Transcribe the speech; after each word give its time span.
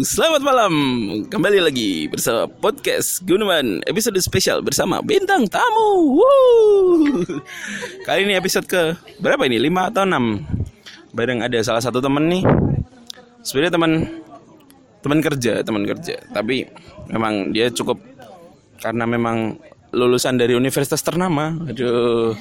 Selamat 0.00 0.40
malam. 0.40 0.72
Kembali 1.28 1.60
lagi 1.60 2.08
bersama 2.08 2.48
podcast 2.48 3.20
Gunawan 3.20 3.84
episode 3.84 4.16
spesial 4.24 4.64
bersama 4.64 5.04
bintang 5.04 5.44
tamu. 5.44 6.16
Wuh. 6.16 7.04
Kali 8.08 8.24
ini 8.24 8.32
episode 8.32 8.64
ke 8.64 8.96
berapa 9.20 9.44
ini? 9.44 9.60
5 9.60 9.92
atau 9.92 10.08
6? 10.08 11.12
Bareng 11.12 11.44
ada 11.44 11.60
salah 11.60 11.84
satu 11.84 12.00
temen 12.00 12.32
nih. 12.32 12.40
Sebenarnya 13.44 13.76
teman 13.76 13.92
teman 15.04 15.20
kerja, 15.20 15.60
teman 15.60 15.84
kerja. 15.84 16.16
Tapi 16.32 16.64
memang 17.12 17.52
dia 17.52 17.68
cukup 17.68 18.00
karena 18.80 19.04
memang 19.04 19.60
lulusan 19.92 20.40
dari 20.40 20.56
universitas 20.56 21.04
ternama. 21.04 21.52
Aduh. 21.68 22.32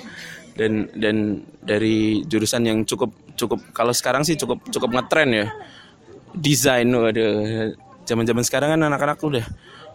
Dan 0.55 0.87
dan 0.95 1.43
dari 1.59 2.23
jurusan 2.23 2.63
yang 2.63 2.87
cukup 2.87 3.11
cukup 3.35 3.59
kalau 3.75 3.91
sekarang 3.91 4.23
sih 4.23 4.39
cukup 4.39 4.63
cukup 4.71 4.95
ngetren 4.95 5.31
ya 5.31 5.47
desain 6.35 6.87
waduh 6.89 7.73
zaman-zaman 8.05 8.43
sekarang 8.45 8.73
kan 8.77 8.81
anak-anak 8.89 9.17
udah 9.21 9.45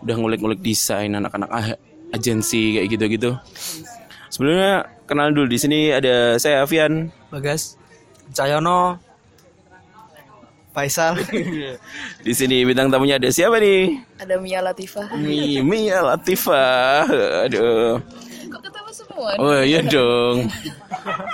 udah 0.04 0.14
ngulik-ngulik 0.14 0.60
desain 0.62 1.10
anak-anak 1.10 1.50
ah- 1.50 1.78
agensi 2.14 2.78
kayak 2.78 2.88
gitu-gitu. 2.94 3.30
Sebelumnya 4.30 4.86
kenal 5.06 5.34
dulu 5.34 5.50
di 5.50 5.58
sini 5.58 5.90
ada 5.90 6.38
saya 6.38 6.62
Avian. 6.62 7.10
Bagas. 7.34 7.74
Cahyono 8.30 8.98
Faisal. 10.74 11.14
Di 12.26 12.32
sini 12.34 12.66
bintang 12.66 12.90
tamunya 12.90 13.14
ada 13.14 13.30
siapa 13.30 13.62
nih? 13.62 13.94
Ada 14.18 14.42
Mia 14.42 14.58
Latifah. 14.58 15.06
Mi 15.14 15.62
Mia 15.62 16.02
Latifah. 16.02 17.06
Aduh. 17.46 18.02
Kok 18.50 18.60
ketawa 18.62 18.90
semua? 18.90 19.30
oh 19.38 19.62
iya 19.62 19.86
dong. 19.86 20.50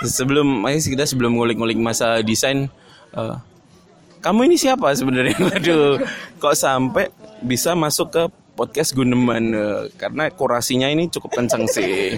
Sebelum 0.05 0.61
ayo 0.69 0.77
kita 0.77 1.09
sebelum 1.09 1.33
ngulik-ngulik 1.33 1.81
masa 1.81 2.21
desain 2.21 2.69
eh, 3.17 3.35
kamu 4.21 4.39
ini 4.47 4.55
siapa 4.55 4.93
sebenarnya 4.93 5.37
waduh 5.49 5.97
kok 6.37 6.55
sampai 6.55 7.09
bisa 7.41 7.73
masuk 7.73 8.13
ke 8.13 8.23
podcast 8.53 8.93
Guneman 8.93 9.51
Eh, 9.51 9.83
karena 9.97 10.29
kurasinya 10.29 10.85
ini 10.85 11.09
cukup 11.09 11.41
kencang 11.41 11.65
sih 11.65 12.15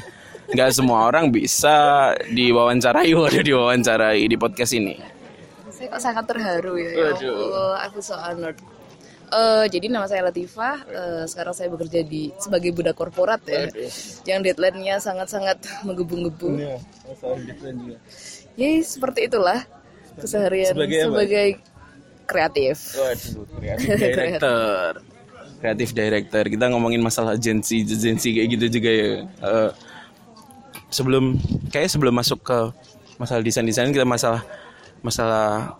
nggak 0.51 0.69
semua 0.75 1.07
orang 1.07 1.31
bisa 1.31 2.11
diwawancarai 2.27 3.15
waduh 3.15 3.39
diwawancarai 3.41 4.27
di 4.27 4.35
podcast 4.35 4.75
ini 4.75 4.99
Saya 5.73 5.89
kok 5.89 6.03
sangat 6.05 6.25
terharu 6.29 6.77
ya. 6.77 6.91
Ya 6.93 7.05
Waduh. 7.11 7.33
Allah, 7.33 7.71
aku 7.89 7.97
so 7.99 8.13
honored. 8.13 8.55
Eh, 9.33 9.65
jadi 9.67 9.89
nama 9.89 10.05
saya 10.05 10.29
Latifah. 10.29 10.85
Eh, 10.85 11.23
sekarang 11.25 11.51
saya 11.57 11.67
bekerja 11.73 12.05
di 12.05 12.29
sebagai 12.37 12.69
budak 12.71 12.93
korporat 12.93 13.41
ya. 13.49 13.67
Yang 14.23 14.53
deadline-nya 14.53 15.01
sangat-sangat 15.01 15.65
menggebu-gebu. 15.81 16.77
Ya 18.53 18.69
seperti 18.85 19.27
itulah 19.27 19.65
keseharian 20.21 20.77
Sebagai 20.77 20.99
sebagai, 21.09 21.47
apa? 21.57 21.72
Kreatif. 22.25 22.97
Waduh, 22.97 23.45
kreatif 23.59 23.89
director. 24.03 24.89
Kreatif 25.63 25.89
director. 25.95 26.43
Kita 26.47 26.65
ngomongin 26.71 26.99
masalah 26.99 27.35
agensi, 27.35 27.87
agensi 27.87 28.35
kayak 28.35 28.47
gitu 28.57 28.65
juga 28.79 28.91
ya. 28.91 29.11
Eh, 29.23 29.71
sebelum 30.91 31.39
kayak 31.71 31.89
sebelum 31.89 32.13
masuk 32.13 32.39
ke 32.43 32.59
masalah 33.17 33.41
desain-desain 33.41 33.89
kita 33.89 34.05
masalah 34.05 34.45
masalah 35.01 35.77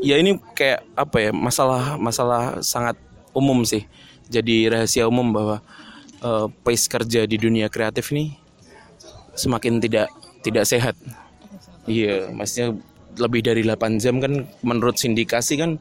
ya 0.00 0.16
ini 0.20 0.38
kayak 0.56 0.84
apa 0.96 1.16
ya 1.28 1.30
masalah 1.32 1.98
masalah 1.98 2.42
sangat 2.62 2.96
umum 3.34 3.62
sih. 3.66 3.84
Jadi 4.26 4.66
rahasia 4.66 5.06
umum 5.06 5.26
bahwa 5.30 5.56
eh, 6.22 6.46
pace 6.62 6.86
kerja 6.86 7.26
di 7.26 7.36
dunia 7.38 7.70
kreatif 7.70 8.10
ini 8.14 8.38
semakin 9.36 9.78
tidak 9.78 10.08
tidak 10.40 10.64
sehat. 10.64 10.96
Iya, 11.86 12.34
maksudnya 12.34 12.74
lebih 13.16 13.40
dari 13.44 13.62
8 13.64 13.96
jam 14.02 14.20
kan 14.20 14.44
menurut 14.60 14.96
sindikasi 14.96 15.56
kan 15.56 15.80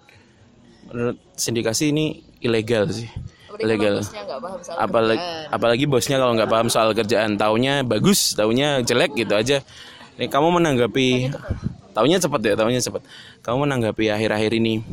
menurut 0.89 1.17
sindikasi 1.35 1.91
ini 1.91 2.23
ilegal 2.41 2.87
sih. 2.89 3.09
Ilegal. 3.55 4.03
bosnya 4.03 4.23
nggak 4.27 4.39
Apalagi 4.75 5.19
kerjaan. 5.23 5.53
apalagi 5.55 5.85
bosnya 5.87 6.17
kalau 6.19 6.33
nggak 6.35 6.51
paham 6.51 6.67
soal 6.67 6.91
kerjaan, 6.91 7.39
taunya 7.39 7.87
bagus, 7.87 8.35
taunya 8.35 8.83
jelek 8.83 9.15
gitu 9.15 9.31
aja. 9.31 9.63
Nih 10.19 10.27
kamu 10.27 10.59
menanggapi 10.59 11.31
taunya 11.95 12.19
cepat 12.19 12.41
ya, 12.43 12.53
taunya 12.59 12.83
cepat. 12.83 13.01
Kamu 13.39 13.63
menanggapi 13.63 14.11
akhir-akhir 14.11 14.51
ini 14.59 14.83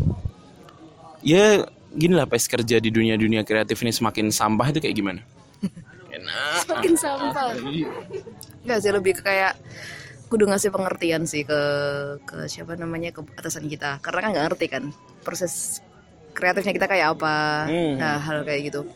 ya 1.23 1.67
gini 1.95 2.15
lah 2.19 2.27
pace 2.27 2.51
kerja 2.51 2.79
di 2.83 2.91
dunia-dunia 2.91 3.43
kreatif 3.47 3.79
ini 3.83 3.91
semakin 3.95 4.31
sampah 4.31 4.71
itu 4.71 4.79
kayak 4.79 4.97
gimana? 4.97 5.21
Enak. 6.17 6.63
Semakin 6.67 6.95
sampah. 6.95 7.51
Enggak 8.63 8.79
sih 8.79 8.91
lebih 8.95 9.13
kayak 9.19 9.59
kudu 10.33 10.49
ngasih 10.49 10.73
pengertian 10.73 11.29
sih 11.29 11.45
ke 11.45 11.61
ke 12.25 12.49
siapa 12.49 12.73
namanya 12.75 13.13
ke 13.13 13.21
atasan 13.37 13.69
kita. 13.69 14.01
Karena 14.01 14.19
kan 14.25 14.29
nggak 14.33 14.45
ngerti 14.49 14.67
kan 14.67 14.83
proses 15.21 15.85
kreatifnya 16.33 16.73
kita 16.73 16.89
kayak 16.89 17.13
apa 17.13 17.69
Hmm. 17.69 18.01
nah 18.01 18.17
hal 18.17 18.41
kayak 18.43 18.73
gitu. 18.73 18.89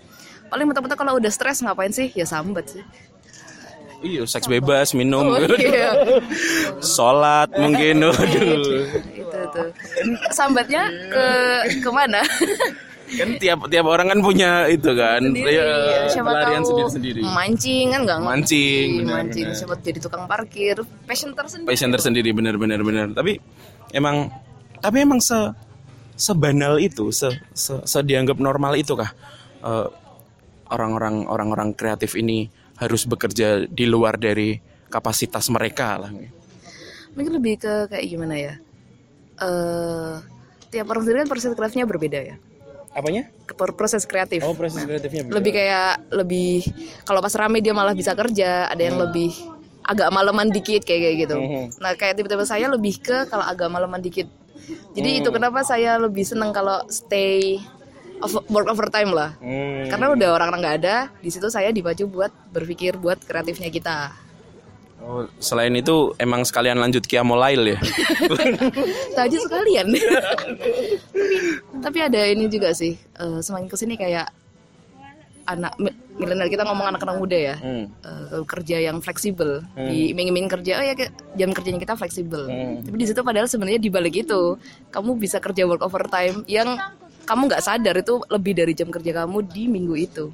Paling 0.48 0.64
mentok-mentok 0.64 0.96
kalau 0.96 1.20
udah 1.20 1.28
stres 1.28 1.60
ngapain 1.60 1.92
sih? 1.92 2.08
Ya 2.16 2.24
sambat 2.24 2.72
sih. 2.72 2.80
Iya, 3.96 4.28
seks 4.28 4.44
bebas, 4.46 4.92
minum, 4.92 5.24
Oh, 5.24 5.40
iya. 5.56 5.90
sholat 6.96 7.48
mungkin, 7.56 8.04
waduh. 8.04 8.92
itu 9.08 9.38
tuh 9.50 9.68
sambatnya 10.30 10.84
ke 11.08 11.26
ke 11.80 11.90
mana 11.90 12.20
kan 13.06 13.28
tiap 13.38 13.58
tiap 13.70 13.86
orang 13.86 14.10
kan 14.10 14.18
punya 14.18 14.66
itu 14.66 14.90
kan. 14.98 15.22
Sendiri 15.22 15.54
ya, 15.54 15.66
siapa 16.10 16.30
pelarian 16.34 16.62
tahu 16.62 16.70
sendiri 16.70 16.90
sendiri 16.90 17.20
mancing 17.22 17.86
kan 17.94 18.00
nggak 18.02 18.18
ngerti. 18.18 18.30
Mancing, 18.34 18.88
benar, 18.98 19.14
mancing 19.14 19.46
siapa 19.54 19.74
jadi 19.78 19.98
tukang 20.02 20.24
parkir. 20.26 20.76
Passion 21.06 21.30
tersendiri. 21.32 21.68
Passion 21.70 21.90
tersendiri 21.94 22.30
benar 22.34 22.54
benar 22.58 22.80
benar. 22.82 23.06
Tapi 23.14 23.38
emang 23.94 24.30
tapi 24.82 24.96
emang 25.06 25.22
se 25.22 25.38
sebanal 26.16 26.80
itu 26.80 27.12
se, 27.12 27.28
se, 27.52 27.76
se 27.84 27.98
dianggap 28.02 28.40
normal 28.40 28.74
itu 28.74 28.96
kah 28.98 29.12
eh, 29.62 29.88
orang-orang 30.72 31.30
orang-orang 31.30 31.68
kreatif 31.76 32.18
ini 32.18 32.50
harus 32.82 33.06
bekerja 33.06 33.70
di 33.70 33.84
luar 33.86 34.18
dari 34.18 34.58
kapasitas 34.90 35.46
mereka 35.52 36.02
lah. 36.02 36.10
Mungkin 37.16 37.32
lebih 37.32 37.54
ke 37.62 37.74
kayak 37.88 38.06
gimana 38.08 38.34
ya? 38.36 38.54
Eh 39.40 40.36
tiap 40.70 40.86
orang 40.90 41.02
sendiri 41.06 41.18
kan 41.24 41.30
proses 41.30 41.54
kreatifnya 41.54 41.86
berbeda 41.86 42.20
ya 42.20 42.36
apanya? 42.96 43.28
Ke- 43.44 43.76
proses 43.76 44.08
kreatif. 44.08 44.40
Oh 44.40 44.56
proses 44.56 44.80
kreatifnya. 44.82 45.28
Beda. 45.28 45.36
lebih 45.36 45.52
kayak 45.52 45.92
lebih 46.16 46.52
kalau 47.04 47.20
pas 47.20 47.34
rame 47.36 47.60
dia 47.60 47.76
malah 47.76 47.92
bisa 47.92 48.16
kerja 48.16 48.72
ada 48.72 48.80
yang 48.80 48.96
lebih 48.96 49.30
agak 49.86 50.08
maleman 50.10 50.48
dikit 50.50 50.82
kayak 50.82 51.00
kayak 51.04 51.16
gitu. 51.28 51.36
Hmm. 51.36 51.66
nah 51.78 51.92
kayak 51.94 52.18
tipe-tipe 52.18 52.42
saya 52.42 52.66
lebih 52.66 52.98
ke 52.98 53.28
kalau 53.28 53.44
agak 53.44 53.68
maleman 53.68 54.00
dikit. 54.00 54.26
Jadi 54.96 55.22
itu 55.22 55.28
kenapa 55.30 55.62
saya 55.62 55.94
lebih 56.00 56.26
seneng 56.26 56.50
kalau 56.50 56.82
stay 56.90 57.62
over, 58.18 58.42
work 58.50 58.66
overtime 58.72 59.12
lah. 59.14 59.36
Hmm. 59.38 59.86
karena 59.86 60.10
udah 60.10 60.28
orang-orang 60.34 60.60
nggak 60.64 60.76
ada 60.82 60.96
di 61.22 61.30
situ 61.30 61.46
saya 61.52 61.70
dipacu 61.70 62.10
buat 62.10 62.32
berpikir 62.50 62.98
buat 62.98 63.20
kreatifnya 63.22 63.70
kita 63.70 64.25
Oh, 64.96 65.22
selain 65.38 65.70
itu 65.76 66.16
emang 66.18 66.42
sekalian 66.42 66.80
lanjut 66.80 67.04
kiamolail 67.06 67.76
ya? 67.76 67.78
Tadi 69.18 69.36
sekalian. 69.38 69.86
Tapi 69.92 70.08
tapi 71.78 71.98
ada 72.02 72.20
ini 72.26 72.50
juga 72.50 72.72
sih 72.72 72.96
eh, 72.96 73.38
semakin 73.38 73.68
ke 73.70 73.76
sini 73.76 73.94
kayak 73.94 74.26
anak 75.46 75.78
mi- 75.78 75.94
milenial 76.18 76.50
kita 76.50 76.66
ngomong 76.66 76.90
anak-anak 76.90 77.16
muda 77.22 77.38
ya. 77.38 77.54
Hmm. 77.54 77.86
eh, 78.02 78.42
kerja 78.48 78.82
yang 78.82 78.98
fleksibel. 78.98 79.62
Diiming-iming 79.78 80.50
kerja 80.50 80.80
oh 80.80 80.84
ya 80.84 80.94
jam 81.38 81.54
kerjanya 81.54 81.78
kita 81.78 81.94
fleksibel. 81.94 82.42
Hmm. 82.48 82.82
tapi 82.82 82.96
di 82.98 83.06
situ 83.06 83.20
padahal 83.22 83.46
sebenarnya 83.46 83.78
di 83.78 83.90
balik 83.92 84.26
itu 84.26 84.58
kamu 84.90 85.14
bisa 85.20 85.38
kerja 85.38 85.68
work 85.68 85.86
overtime 85.86 86.42
yang 86.50 86.74
kamu 87.26 87.46
nggak 87.46 87.62
sadar 87.62 87.94
itu 87.98 88.22
lebih 88.26 88.54
dari 88.54 88.72
jam 88.74 88.90
kerja 88.90 89.22
kamu 89.22 89.38
di 89.50 89.66
minggu 89.66 89.94
itu 89.98 90.30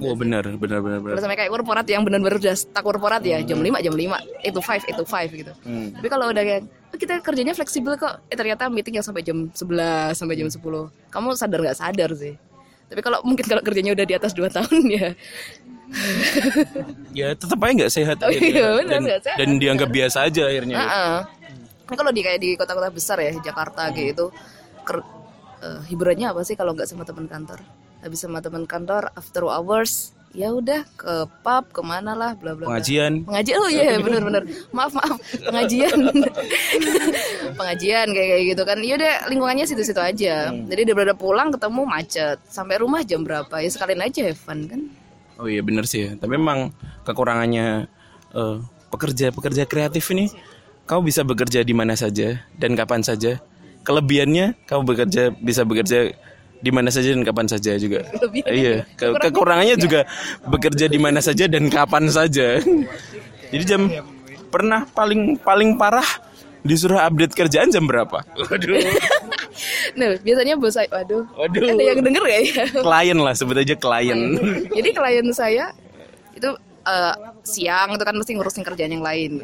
oh 0.00 0.14
benar 0.14 0.44
benar 0.56 0.78
benar 0.80 0.98
benar. 0.98 1.16
Sampai 1.18 1.36
kayak 1.36 1.50
korporat 1.50 1.86
yang 1.86 2.02
benar-benar 2.02 2.36
udah 2.36 2.54
tak 2.56 2.82
korporat 2.82 3.22
ya 3.22 3.38
jam 3.40 3.58
5 3.58 3.78
jam 3.78 3.92
5 3.92 4.00
itu 4.42 4.58
5 4.58 4.84
itu 4.86 5.02
5 5.02 5.30
gitu. 5.36 5.52
Hmm. 5.62 5.88
tapi 5.94 6.08
kalau 6.08 6.26
udah 6.28 6.40
kayak 6.40 6.62
"Oh, 6.90 6.98
kita 6.98 7.14
kerjanya 7.20 7.52
fleksibel 7.52 7.94
kok. 7.94 8.18
Eh 8.26 8.34
ternyata 8.34 8.66
meeting 8.66 8.96
yang 8.96 9.06
sampai 9.06 9.22
jam 9.22 9.46
11 9.46 10.12
sampai 10.12 10.34
jam 10.34 10.48
10 10.48 10.58
kamu 11.08 11.28
sadar 11.34 11.58
nggak? 11.60 11.76
Sadar 11.76 12.10
sih. 12.14 12.34
Tapi 12.90 13.00
kalau 13.00 13.22
mungkin 13.22 13.44
kalau 13.44 13.62
kerjanya 13.62 13.94
udah 13.94 14.02
di 14.02 14.14
atas 14.14 14.32
2 14.34 14.50
tahun 14.50 14.82
ya. 14.98 15.08
Ya 17.10 17.34
tetap 17.34 17.58
aja 17.58 17.72
nggak 17.74 17.92
sehat 17.92 18.16
Oh 18.22 18.30
iya, 18.30 18.78
benar, 18.78 19.02
dan, 19.02 19.02
sehat. 19.20 19.36
dan 19.38 19.48
dianggap 19.58 19.90
biasa 19.90 20.18
aja 20.26 20.42
akhirnya. 20.46 20.76
Heeh. 20.78 21.16
Ini 21.90 21.96
kalau 21.98 22.12
di 22.14 22.22
kayak 22.22 22.38
di 22.38 22.50
kota-kota 22.54 22.88
besar 22.88 23.18
ya 23.18 23.34
Jakarta 23.34 23.90
kayak 23.90 24.14
gitu 24.14 24.30
ker- 24.86 25.02
eh, 25.58 25.80
hiburannya 25.90 26.30
apa 26.30 26.46
sih 26.46 26.54
kalau 26.54 26.70
nggak 26.70 26.86
sama 26.86 27.02
teman 27.02 27.26
kantor 27.26 27.58
habis 28.00 28.20
sama 28.20 28.40
teman 28.40 28.64
kantor 28.64 29.12
after 29.14 29.44
hours 29.46 30.12
ya 30.30 30.54
udah 30.54 30.86
ke 30.94 31.26
pub 31.42 31.64
ke 31.74 31.82
mana 31.82 32.14
lah 32.14 32.38
bla 32.38 32.54
bla 32.54 32.70
pengajian. 32.70 33.26
Pengajian 33.26 33.56
oh 33.58 33.70
iya 33.70 33.98
benar 33.98 34.22
benar 34.22 34.42
maaf 34.70 34.94
maaf. 34.94 35.18
Pengajian. 35.42 35.98
Pengajian 37.58 38.06
kayak 38.14 38.28
kayak 38.30 38.44
gitu 38.54 38.62
kan. 38.62 38.78
Ya 38.78 38.94
udah 38.94 39.14
lingkungannya 39.26 39.66
situ 39.66 39.82
situ 39.82 39.98
aja 39.98 40.54
jadi 40.54 40.82
daripada 40.86 41.18
pulang 41.18 41.50
ketemu 41.50 41.82
macet. 41.82 42.38
Sampai 42.46 42.78
rumah 42.78 43.02
jam 43.02 43.26
berapa? 43.26 43.58
Ya 43.58 43.68
sekalian 43.70 44.06
aja 44.06 44.20
have 44.30 44.38
fun 44.38 44.70
kan? 44.70 44.80
Oh 45.42 45.50
iya 45.50 45.66
bener 45.66 45.82
sih. 45.90 46.06
Ya. 46.06 46.10
Tapi 46.14 46.38
memang 46.38 46.70
kekurangannya 47.02 47.90
eh, 48.30 48.56
pekerja-pekerja 48.94 49.66
kreatif 49.66 50.14
ini, 50.14 50.30
kau 50.86 51.02
bisa 51.02 51.26
bekerja 51.26 51.66
di 51.66 51.74
mana 51.74 51.98
saja 51.98 52.38
dan 52.54 52.78
kapan 52.78 53.02
saja. 53.02 53.42
kelebihannya 53.80 54.60
kamu 54.68 54.82
bekerja 54.84 55.32
bisa 55.40 55.64
bekerja 55.64 56.12
di 56.60 56.70
mana 56.70 56.88
saja 56.88 57.10
dan 57.10 57.24
kapan 57.24 57.46
saja 57.48 57.72
juga. 57.76 58.04
Kelebihannya. 58.06 58.52
Iya, 58.52 58.74
ke- 58.94 59.16
kekurangannya 59.18 59.76
juga 59.76 60.00
bekerja 60.44 60.86
di 60.86 60.98
mana 61.00 61.18
saja 61.18 61.48
dan 61.48 61.66
kapan 61.68 62.06
saja. 62.06 62.60
Jadi 63.50 63.64
jam 63.64 63.88
pernah 64.48 64.84
paling 64.86 65.40
paling 65.40 65.74
parah 65.74 66.06
disuruh 66.60 67.00
update 67.00 67.32
kerjaan 67.32 67.72
jam 67.72 67.84
berapa? 67.84 68.20
Waduh. 68.24 68.76
Nah, 69.92 70.16
biasanya 70.22 70.54
bos 70.56 70.72
saya, 70.72 70.88
waduh, 70.88 71.26
Waduh. 71.36 71.74
ada 71.74 71.82
yang 71.82 72.00
denger 72.00 72.22
gak 72.22 72.40
ya? 72.40 72.64
klien 72.80 73.18
lah 73.18 73.34
sebut 73.34 73.60
aja 73.60 73.74
klien. 73.76 74.38
Jadi 74.72 74.88
klien 74.94 75.26
saya 75.34 75.74
itu 76.32 76.48
eh, 76.86 77.14
siang 77.44 77.92
itu 77.92 78.00
kan 78.00 78.14
mesti 78.14 78.32
ngurusin 78.38 78.64
kerjaan 78.64 78.94
yang 78.94 79.04
lain. 79.04 79.42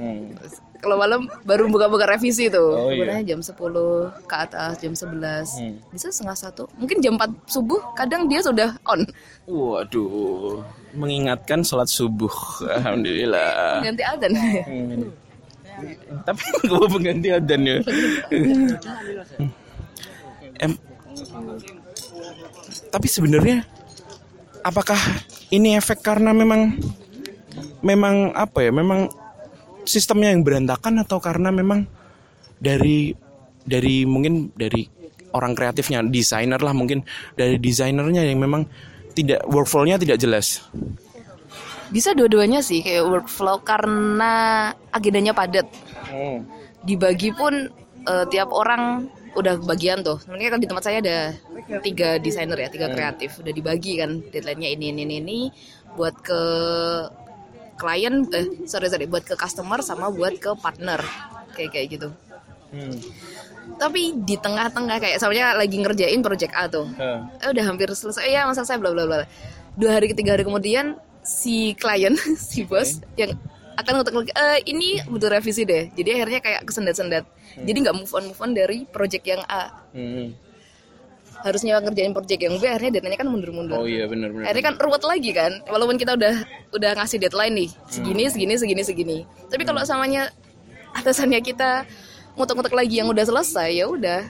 Kalau 0.87 1.03
malam 1.03 1.27
baru 1.43 1.67
buka-buka 1.67 2.07
revisi 2.07 2.47
tuh. 2.47 2.79
Hmm. 2.79 2.79
Oh, 2.87 2.91
iya. 2.95 3.03
Sebenarnya 3.03 3.25
jam 3.27 3.41
10 3.43 4.31
ke 4.31 4.37
atas, 4.39 4.73
jam 4.79 4.95
11. 4.95 5.91
Bisa 5.91 6.15
setengah 6.15 6.39
satu. 6.39 6.71
Mungkin 6.79 7.03
jam 7.03 7.19
4 7.19 7.27
subuh 7.51 7.83
kadang 7.99 8.31
dia 8.31 8.39
sudah 8.39 8.79
on. 8.87 9.03
Waduh, 9.51 10.63
mengingatkan 10.95 11.67
sholat 11.67 11.91
subuh. 11.91 12.31
Alhamdulillah. 12.79 13.83
Ganti 13.83 14.03
adzan. 14.07 14.33
Hmm. 14.63 15.11
Tapi 16.23 16.43
gue 16.71 16.87
pengganti 16.87 17.29
adan 17.35 17.61
ya. 17.67 17.77
em, 20.63 20.73
tapi 22.95 23.07
sebenarnya 23.11 23.67
apakah 24.63 24.97
ini 25.51 25.75
efek 25.75 25.99
karena 26.01 26.31
memang 26.31 26.79
memang 27.83 28.31
apa 28.39 28.63
ya? 28.63 28.71
Memang 28.71 29.26
sistemnya 29.87 30.35
yang 30.35 30.43
berantakan 30.43 31.01
atau 31.01 31.23
karena 31.23 31.55
memang 31.55 31.87
dari 32.59 33.15
dari 33.67 34.05
mungkin 34.05 34.53
dari 34.53 34.87
orang 35.35 35.53
kreatifnya 35.53 36.05
desainer 36.07 36.61
lah 36.61 36.73
mungkin 36.73 37.05
dari 37.37 37.61
desainernya 37.61 38.25
yang 38.25 38.41
memang 38.41 38.67
tidak 39.17 39.43
workflow-nya 39.49 39.97
tidak 39.97 40.21
jelas. 40.21 40.65
Bisa 41.89 42.13
dua-duanya 42.13 42.61
sih 42.61 42.83
kayak 42.83 43.07
workflow 43.07 43.63
karena 43.63 44.75
agendanya 44.91 45.33
padat. 45.33 45.67
Dibagi 46.83 47.31
pun 47.33 47.71
eh, 48.07 48.25
tiap 48.29 48.51
orang 48.53 49.09
udah 49.37 49.61
bagian 49.63 50.01
tuh. 50.01 50.19
Sebenarnya 50.21 50.51
kan 50.57 50.61
di 50.61 50.69
tempat 50.69 50.85
saya 50.85 50.99
ada 51.05 51.19
tiga 51.85 52.17
desainer 52.21 52.57
ya, 52.57 52.69
tiga 52.73 52.89
kreatif. 52.91 53.39
Udah 53.41 53.53
dibagi 53.53 54.01
kan 54.01 54.25
deadline-nya 54.33 54.71
ini 54.73 54.87
ini 54.93 55.03
ini, 55.05 55.17
ini 55.21 55.39
buat 55.95 56.17
ke 56.21 56.43
klien 57.77 58.25
eh 58.33 58.47
sorry 58.65 58.89
sorry 58.89 59.07
buat 59.07 59.23
ke 59.23 59.37
customer 59.37 59.85
sama 59.85 60.09
buat 60.09 60.37
ke 60.41 60.51
partner 60.59 61.01
kayak 61.53 61.71
kayak 61.73 61.87
gitu. 61.93 62.09
Tapi 63.77 64.17
di 64.25 64.37
tengah-tengah 64.39 64.97
kayak 64.97 65.19
soalnya 65.21 65.53
lagi 65.57 65.77
ngerjain 65.77 66.21
project 66.25 66.53
A 66.57 66.69
tuh. 66.69 66.87
Eh, 67.43 67.49
udah 67.53 67.65
hampir 67.67 67.89
selesai 67.93 68.27
ya 68.27 68.49
masa 68.49 68.65
saya 68.65 68.81
bla 68.81 68.93
bla 68.95 69.05
bla. 69.05 69.25
Dua 69.77 70.01
hari 70.01 70.09
ketiga 70.13 70.33
hari 70.35 70.45
kemudian 70.47 70.97
si 71.21 71.77
klien 71.77 72.15
si 72.49 72.65
bos 72.65 73.03
yang 73.19 73.35
akan 73.77 73.93
ngutak 74.01 74.15
lagi 74.17 74.33
eh 74.33 74.59
ini 74.73 75.05
butuh 75.05 75.29
revisi 75.29 75.69
deh. 75.69 75.93
Jadi 75.93 76.09
akhirnya 76.17 76.41
kayak 76.41 76.61
kesendat-sendat. 76.65 77.25
Jadi 77.61 77.77
nggak 77.85 77.97
move 77.97 78.13
on 78.17 78.25
move 78.33 78.41
on 78.41 78.53
dari 78.57 78.89
project 78.89 79.25
yang 79.29 79.43
A. 79.45 79.85
Harusnya 81.45 81.79
ngerjain 81.81 82.13
project 82.17 82.41
yang 82.41 82.55
B 82.57 82.65
akhirnya 82.69 82.99
deadline-nya 82.99 83.21
kan 83.21 83.29
mundur-mundur. 83.29 83.77
Oh 83.83 83.89
iya 83.89 84.09
benar 84.09 84.33
benar. 84.33 84.51
Akhirnya 84.51 84.65
kan 84.73 84.75
ruwet 84.81 85.03
lagi 85.05 85.31
kan, 85.35 85.53
walaupun 85.69 85.97
kita 86.01 86.17
udah 86.17 86.35
udah 86.75 86.91
ngasih 86.97 87.19
deadline 87.23 87.55
nih 87.55 87.71
segini 87.89 88.25
segini 88.29 88.55
segini 88.59 88.83
segini. 88.83 89.19
Tapi 89.49 89.63
kalau 89.63 89.85
samanya 89.87 90.33
atasannya 90.97 91.39
kita 91.45 91.85
ngutak-ngutak 92.37 92.75
lagi 92.75 93.01
yang 93.01 93.09
udah 93.09 93.25
selesai 93.25 93.69
ya 93.73 93.89
udah, 93.89 94.21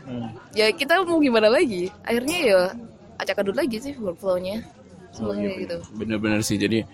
ya 0.54 0.70
kita 0.70 1.02
mau 1.02 1.18
gimana 1.18 1.50
lagi? 1.50 1.90
Akhirnya 2.06 2.38
ya 2.38 2.60
acak 3.18 3.42
adut 3.42 3.56
lagi 3.56 3.80
sih 3.80 3.94
workflow-nya 3.98 4.62
semuanya 5.10 5.50
gitu. 5.56 5.76
Bener-bener 5.96 6.44
sih 6.44 6.60
jadi 6.60 6.84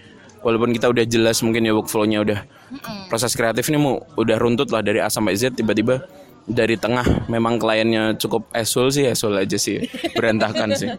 walaupun 0.41 0.71
kita 0.75 0.91
udah 0.91 1.05
jelas 1.07 1.43
mungkin 1.43 1.67
ya 1.67 1.73
workflow-nya 1.75 2.19
udah 2.23 2.39
proses 3.11 3.35
kreatif 3.35 3.69
ini 3.71 3.79
mau 3.79 4.01
udah 4.17 4.37
runtut 4.39 4.71
lah 4.71 4.81
dari 4.81 5.03
A 5.03 5.11
sampai 5.11 5.35
Z 5.35 5.59
tiba-tiba 5.59 6.07
dari 6.45 6.75
tengah 6.75 7.05
memang 7.27 7.55
kliennya 7.57 8.17
cukup 8.17 8.51
esul 8.53 8.89
sih 8.89 9.07
esul 9.07 9.35
aja 9.35 9.55
sih 9.55 9.79
berantakan 10.13 10.75
sih. 10.75 10.91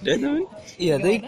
Dan. 0.00 0.44
Iya, 0.76 0.96
tadi 0.96 1.20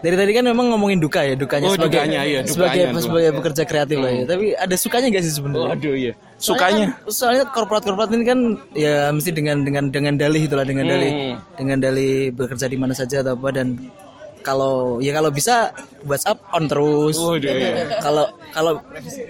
dari 0.00 0.16
tadi 0.16 0.30
kan 0.32 0.42
memang 0.42 0.72
ngomongin 0.72 0.98
duka 0.98 1.22
ya, 1.22 1.34
dukanya 1.34 1.68
Oh, 1.68 1.74
sebagai 1.74 2.00
dukanya, 2.00 2.20
iya, 2.24 2.40
sebagai 2.42 2.82
dukanya 2.88 3.02
sebagai 3.02 3.30
pekerja 3.36 3.62
kreatif 3.62 3.96
lah 3.96 4.10
ya. 4.10 4.24
Tapi 4.24 4.46
ada 4.52 4.74
sukanya 4.74 5.06
gak 5.12 5.22
sih 5.22 5.34
sebenarnya? 5.36 5.68
Waduh 5.70 5.94
iya. 5.94 6.12
Sukanya. 6.36 6.56
Soalnya, 6.66 6.86
kan- 6.88 7.12
soalnya 7.12 7.44
korporat-korporat 7.46 8.10
ini 8.10 8.24
kan 8.24 8.40
ya 8.72 8.94
mesti 9.10 9.30
dengan 9.30 9.62
dengan 9.62 9.84
dengan 9.88 10.14
dalih 10.16 10.42
itulah 10.42 10.64
dengan 10.64 10.86
dalih 10.88 11.12
Hmm. 11.12 11.34
dengan 11.54 11.78
dalih 11.78 12.12
bekerja 12.32 12.66
di 12.66 12.74
mana 12.74 12.90
saja 12.90 13.22
atau 13.22 13.34
apa 13.34 13.48
dan 13.52 13.78
kalau 14.46 15.02
ya 15.02 15.10
kalau 15.10 15.28
bisa 15.28 15.74
WhatsApp 16.06 16.38
on 16.54 16.70
terus. 16.70 17.18
Iya. 17.42 17.98
Kalau 17.98 18.30
kalau 18.54 18.78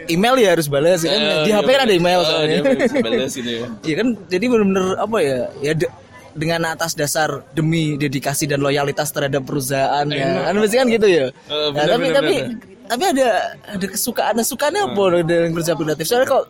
email 0.07 0.37
ya 0.37 0.53
harus 0.53 0.69
balas 0.69 1.01
ya 1.01 1.11
kan. 1.11 1.23
di 1.43 1.51
HP 1.51 1.69
kan 1.73 1.83
ada 1.89 1.95
email 1.97 2.21
Oh, 2.21 2.27
soalnya. 2.29 2.61
balas 3.01 3.33
ya. 3.33 3.65
Iya 3.81 3.95
kan 3.97 4.09
jadi 4.29 4.45
benar-benar 4.45 5.01
apa 5.01 5.17
ya 5.19 5.39
ya 5.65 5.73
de- 5.73 5.93
dengan 6.37 6.69
atas 6.69 6.93
dasar 6.93 7.49
demi 7.51 7.97
dedikasi 7.97 8.45
dan 8.45 8.61
loyalitas 8.61 9.09
terhadap 9.09 9.41
perusahaan 9.41 10.05
ya 10.05 10.45
kan 10.45 10.55
pasti 10.61 10.77
kan 10.77 10.87
gitu 10.87 11.09
ya. 11.09 11.27
Eh, 11.27 11.33
Nah, 11.49 11.69
benar, 11.73 11.87
tapi 11.89 12.05
benar, 12.05 12.15
tapi 12.15 12.35
benar. 12.37 12.57
tapi 12.87 13.05
ada 13.09 13.29
ada 13.73 13.87
kesukaan 13.89 14.35
nah, 14.37 14.45
sukaannya 14.45 14.83
apa 14.85 15.03
dengan 15.25 15.51
kerja 15.57 15.73
kreatif? 15.73 16.05
Soalnya 16.05 16.29
kok 16.29 16.45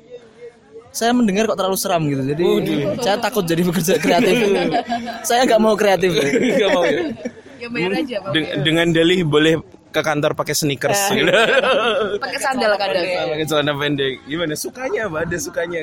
saya 0.91 1.13
mendengar 1.13 1.45
kok 1.45 1.55
terlalu 1.55 1.77
seram 1.77 2.03
gitu. 2.09 2.23
Jadi 2.25 2.45
saya 2.99 3.17
takut 3.21 3.45
jadi 3.45 3.63
pekerja 3.63 3.95
kreatif. 3.97 4.35
saya 5.29 5.45
nggak 5.45 5.61
mau 5.61 5.79
kreatif. 5.79 6.11
Mau 6.67 6.83
ya. 6.83 7.15
Ya 7.57 7.69
bayar 7.73 7.93
aja, 7.97 8.17
Bang. 8.21 8.33
Den- 8.37 8.51
dengan 8.63 8.87
dalih 8.93 9.21
boleh 9.25 9.55
ke 9.93 10.01
kantor 10.05 10.37
pakai 10.37 10.53
sneakers 10.53 11.09
gitu. 11.09 11.25
Pakai 12.23 12.39
sandal 12.41 12.77
kadang. 12.77 13.05
pakai 13.33 13.47
celana 13.49 13.73
pendek. 13.73 14.21
Gimana 14.29 14.53
sukanya 14.53 15.09
apa? 15.09 15.25
Ada 15.25 15.37
sukanya. 15.41 15.81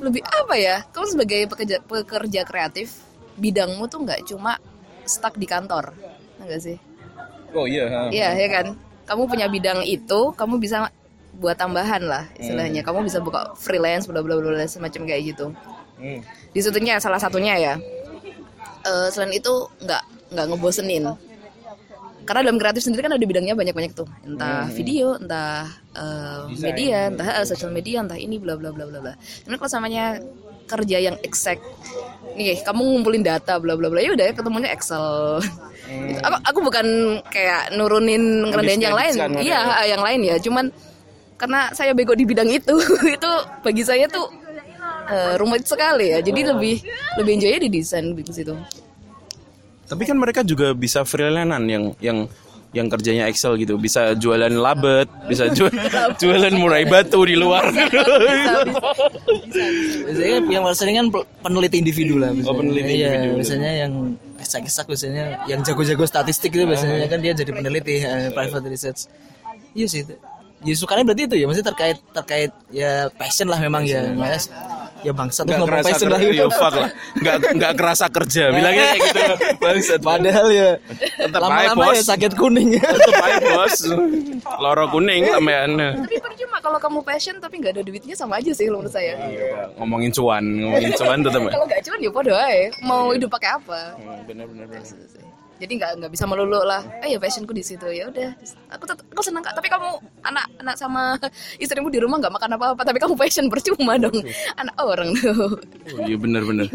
Lebih 0.00 0.22
apa 0.24 0.54
ya? 0.56 0.76
Kamu 0.88 1.06
sebagai 1.12 1.40
pekerja 1.44 1.76
pekerja 1.84 2.40
kreatif, 2.48 3.04
bidangmu 3.36 3.84
tuh 3.92 4.00
nggak 4.00 4.24
cuma 4.32 4.56
stuck 5.04 5.36
di 5.36 5.44
kantor, 5.44 5.92
enggak 6.40 6.60
sih? 6.64 6.76
Oh 7.52 7.68
iya. 7.68 8.08
Iya, 8.08 8.28
ya 8.32 8.48
kan? 8.48 8.66
Kamu 9.04 9.26
punya 9.28 9.50
bidang 9.50 9.84
itu, 9.84 10.32
kamu 10.38 10.56
bisa 10.56 10.88
buat 11.36 11.58
tambahan 11.58 12.00
lah 12.00 12.24
istilahnya. 12.40 12.80
Kamu 12.80 13.04
bisa 13.04 13.20
buka 13.20 13.52
freelance, 13.60 14.08
bla 14.08 14.24
bla 14.24 14.40
bla 14.40 14.64
semacam 14.64 15.04
kayak 15.04 15.22
gitu. 15.36 15.52
Hmm. 16.00 16.24
Di 16.56 16.60
salah 16.64 17.20
satunya 17.20 17.60
ya. 17.60 17.74
Eh, 18.86 19.08
selain 19.12 19.32
itu 19.34 19.52
nggak 19.82 20.02
nggak 20.32 20.46
ngebosenin. 20.50 21.04
Karena 22.24 22.46
dalam 22.46 22.60
kreatif 22.62 22.86
sendiri 22.86 23.10
kan 23.10 23.16
ada 23.16 23.26
bidangnya 23.26 23.58
banyak-banyak 23.58 23.92
tuh. 23.96 24.06
Entah 24.22 24.70
video, 24.70 25.18
entah 25.18 25.66
eh, 25.96 26.40
media, 26.62 27.10
entah 27.10 27.28
eh, 27.42 27.46
social 27.48 27.74
media, 27.74 28.04
entah 28.04 28.16
ini 28.16 28.38
bla 28.38 28.54
bla 28.54 28.70
bla 28.70 28.86
bla 28.86 28.98
bla. 29.02 29.14
Karena 29.16 29.56
kalau 29.58 29.70
samanya 29.70 30.04
kerja 30.70 31.02
yang 31.02 31.18
exact 31.26 31.66
nih 32.38 32.62
kamu 32.62 32.78
ngumpulin 32.78 33.26
data 33.26 33.58
bla 33.58 33.74
bla 33.74 33.90
bla 33.90 33.98
ya 33.98 34.14
udah 34.14 34.30
ketemunya 34.30 34.70
Excel 34.70 35.42
Gitu. 35.90 36.20
aku 36.22 36.36
aku 36.46 36.58
bukan 36.70 36.86
kayak 37.34 37.74
nurunin 37.74 38.46
ngerendahin 38.46 38.82
yang 38.82 38.96
lain 38.96 39.14
iya 39.42 39.60
yang 39.90 40.02
lain 40.02 40.20
ya 40.22 40.36
cuman 40.38 40.70
karena 41.34 41.72
saya 41.74 41.96
bego 41.96 42.14
di 42.14 42.22
bidang 42.28 42.46
itu 42.46 42.78
itu 43.16 43.30
bagi 43.64 43.82
saya 43.82 44.06
tuh 44.06 44.30
eh, 45.10 45.34
rumit 45.36 45.66
sekali 45.66 46.14
ya 46.14 46.18
jadi 46.22 46.54
lebih 46.54 46.80
lebih 47.18 47.32
enjoy 47.36 47.58
di 47.66 47.68
desain 47.68 48.06
di 48.14 48.22
situ 48.32 48.54
Tapi 49.90 50.06
kan 50.06 50.14
mereka 50.14 50.46
juga 50.46 50.70
bisa 50.70 51.02
freelancean 51.02 51.66
yang 51.66 51.84
yang 51.98 52.18
yang 52.70 52.86
kerjanya 52.86 53.26
Excel 53.26 53.58
gitu, 53.58 53.74
bisa 53.74 54.14
jualan 54.14 54.50
labet, 54.54 55.10
bisa 55.26 55.50
jual, 55.56 55.70
jualan 56.14 56.54
murai 56.54 56.86
batu 56.86 57.18
di 57.26 57.34
luar. 57.34 57.66
Biasanya 60.06 60.38
yang 60.46 60.64
sering 60.70 60.96
kan 61.02 61.06
peneliti 61.42 61.82
individu 61.82 62.22
lah. 62.22 62.30
Oh, 62.46 62.54
peneliti 62.54 63.02
Iya, 63.02 63.10
individu. 63.10 63.42
Biasanya 63.42 63.70
yang 63.86 63.92
esak-esak 64.38 64.86
biasanya 64.86 65.24
yang 65.50 65.60
jago-jago 65.66 66.06
statistik 66.06 66.54
itu 66.54 66.64
biasanya 66.64 67.10
kan 67.10 67.18
dia 67.18 67.34
jadi 67.34 67.50
peneliti 67.50 68.06
eh, 68.06 68.30
private 68.30 68.66
research. 68.70 69.10
Iya 69.74 69.86
sih. 69.90 70.06
itu. 70.06 70.14
Ya 70.60 70.74
sukanya 70.76 71.08
berarti 71.08 71.24
itu 71.24 71.36
ya, 71.40 71.44
maksudnya 71.48 71.72
terkait 71.72 71.98
terkait 72.12 72.52
ya 72.68 73.08
passion 73.16 73.48
lah 73.48 73.56
memang 73.58 73.80
ya, 73.82 74.12
mas. 74.12 74.52
Ya 75.00 75.12
bangsa 75.12 75.40
tuh 75.40 75.50
Nggak 75.50 75.66
kerasa 75.66 75.88
lah. 75.88 76.18
kerja, 76.20 76.28
ya 76.30 76.46
fuck 76.46 76.74
lah. 76.74 76.90
Nggak 77.16 77.36
nggak 77.54 77.72
kerasa 77.74 78.06
kerja, 78.06 78.42
bilangnya 78.50 78.84
kayak 78.86 79.00
gitu. 79.02 79.22
Bangsat. 79.62 80.00
Padahal 80.00 80.48
ya 80.50 80.68
Tetep 81.16 81.40
aja, 81.42 81.72
bos. 81.72 81.94
ya 81.94 82.02
sakit 82.06 82.32
kuning. 82.34 82.68
Tetep 82.96 83.16
aja 83.16 83.46
bos. 83.54 83.76
Loro 84.56 84.84
kuning 84.88 85.22
sampean. 85.26 85.70
tapi 85.76 86.16
percuma 86.18 86.56
kalau 86.58 86.78
kamu 86.78 86.98
passion 87.00 87.36
tapi 87.36 87.58
nggak 87.58 87.72
ada 87.72 87.82
duitnya 87.82 88.12
sama 88.12 88.36
aja 88.36 88.50
sih 88.50 88.66
menurut 88.66 88.88
saya 88.88 89.16
Ngomongin 89.76 90.10
cuan, 90.10 90.42
ngomongin 90.42 90.92
cuan 90.94 91.18
tetep. 91.20 91.40
kalau 91.46 91.64
nggak 91.64 91.80
cuman 91.80 91.98
ya 91.98 92.10
podo 92.10 92.32
aja 92.32 92.68
mau 92.82 93.02
hidup 93.10 93.30
pakai 93.30 93.50
apa 93.52 93.80
Bener 94.24 94.44
bener 94.44 94.66
bener. 94.66 95.29
Jadi 95.60 95.72
nggak 95.76 95.90
nggak 96.00 96.12
bisa 96.16 96.24
melulu 96.24 96.64
lah 96.64 96.80
eh 97.04 97.12
ya 97.12 97.18
passionku 97.20 97.52
di 97.52 97.60
situ 97.60 97.84
ya 97.92 98.08
udah 98.08 98.32
aku 98.72 98.84
tetap 98.88 99.04
aku 99.12 99.20
senang 99.20 99.44
kak 99.44 99.52
tapi 99.52 99.68
kamu 99.68 100.00
anak 100.24 100.48
anak 100.56 100.74
sama 100.80 101.20
istrimu 101.60 101.92
di 101.92 102.00
rumah 102.00 102.16
nggak 102.16 102.32
makan 102.32 102.56
apa 102.56 102.66
apa 102.72 102.82
tapi 102.82 102.96
kamu 102.96 103.14
passion 103.14 103.46
percuma 103.52 104.00
dong 104.00 104.16
anak 104.56 104.74
orang 104.80 105.12
tuh 105.20 105.60
Oh, 105.90 106.06
iya 106.06 106.14
benar-benar. 106.14 106.70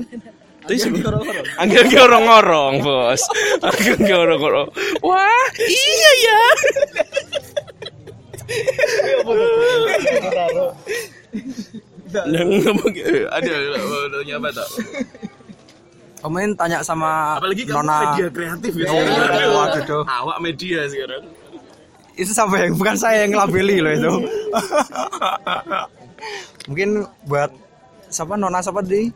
Tapi 0.66 0.82
sebenarnya 0.82 1.46
agak 1.62 1.94
ngorong-ngorong, 1.94 2.82
Bos. 2.82 3.22
Agak 3.62 4.02
ngorong-ngorong. 4.02 4.70
Wah, 5.06 5.46
iya 5.62 6.12
ya. 6.26 6.42
Yang 12.26 12.50
eh, 12.98 13.24
ada 13.30 13.54
ada 13.78 14.20
nyapa 14.26 14.50
tak? 14.52 14.70
Kamu 16.26 16.58
tanya 16.58 16.82
sama 16.82 17.38
Apalagi 17.38 17.70
kamu 17.70 17.86
Nona 17.86 17.98
media 18.18 18.28
kreatif 18.34 18.74
ya. 18.74 18.90
Oh, 18.90 18.98
waduh, 19.62 19.82
duh. 19.86 20.04
Awak 20.10 20.38
media 20.42 20.90
sekarang. 20.90 21.24
itu 22.16 22.32
sampai 22.32 22.66
yang 22.66 22.80
bukan 22.80 22.96
saya 22.96 23.28
yang 23.28 23.36
ngelabeli 23.36 23.84
loh 23.84 23.92
itu. 23.92 24.14
Mungkin 26.72 27.06
buat 27.30 27.52
siapa 28.10 28.40
Nona 28.40 28.64
siapa 28.64 28.82
di? 28.82 29.12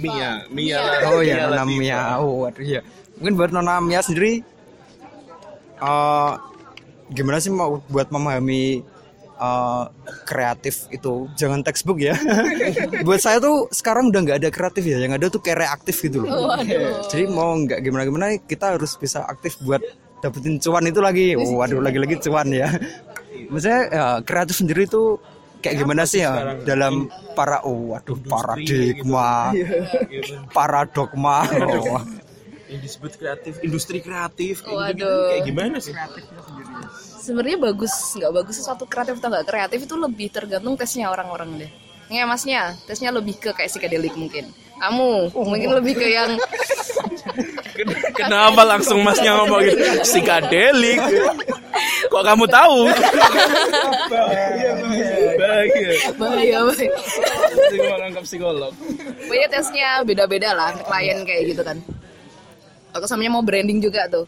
Mia, 0.00 0.48
Mia. 0.48 0.80
Oh 1.12 1.20
ya 1.20 1.52
Nona 1.52 1.66
Mia. 1.68 2.16
Oh 2.16 2.48
waduh 2.48 2.64
ya. 2.64 2.80
Mungkin 3.20 3.34
buat 3.36 3.50
Nona 3.52 3.82
Mia 3.84 4.00
sendiri 4.00 4.40
eh 5.76 6.32
gimana 7.12 7.36
sih 7.36 7.52
mau 7.52 7.84
buat 7.92 8.08
memahami 8.08 8.80
eh, 9.36 9.84
kreatif 10.24 10.88
itu. 10.88 11.28
Jangan 11.36 11.60
textbook 11.62 12.00
ya. 12.00 12.16
Buat 13.06 13.20
saya 13.20 13.38
tuh 13.38 13.68
sekarang 13.70 14.10
udah 14.10 14.20
nggak 14.24 14.38
ada 14.42 14.50
kreatif 14.50 14.84
ya. 14.88 14.98
Yang 15.00 15.12
ada 15.20 15.26
tuh 15.28 15.40
kayak 15.44 15.58
reaktif 15.68 15.96
gitu 16.02 16.24
loh. 16.24 16.56
Jadi 17.08 17.24
mau 17.28 17.52
nggak 17.56 17.80
gimana 17.84 18.02
gimana 18.08 18.26
kita 18.42 18.76
harus 18.76 18.96
bisa 18.96 19.24
aktif 19.28 19.60
buat 19.62 19.80
dapetin 20.24 20.58
cuan 20.60 20.84
itu 20.88 21.00
lagi. 21.04 21.36
Oh, 21.36 21.60
waduh 21.60 21.80
lagi-lagi 21.80 22.18
cuan 22.24 22.48
ya. 22.50 22.72
Maksudnya 23.52 23.80
ya, 23.92 24.06
kreatif 24.24 24.56
sendiri 24.58 24.88
tuh 24.88 25.20
kayak 25.60 25.76
gimana 25.82 26.02
sih 26.06 26.22
ya? 26.22 26.56
dalam 26.62 27.10
para 27.34 27.62
oh 27.66 27.94
waduh 27.94 28.18
paradigma. 28.26 29.52
paradogma 30.54 31.46
oh. 31.62 32.02
Yang 32.66 32.80
disebut 32.90 33.12
kreatif, 33.14 33.54
industri 33.62 34.02
kreatif. 34.02 34.66
kayak 34.66 34.98
gitu-gitu. 34.98 35.14
Kayak 35.30 35.44
gimana 35.46 35.76
sih? 35.78 35.94
Sebenarnya 37.26 37.58
bagus 37.58 37.90
nggak 38.14 38.32
bagus 38.32 38.54
sesuatu 38.62 38.86
kreatif 38.86 39.18
atau 39.18 39.28
nggak 39.34 39.46
kreatif 39.50 39.78
itu 39.82 39.94
lebih 39.98 40.28
tergantung 40.30 40.78
tesnya 40.78 41.10
orang-orang 41.10 41.66
deh 41.66 41.72
Nggak 42.06 42.28
masnya 42.30 42.62
tesnya 42.86 43.10
lebih 43.10 43.34
ke 43.34 43.50
kayak 43.50 43.66
psikedelik 43.66 44.14
mungkin 44.14 44.46
kamu 44.78 45.34
mungkin 45.34 45.70
lebih 45.74 45.98
ke 45.98 46.06
yang 46.06 46.38
Kenapa 48.16 48.64
langsung 48.64 49.04
masnya 49.04 49.36
ngomong 49.36 49.60
gitu? 49.68 49.84
Psikadelik. 50.00 50.96
Kok 52.08 52.24
kamu 52.24 52.44
tahu? 52.48 52.88
Bahagia. 55.36 55.92
bahaya 56.16 56.58
bahaya 56.64 56.88
Psikolog 57.68 57.96
menangkap 58.00 58.24
psikolog. 58.24 58.72
Pokoknya 59.28 59.48
tesnya 59.52 59.88
beda-beda 60.06 60.56
lah 60.56 60.72
klien 60.72 61.20
kayak 61.28 61.42
gitu 61.52 61.60
kan. 61.60 61.76
Atau 62.96 63.04
samanya 63.04 63.36
mau 63.36 63.44
branding 63.44 63.84
juga 63.84 64.08
tuh. 64.08 64.24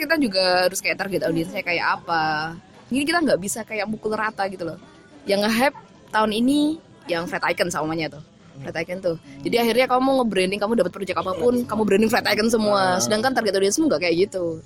Kita 0.00 0.16
juga 0.16 0.64
harus 0.64 0.80
kayak 0.80 0.96
target 0.96 1.20
audiensnya 1.28 1.60
kayak 1.60 2.00
apa. 2.00 2.56
Jadi 2.88 3.04
kita 3.04 3.18
nggak 3.20 3.40
bisa 3.40 3.60
kayak 3.68 3.84
pukul 3.92 4.16
rata 4.16 4.48
gitu 4.48 4.64
loh. 4.64 4.80
Yang 5.28 5.46
nge-hype 5.46 5.78
tahun 6.08 6.32
ini 6.32 6.80
yang 7.04 7.28
flat 7.28 7.44
icon 7.52 7.68
samanya 7.68 8.16
tuh. 8.16 8.22
Flat 8.64 8.80
icon 8.80 8.98
tuh. 9.04 9.16
Jadi 9.44 9.60
akhirnya 9.60 9.86
kamu 9.86 10.00
mau 10.00 10.14
nge-branding, 10.24 10.56
kamu 10.56 10.72
dapat 10.80 10.92
project 10.96 11.18
apa 11.20 11.32
pun, 11.36 11.54
kamu 11.68 11.82
branding 11.84 12.10
flat 12.10 12.24
icon 12.32 12.48
semua. 12.48 12.96
Sedangkan 12.96 13.36
target 13.36 13.60
audiensmu 13.60 13.92
nggak 13.92 14.08
kayak 14.08 14.16
gitu. 14.26 14.64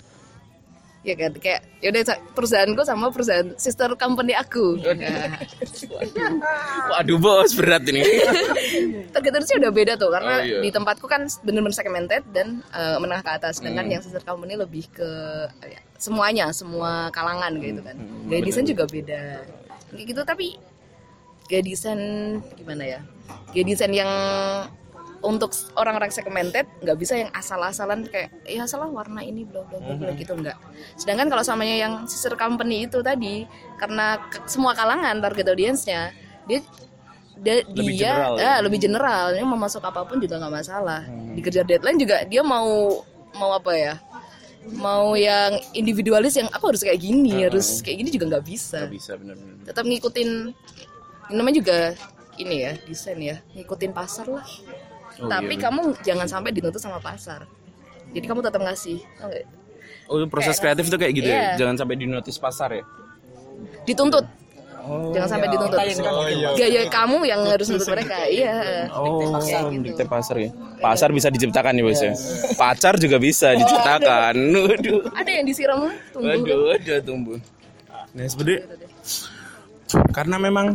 Ya 1.05 1.15
kan, 1.15 1.37
kayak 1.37 1.61
yaudah 1.79 2.01
Sa, 2.03 2.17
perusahaanku 2.33 2.81
sama 2.81 3.13
perusahaan 3.13 3.53
sister 3.55 3.93
company 3.95 4.33
aku. 4.33 4.81
Nah, 4.81 5.37
Waduh 6.91 7.19
bos 7.19 7.53
berat 7.53 7.85
ini. 7.85 8.01
target 9.15 9.31
audiensnya 9.31 9.59
udah 9.61 9.73
beda 9.73 9.93
tuh 9.95 10.09
karena 10.09 10.35
Oh, 10.35 10.43
iya. 10.43 10.59
di 10.59 10.71
tempatku 10.71 11.05
kan 11.05 11.23
bener-bener 11.41 11.71
segmented 11.73 12.25
dan 12.33 12.65
eh, 12.71 12.97
menengah 12.97 13.21
ke 13.21 13.33
atas 13.33 13.61
sedangkan 13.61 13.85
Hmm. 13.85 13.93
yang 13.93 14.03
sister 14.03 14.25
company 14.25 14.57
lebih 14.57 14.89
ke 14.91 15.11
eh, 15.61 15.77
ya, 15.77 15.81
semuanya 15.97 16.51
semua 16.51 17.09
kalangan 17.11 17.53
gitu 17.57 17.79
kan 17.79 17.95
Hmm, 17.95 18.27
gaya 18.27 18.41
desain 18.41 18.65
juga 18.65 18.85
beda 18.85 19.45
kayak 19.93 20.07
gitu 20.09 20.21
tapi 20.25 20.57
gaya 21.47 21.63
desain 21.63 22.01
gimana 22.55 22.83
ya 22.83 23.01
gaya 23.53 23.63
desain 23.63 23.93
yang 23.93 24.11
untuk 25.25 25.49
orang-orang 25.75 26.09
segmented 26.09 26.69
nggak 26.78 26.95
bisa 26.95 27.16
yang 27.16 27.33
asal-asalan 27.33 28.04
kayak 28.04 28.28
ya 28.45 28.62
salah 28.64 28.87
warna 28.87 29.21
ini 29.21 29.43
bla 29.43 29.64
bla 29.64 29.81
bla 29.81 29.97
Hmm. 30.07 30.14
gitu 30.14 30.33
enggak 30.35 30.61
sedangkan 30.95 31.26
kalau 31.26 31.40
samanya 31.43 31.76
yang 31.78 31.95
sister 32.04 32.33
company 32.35 32.85
itu 32.85 33.00
tadi 33.00 33.49
karena 33.75 34.21
ke- 34.23 34.45
semua 34.45 34.73
kalangan 34.73 35.16
target 35.19 35.49
audiensnya 35.49 36.12
dia 36.45 36.61
dia 37.37 37.64
Lebih 37.66 37.85
dia 37.90 38.12
general 38.12 38.33
ya? 38.37 38.47
ah, 38.47 38.59
lebih 38.61 38.78
general 38.78 39.25
dia 39.33 39.43
mau 39.43 39.57
masuk 39.57 39.83
apa 39.83 40.00
pun 40.02 40.16
juga 40.19 40.37
nggak 40.37 40.54
masalah 40.54 41.02
Hmm. 41.02 41.33
dikejar 41.33 41.64
deadline 41.64 41.97
juga 41.97 42.23
dia 42.23 42.40
mau 42.40 43.00
mau 43.35 43.50
apa 43.50 43.73
ya 43.73 43.95
mau 44.66 45.12
yang 45.12 45.57
individualis 45.73 46.33
yang 46.35 46.49
aku 46.49 46.71
harus 46.71 46.81
kayak 46.81 46.97
gini 46.97 47.43
harus 47.43 47.81
kayak 47.81 47.97
gini 47.99 48.11
juga 48.11 48.25
nggak 48.31 48.45
bisa 48.47 48.81
Gak 48.81 48.93
bisa 48.93 49.12
benar-benar. 49.14 49.61
tetap 49.62 49.85
ngikutin 49.85 50.31
namanya 51.31 51.57
juga 51.57 51.78
ini 52.35 52.57
ya 52.61 52.73
desain 52.83 53.16
ya 53.16 53.37
ngikutin 53.52 53.90
pasar 53.90 54.26
lah 54.26 54.45
Oh, 55.21 55.30
tapi 55.30 55.54
iya, 55.54 55.62
kamu 55.71 55.83
jangan 56.02 56.26
sampai 56.26 56.50
dituntut 56.50 56.83
sama 56.83 56.99
pasar 56.99 57.47
jadi 58.14 58.26
kamu 58.30 58.40
tetap 58.47 58.62
ngasih 58.62 58.99
tau? 59.18 59.30
Oh 60.06 60.21
proses 60.28 60.61
kreatif 60.61 60.87
tuh 60.87 61.00
kayak 61.00 61.12
gitu 61.16 61.28
ya. 61.28 61.35
Iya. 61.35 61.64
Jangan 61.64 61.75
sampai 61.80 61.97
di 61.99 62.06
notice 62.06 62.38
pasar 62.38 62.71
ya. 62.76 62.85
dituntut 63.88 64.26
jangan 65.16 65.28
sampai 65.38 65.49
dituntut 65.49 65.78
Oh, 65.80 66.28
iya. 66.28 66.49
gaya 66.52 66.83
kamu 66.92 67.25
yang 67.25 67.40
harus 67.49 67.73
nuntut 67.73 67.88
mereka 67.88 68.28
iya 68.28 68.85
Oh, 68.92 69.40
Kayak 69.40 69.73
gitu. 69.73 69.80
dikte 69.88 70.04
pasar 70.04 70.37
ya. 70.37 70.50
Pasar 70.78 71.09
bisa 71.09 71.33
diciptakan 71.33 71.73
ya 71.80 71.83
bos 71.88 72.00
ya. 72.04 72.12
Pacar 72.61 73.00
juga 73.00 73.16
bisa 73.16 73.56
diciptakan. 73.56 74.35
Waduh. 74.68 75.00
ada 75.16 75.30
yang 75.30 75.47
disiram 75.49 75.88
tunggu 76.12 76.28
Waduh, 76.28 76.76
ada 76.76 76.94
tumbuh. 77.00 77.38
Nah, 78.12 78.26
sebenarnya 78.28 78.61
karena 80.12 80.37
memang 80.37 80.66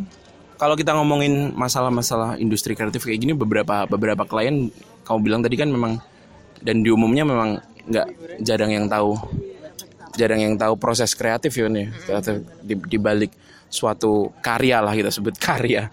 kalau 0.60 0.76
kita 0.76 0.92
ngomongin 0.92 1.56
masalah-masalah 1.56 2.36
industri 2.38 2.76
kreatif 2.76 3.08
kayak 3.08 3.24
gini 3.24 3.34
beberapa 3.34 3.88
beberapa 3.88 4.28
klien 4.28 4.68
kamu 5.08 5.20
bilang 5.24 5.42
tadi 5.42 5.56
kan 5.56 5.72
memang 5.72 6.04
dan 6.60 6.84
di 6.84 6.92
umumnya 6.92 7.24
memang 7.24 7.64
nggak 7.88 8.08
jarang 8.44 8.76
yang 8.76 8.86
tahu 8.92 9.16
jarang 10.20 10.44
yang 10.44 10.56
tahu 10.60 10.76
proses 10.76 11.16
kreatif 11.16 11.56
ya 11.56 11.72
nih 11.72 11.88
kreatif 12.04 12.44
di, 12.60 12.76
di 12.76 12.98
balik 13.00 13.32
suatu 13.70 14.34
karya 14.42 14.82
lah 14.82 14.98
kita 14.98 15.14
sebut 15.14 15.38
karya. 15.48 15.88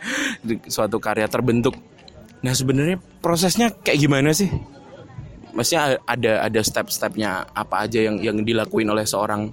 Suatu 0.67 0.97
karya 0.99 1.29
terbentuk. 1.29 1.77
Nah 2.41 2.57
sebenarnya 2.57 2.99
prosesnya 3.21 3.71
kayak 3.71 4.01
gimana 4.01 4.33
sih? 4.33 4.49
Maksudnya 5.53 6.01
ada 6.05 6.33
ada 6.45 6.61
step-stepnya 6.61 7.49
apa 7.53 7.89
aja 7.89 8.01
yang 8.01 8.21
yang 8.21 8.45
dilakuin 8.45 8.89
oleh 8.93 9.09
seorang 9.09 9.53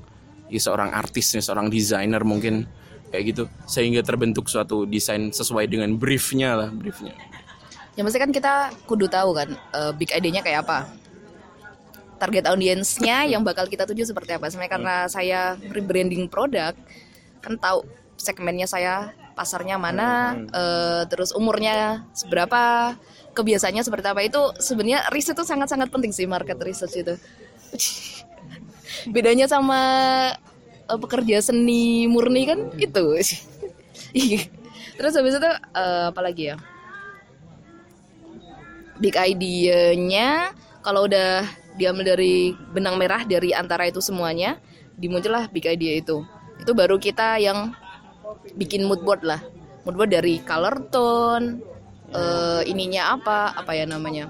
ya 0.51 0.59
seorang 0.59 0.91
artis 0.91 1.31
nih, 1.35 1.43
seorang 1.43 1.71
desainer 1.71 2.23
mungkin 2.27 2.67
kayak 3.13 3.23
gitu 3.29 3.43
sehingga 3.69 4.01
terbentuk 4.01 4.49
suatu 4.49 4.89
desain 4.89 5.29
sesuai 5.29 5.69
dengan 5.69 5.93
briefnya 5.93 6.57
lah 6.57 6.69
briefnya 6.73 7.13
Ya 7.93 8.01
pasti 8.01 8.17
kan 8.17 8.33
kita 8.33 8.73
kudu 8.89 9.05
tahu 9.05 9.37
kan 9.37 9.49
eh, 9.53 9.91
big 9.93 10.09
idenya 10.09 10.41
kayak 10.41 10.65
apa. 10.65 10.89
Target 12.17 12.49
audiensnya 12.49 13.27
yang 13.27 13.45
bakal 13.45 13.69
kita 13.69 13.85
tuju 13.85 14.09
seperti 14.09 14.33
apa. 14.33 14.49
Sebenarnya 14.49 14.73
karena 14.73 14.95
saya 15.05 15.41
rebranding 15.69 16.25
produk 16.25 16.73
kan 17.43 17.53
tahu 17.59 17.85
segmennya 18.17 18.65
saya 18.65 19.13
pasarnya 19.37 19.77
mana, 19.77 20.41
eh, 20.49 21.03
terus 21.09 21.33
umurnya 21.37 22.05
seberapa, 22.17 22.93
kebiasaannya 23.33 23.81
seperti 23.85 24.07
apa 24.09 24.21
itu 24.25 24.41
sebenarnya 24.61 25.09
riset 25.09 25.37
itu 25.37 25.45
sangat-sangat 25.45 25.89
penting 25.89 26.13
sih 26.13 26.25
market 26.25 26.57
research 26.65 26.97
itu. 26.97 27.13
Bedanya 29.13 29.45
sama 29.49 29.81
pekerja 30.87 31.41
seni 31.41 32.05
murni 32.07 32.47
kan 32.47 32.59
itu. 32.77 33.05
Iya. 34.13 34.45
terus 34.93 35.17
habis 35.17 35.37
itu 35.37 35.49
eh, 35.73 36.05
apa 36.13 36.21
lagi 36.21 36.53
ya? 36.53 36.57
big 39.01 39.17
idea-nya 39.17 40.53
kalau 40.85 41.09
udah 41.09 41.41
diambil 41.73 42.13
dari 42.13 42.53
benang 42.53 42.95
merah 43.01 43.25
dari 43.25 43.49
antara 43.51 43.89
itu 43.89 43.97
semuanya 43.99 44.61
dimuncullah 44.93 45.49
big 45.49 45.65
idea 45.65 45.97
itu 45.97 46.21
itu 46.61 46.71
baru 46.77 47.01
kita 47.01 47.41
yang 47.41 47.73
bikin 48.53 48.85
mood 48.85 49.01
board 49.01 49.25
lah 49.25 49.41
mood 49.81 49.97
board 49.97 50.13
dari 50.13 50.37
color 50.45 50.87
tone 50.93 51.57
eh, 52.13 52.61
ininya 52.69 53.17
apa 53.17 53.57
apa 53.57 53.71
ya 53.73 53.89
namanya 53.89 54.29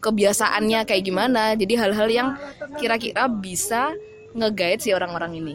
kebiasaannya 0.00 0.88
kayak 0.88 1.04
gimana 1.04 1.52
jadi 1.54 1.74
hal-hal 1.84 2.08
yang 2.08 2.28
kira-kira 2.80 3.28
bisa 3.28 3.92
nge-guide 4.34 4.82
si 4.82 4.90
orang-orang 4.94 5.38
ini. 5.38 5.54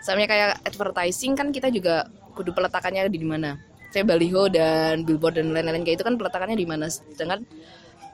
Soalnya 0.00 0.28
kayak 0.28 0.50
advertising 0.64 1.36
kan 1.36 1.52
kita 1.52 1.68
juga 1.68 2.08
kudu 2.32 2.56
peletakannya 2.56 3.08
di 3.12 3.20
mana. 3.20 3.60
Saya 3.90 4.06
baliho 4.06 4.46
dan 4.48 5.02
billboard 5.02 5.36
dan 5.36 5.52
lain-lain 5.52 5.82
kayak 5.82 6.00
itu 6.00 6.04
kan 6.06 6.14
peletakannya 6.16 6.56
di 6.56 6.64
mana. 6.64 6.86
Sedangkan 6.88 7.44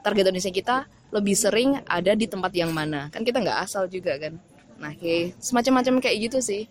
target 0.03 0.27
audiensnya 0.27 0.55
kita 0.55 0.75
lebih 1.13 1.35
sering 1.37 1.79
ada 1.87 2.11
di 2.17 2.27
tempat 2.27 2.51
yang 2.51 2.75
mana? 2.75 3.07
Kan 3.13 3.23
kita 3.23 3.39
nggak 3.39 3.59
asal 3.63 3.87
juga 3.87 4.19
kan? 4.19 4.35
Nah 4.81 4.91
kayak 4.97 5.39
semacam-macam 5.39 6.03
kayak 6.03 6.17
gitu 6.27 6.39
sih. 6.43 6.67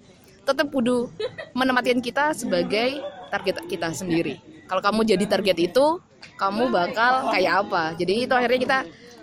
Tetap 0.46 0.70
kudu 0.70 1.10
menempatkan 1.56 1.98
kita 1.98 2.36
sebagai 2.36 3.00
target 3.32 3.66
kita 3.66 3.90
sendiri. 3.96 4.38
Kalau 4.66 4.82
kamu 4.82 5.06
jadi 5.06 5.24
target 5.26 5.58
itu 5.58 6.02
kamu 6.36 6.68
bakal 6.70 7.30
kayak 7.30 7.66
apa? 7.66 7.94
Jadi 7.96 8.26
itu 8.26 8.34
akhirnya 8.34 8.60
kita 8.60 8.78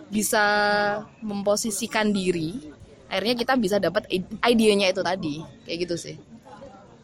bisa 0.08 0.46
memposisikan 1.24 2.12
diri 2.12 2.74
akhirnya 3.14 3.36
kita 3.38 3.54
bisa 3.54 3.78
dapat 3.78 4.10
ide- 4.10 4.42
idenya 4.42 4.90
itu 4.90 5.06
tadi. 5.06 5.46
Kayak 5.70 5.78
gitu 5.86 5.96
sih. 5.96 6.16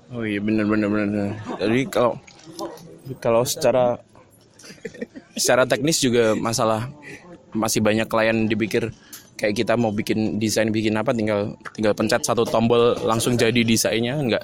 Oh 0.09 0.25
iya 0.25 0.41
benar 0.41 0.65
benar 0.65 0.89
benar. 0.89 1.37
Jadi 1.61 1.85
kalau 1.85 2.17
kalau 3.21 3.45
secara 3.45 4.01
secara 5.37 5.69
teknis 5.69 6.01
juga 6.01 6.33
masalah 6.33 6.89
masih 7.53 7.85
banyak 7.85 8.09
klien 8.09 8.49
dipikir 8.49 8.89
kayak 9.37 9.53
kita 9.55 9.77
mau 9.77 9.93
bikin 9.93 10.41
desain 10.41 10.67
bikin 10.67 10.97
apa 10.97 11.13
tinggal 11.13 11.53
tinggal 11.77 11.93
pencet 11.93 12.25
satu 12.25 12.41
tombol 12.43 12.97
langsung 13.05 13.37
jadi 13.37 13.61
desainnya 13.61 14.17
enggak. 14.17 14.43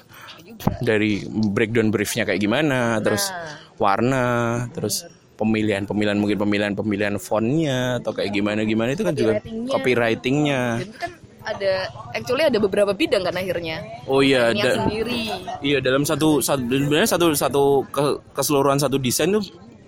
Dari 0.78 1.26
breakdown 1.26 1.90
briefnya 1.90 2.22
kayak 2.22 2.38
gimana 2.38 3.02
terus 3.02 3.28
warna 3.76 4.64
terus 4.70 5.04
pemilihan 5.36 5.84
pemilihan 5.84 6.16
mungkin 6.16 6.38
pemilihan 6.40 6.72
pemilihan 6.72 7.14
fontnya 7.20 8.00
atau 8.00 8.16
kayak 8.16 8.32
gimana 8.32 8.64
gimana 8.64 8.96
itu 8.96 9.04
kan 9.04 9.12
juga 9.12 9.42
Copywriting-nya. 9.68 10.80
kan 10.96 11.10
ada 11.46 11.86
actually 12.10 12.42
ada 12.42 12.58
beberapa 12.58 12.90
bidang 12.90 13.22
kan 13.22 13.34
akhirnya. 13.38 13.86
Oh 14.10 14.18
iya 14.18 14.50
ada 14.50 14.82
sendiri. 14.82 15.30
Iya 15.62 15.78
dalam 15.78 16.02
satu 16.02 16.42
satu 16.42 16.66
sebenarnya 16.66 17.06
satu 17.06 17.26
satu 17.32 17.64
ke- 17.94 18.18
keseluruhan 18.34 18.82
satu 18.82 18.98
desain 18.98 19.30
tuh 19.30 19.46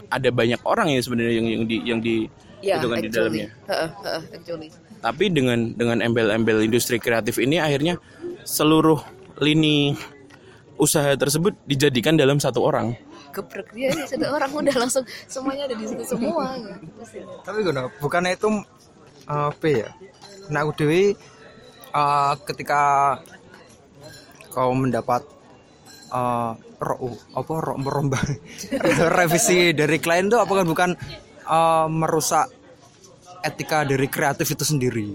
ada 0.09 0.31
banyak 0.31 0.62
orang 0.62 0.95
ya 0.95 1.03
sebenarnya 1.03 1.35
yang 1.35 1.47
yang 1.50 1.65
di 1.67 1.77
yang 1.83 1.99
di 1.99 2.15
ya 2.62 2.79
itu 2.79 2.87
kan 2.87 2.97
di 3.03 3.11
dalamnya. 3.11 3.49
Heeh, 3.67 3.91
heeh, 3.91 4.23
actually. 4.38 4.69
Tapi 4.99 5.25
dengan 5.35 5.75
dengan 5.75 5.99
embel-embel 5.99 6.62
industri 6.62 7.03
kreatif 7.03 7.43
ini 7.43 7.59
akhirnya 7.59 7.99
seluruh 8.47 9.03
lini 9.43 9.95
usaha 10.79 11.11
tersebut 11.19 11.59
dijadikan 11.67 12.15
dalam 12.15 12.38
satu 12.38 12.62
orang. 12.62 12.95
geprek 13.29 13.71
dia 13.77 13.93
ya, 13.93 14.09
satu 14.09 14.25
orang 14.25 14.50
udah 14.50 14.77
langsung 14.88 15.05
semuanya 15.29 15.69
ada 15.69 15.77
di 15.77 15.85
situ 15.85 16.03
semua. 16.03 16.59
Gitu 16.59 17.23
tapi 17.45 17.61
gue 17.61 17.71
bukannya 18.00 18.35
itu 18.35 18.49
uh, 19.29 19.53
apa 19.53 19.67
ya? 19.69 19.88
Nah 20.49 20.65
dewi 20.75 21.12
uh, 21.92 22.35
ketika 22.45 22.80
kau 24.52 24.73
mendapat 24.75 25.23
uh, 26.12 26.57
ro, 26.80 27.14
apa 27.37 27.52
ro, 27.62 27.75
merombak 27.78 28.25
revisi 29.18 29.76
dari 29.76 29.99
klien 30.00 30.26
itu 30.26 30.38
apakah 30.40 30.64
bukan 30.64 30.97
uh, 31.47 31.87
merusak 31.87 32.49
etika 33.45 33.87
dari 33.87 34.07
kreatif 34.11 34.50
itu 34.50 34.64
sendiri? 34.64 35.09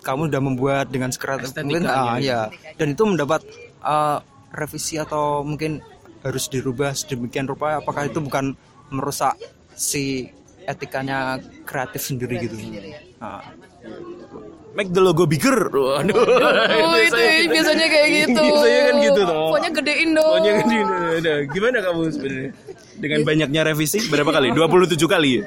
Kamu 0.00 0.30
sudah 0.30 0.42
membuat 0.42 0.86
dengan 0.94 1.10
sekreatif 1.10 1.50
mungkin 1.66 1.90
ah, 1.90 2.22
ya 2.22 2.46
dan 2.78 2.94
itu 2.94 3.02
mendapat 3.02 3.42
uh, 3.82 4.22
revisi 4.54 5.02
atau 5.02 5.42
mungkin 5.42 5.82
harus 6.22 6.46
dirubah 6.46 6.94
sedemikian 6.94 7.50
rupa 7.50 7.82
apakah 7.82 8.06
itu 8.06 8.22
bukan 8.22 8.54
merusak 8.94 9.34
si 9.74 10.30
etikanya 10.66 11.38
kreatif 11.62 12.02
sendiri 12.06 12.42
gitu? 12.42 12.54
Nah, 13.22 13.42
Make 14.76 14.92
the 14.92 15.00
logo 15.00 15.24
bigger. 15.24 15.72
Waduh. 15.72 16.12
Oh 16.12 16.96
itu 17.00 17.16
ya, 17.24 17.48
biasanya 17.48 17.86
kayak 17.88 18.08
gitu. 18.20 18.42
Biasanya 18.44 18.80
kan 18.84 18.94
gitu 19.00 19.20
toh. 19.24 19.36
Pokoknya 19.48 19.70
gedein 19.72 20.10
dong. 20.12 20.28
Pokoknya 20.28 20.52
kan 20.52 20.66
di- 20.68 20.86
nah, 21.24 21.38
gimana 21.48 21.76
kamu 21.80 22.00
sebenarnya? 22.12 22.50
Dengan 22.96 23.20
banyaknya 23.24 23.60
revisi 23.64 23.98
berapa 24.08 24.28
kali? 24.28 24.52
27 24.52 25.00
kali 25.08 25.30
ya? 25.40 25.42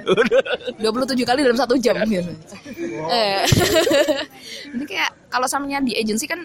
27 0.82 1.30
kali 1.30 1.40
dalam 1.46 1.58
satu 1.58 1.78
jam 1.78 1.94
gitu. 2.06 2.30
Eh. 3.10 3.46
Ini 4.74 4.84
kayak 4.86 5.10
kalau 5.30 5.46
samanya 5.46 5.82
di 5.82 5.94
agency 5.94 6.26
kan 6.26 6.42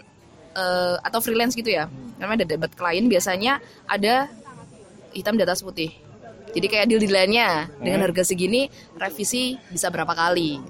eh, 0.53 0.97
atau 1.01 1.25
freelance 1.25 1.57
gitu 1.57 1.73
ya. 1.73 1.89
Namanya 2.21 2.45
ada 2.45 2.47
debat 2.53 2.73
klien 2.73 3.09
biasanya 3.09 3.65
ada 3.89 4.29
hitam 5.17 5.41
di 5.41 5.45
atas 5.45 5.65
putih. 5.65 5.89
Jadi 6.53 6.67
kayak 6.69 6.87
deal 6.87 7.01
dealannya 7.01 7.67
dengan 7.81 8.05
harga 8.05 8.29
segini 8.29 8.69
revisi 8.95 9.57
bisa 9.73 9.89
berapa 9.89 10.13
kali. 10.13 10.61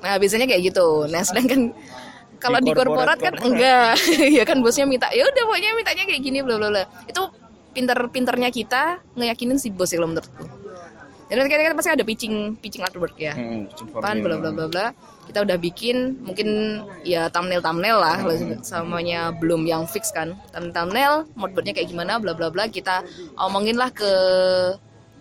Nah 0.00 0.16
biasanya 0.16 0.46
kayak 0.48 0.72
gitu. 0.72 1.06
Nah 1.08 1.22
sedangkan 1.24 1.72
kalau 2.40 2.56
di 2.58 2.72
korporat 2.72 3.20
kan 3.20 3.36
enggak, 3.36 4.00
ya 4.40 4.44
kan 4.48 4.64
bosnya 4.64 4.88
minta 4.88 5.12
ya 5.12 5.28
udah 5.28 5.44
pokoknya 5.44 5.76
mintanya 5.76 6.04
kayak 6.08 6.22
gini 6.24 6.40
bla 6.40 6.56
bla 6.56 6.68
bla. 6.72 6.84
Itu 7.04 7.28
pinter-pinternya 7.76 8.50
kita 8.50 8.98
ngeyakinin 9.14 9.60
si 9.60 9.68
bos 9.70 9.92
ya 9.92 10.00
kalau 10.00 10.16
menurutku. 10.16 10.44
Jadi 11.30 11.46
kan 11.46 11.62
kan 11.62 11.74
pasti 11.78 11.90
ada 11.94 12.02
pitching 12.02 12.58
pitching 12.58 12.82
artwork 12.82 13.14
ya. 13.14 13.38
Hmm, 13.38 13.70
Kan 14.02 14.18
bla 14.18 14.34
bla 14.40 14.50
bla 14.50 14.66
bla. 14.66 14.86
Kita 15.30 15.46
udah 15.46 15.62
bikin 15.62 16.26
mungkin 16.26 16.82
ya 17.06 17.30
thumbnail 17.30 17.62
thumbnail 17.62 18.02
lah 18.02 18.18
samanya 18.66 19.30
belum 19.38 19.62
yang 19.62 19.86
fix 19.86 20.10
kan. 20.10 20.34
Thumbnail 20.50 20.74
thumbnail 20.74 21.14
moodboardnya 21.38 21.76
kayak 21.76 21.86
gimana 21.86 22.18
bla 22.18 22.34
bla 22.34 22.50
bla 22.50 22.66
kita 22.66 23.06
omongin 23.38 23.78
lah 23.78 23.94
ke 23.94 24.10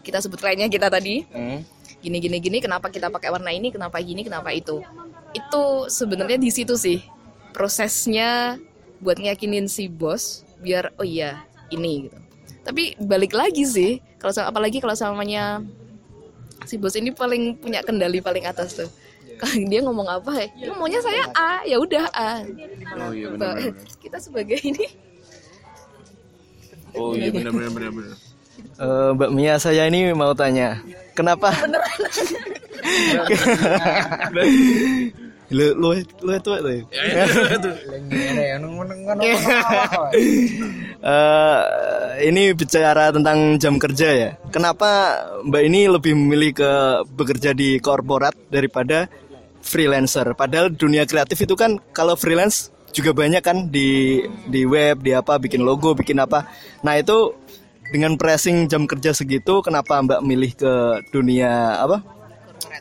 kita 0.01 0.17
sebut 0.23 0.41
kliennya 0.41 0.71
kita 0.71 0.89
tadi 0.89 1.27
Hmm. 1.29 1.61
Gini 1.99 2.17
gini 2.17 2.37
gini 2.39 2.57
kenapa 2.59 2.87
kita 2.87 3.07
pakai 3.07 3.27
warna 3.29 3.51
ini 3.51 3.69
kenapa 3.69 3.99
gini 3.99 4.23
kenapa 4.23 4.49
itu. 4.51 4.79
Itu 5.31 5.63
sebenarnya 5.87 6.39
di 6.39 6.49
situ 6.49 6.73
sih 6.75 7.03
prosesnya 7.51 8.57
buat 8.99 9.15
ngeyakinin 9.15 9.67
si 9.67 9.87
bos 9.87 10.43
biar 10.59 10.91
oh 10.95 11.03
iya 11.03 11.43
ini 11.69 12.07
gitu. 12.07 12.17
Tapi 12.63 12.95
balik 12.99 13.31
lagi 13.31 13.63
sih 13.63 13.91
kalau 14.17 14.31
sama- 14.31 14.49
apalagi 14.49 14.79
kalau 14.79 14.93
samanya 14.93 15.63
si 16.63 16.75
bos 16.75 16.95
ini 16.95 17.11
paling 17.11 17.55
punya 17.57 17.79
kendali 17.81 18.19
paling 18.19 18.43
atas 18.43 18.75
tuh. 18.75 18.89
Kalau 19.39 19.55
dia 19.71 19.79
ngomong 19.79 20.03
apa 20.05 20.35
ya 20.35 20.47
"Ya, 20.67 20.75
maunya 20.75 20.99
saya 20.99 21.23
A 21.31 21.63
ya 21.63 21.79
udah 21.79 22.05
A. 22.11 22.43
Oh 22.99 23.11
iya 23.15 23.31
Ba- 23.31 23.55
benar. 23.55 23.71
kita 24.03 24.17
sebagai 24.19 24.59
ini. 24.59 24.83
Oh 26.91 27.13
iya 27.15 27.29
benar 27.31 27.53
benar 27.53 27.71
benar 27.71 27.91
benar. 27.93 28.17
Eh, 28.79 29.09
Mbak 29.11 29.31
Mia 29.35 29.59
saya 29.59 29.91
ini 29.91 30.15
mau 30.15 30.31
tanya, 30.31 30.79
kenapa? 31.11 31.51
lu 35.49 35.65
lu 35.75 35.89
lu 35.97 36.31
itu 36.37 36.51
itu. 36.55 36.79
Eh, 40.99 41.59
ini 42.27 42.51
bicara 42.51 43.07
tentang 43.09 43.55
jam 43.55 43.79
kerja 43.79 44.07
ya. 44.11 44.29
Kenapa 44.51 45.15
Mbak 45.47 45.63
ini 45.63 45.87
lebih 45.87 46.13
memilih 46.15 46.51
ke 46.59 46.71
bekerja 47.15 47.55
di 47.55 47.79
korporat 47.79 48.35
daripada 48.51 49.07
freelancer? 49.63 50.35
Padahal 50.35 50.71
dunia 50.75 51.07
kreatif 51.07 51.39
itu 51.39 51.55
kan 51.55 51.79
kalau 51.95 52.19
freelance 52.19 52.67
juga 52.91 53.15
banyak 53.15 53.39
kan 53.39 53.71
di 53.71 54.21
di 54.49 54.65
web, 54.67 55.01
di 55.01 55.15
apa 55.15 55.39
bikin 55.39 55.63
logo, 55.63 55.95
bikin 55.95 56.19
apa. 56.19 56.49
Nah, 56.83 56.99
itu 56.99 57.31
dengan 57.89 58.15
pressing 58.15 58.69
jam 58.69 58.85
kerja 58.85 59.11
segitu 59.13 59.61
kenapa 59.65 59.97
Mbak 60.01 60.21
milih 60.21 60.51
ke 60.53 60.73
dunia 61.09 61.81
apa? 61.81 62.01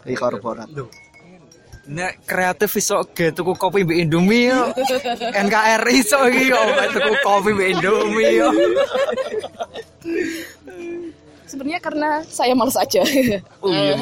Di 0.05 0.15
korporat. 0.17 0.69
Nek 1.89 2.21
kreatif 2.29 2.77
iso 2.77 3.01
ge 3.17 3.33
tuku 3.33 3.57
kopi 3.57 3.81
mbek 3.81 3.97
Indomie 4.05 4.53
yo. 4.53 4.77
NKRI 5.49 5.95
iso 6.05 6.21
iki 6.29 6.53
yo 6.53 6.61
tuku 6.93 7.13
kopi 7.25 7.51
mbek 7.57 7.69
Indomie 7.81 8.29
yo. 8.37 8.49
sebenarnya 11.49 11.81
karena 11.81 12.21
saya 12.29 12.53
males 12.53 12.77
aja. 12.77 13.01
Oh 13.65 13.73
iya. 13.73 13.97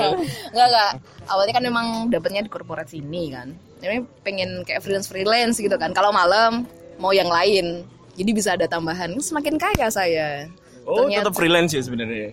Enggak 0.50 0.66
enggak. 0.74 0.92
Awalnya 1.30 1.54
kan 1.54 1.64
memang 1.64 1.86
dapatnya 2.10 2.42
di 2.42 2.50
korporat 2.50 2.90
sini 2.90 3.30
kan. 3.30 3.54
Jadi 3.78 4.02
pengen 4.26 4.66
kayak 4.66 4.82
freelance 4.82 5.06
freelance 5.06 5.62
gitu 5.62 5.78
kan. 5.78 5.94
Kalau 5.94 6.10
malam 6.10 6.66
mau 6.98 7.14
yang 7.14 7.30
lain. 7.30 7.86
Jadi 8.18 8.30
bisa 8.34 8.58
ada 8.58 8.66
tambahan. 8.66 9.14
Semakin 9.22 9.62
kaya 9.62 9.86
saya. 9.94 10.50
Oh 10.86 11.04
Ternyata- 11.04 11.28
tetap 11.28 11.34
freelance 11.34 11.74
ya 11.74 11.82
sebenarnya. 11.82 12.30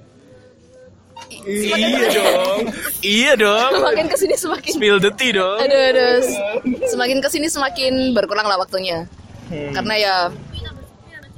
Iya 1.44 2.08
dong. 2.14 2.60
Iya 3.02 3.32
dong. 3.36 3.72
Semakin 3.74 4.06
ke 4.08 4.16
sini 4.16 4.36
semakin 4.38 4.72
Spill 4.76 4.98
the 5.00 5.12
tea 5.14 5.32
dong. 5.34 5.58
aduh, 5.58 5.82
aduh. 5.92 6.18
Semakin 6.86 7.18
ke 7.20 7.28
sini 7.28 7.48
semakin 7.48 7.94
berkurang 8.14 8.46
lah 8.46 8.58
waktunya. 8.58 9.10
Karena 9.50 9.94
ya 9.96 10.16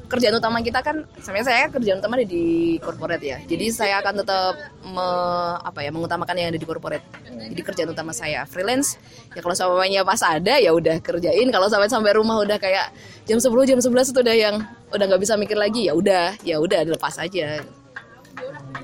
kerjaan 0.06 0.38
utama 0.38 0.62
kita 0.62 0.80
kan 0.86 1.04
sebenarnya 1.20 1.48
saya 1.50 1.64
kerjaan 1.74 1.98
utama 2.00 2.16
ada 2.22 2.28
di 2.30 2.78
corporate 2.78 3.26
ya. 3.26 3.38
Jadi 3.42 3.66
saya 3.74 4.00
akan 4.00 4.14
tetap 4.22 4.54
me- 4.86 5.58
apa 5.60 5.80
ya 5.82 5.90
mengutamakan 5.90 6.36
yang 6.38 6.50
ada 6.54 6.60
di 6.62 6.68
corporate. 6.68 7.06
Jadi 7.26 7.62
kerjaan 7.62 7.90
utama 7.92 8.14
saya 8.14 8.46
freelance 8.46 9.02
ya 9.34 9.42
kalau 9.42 9.58
samanya 9.58 10.06
pas 10.06 10.22
ada 10.22 10.62
ya 10.62 10.72
udah 10.72 11.02
kerjain. 11.02 11.50
Kalau 11.50 11.68
sampai 11.68 11.90
sampai 11.90 12.14
rumah 12.14 12.38
udah 12.40 12.62
kayak 12.62 12.94
jam 13.26 13.42
10 13.42 13.52
jam 13.66 13.80
11 13.82 14.14
itu 14.14 14.20
udah 14.22 14.36
yang 14.36 14.56
udah 14.94 15.06
nggak 15.10 15.22
bisa 15.22 15.34
mikir 15.36 15.58
lagi 15.58 15.90
ya 15.90 15.94
udah 15.98 16.38
ya 16.46 16.62
udah 16.62 16.86
dilepas 16.86 17.18
aja. 17.18 17.66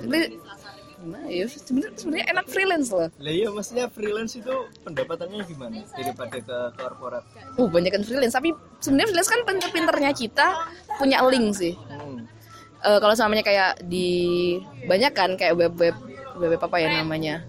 Tapi 0.02 0.41
gimana 1.02 1.26
ya 1.28 1.46
sebenarnya 1.50 1.92
sebenarnya 1.98 2.26
enak 2.32 2.46
freelance 2.48 2.90
loh. 2.94 3.10
Lah 3.18 3.34
iya 3.34 3.48
maksudnya 3.50 3.86
freelance 3.90 4.34
itu 4.38 4.56
pendapatannya 4.86 5.42
gimana 5.50 5.82
daripada 5.98 6.38
ke 6.38 6.58
korporat? 6.78 7.24
Oh 7.58 7.68
banyak 7.68 7.92
kan 7.92 8.04
freelance, 8.06 8.38
tapi 8.38 8.54
sebenarnya 8.80 9.08
freelance 9.10 9.32
kan 9.34 9.42
pinter-pinternya 9.44 10.12
kita 10.14 10.48
punya 11.02 11.20
link 11.26 11.58
sih. 11.58 11.74
Eh, 12.82 12.98
kalau 12.98 13.14
samanya 13.14 13.46
kayak 13.46 13.86
di 13.86 14.58
banyak 14.90 15.14
kan 15.14 15.38
kayak 15.38 15.54
web 15.54 15.74
web 15.78 15.98
web 16.38 16.58
apa 16.58 16.78
ya 16.82 16.90
namanya 16.90 17.46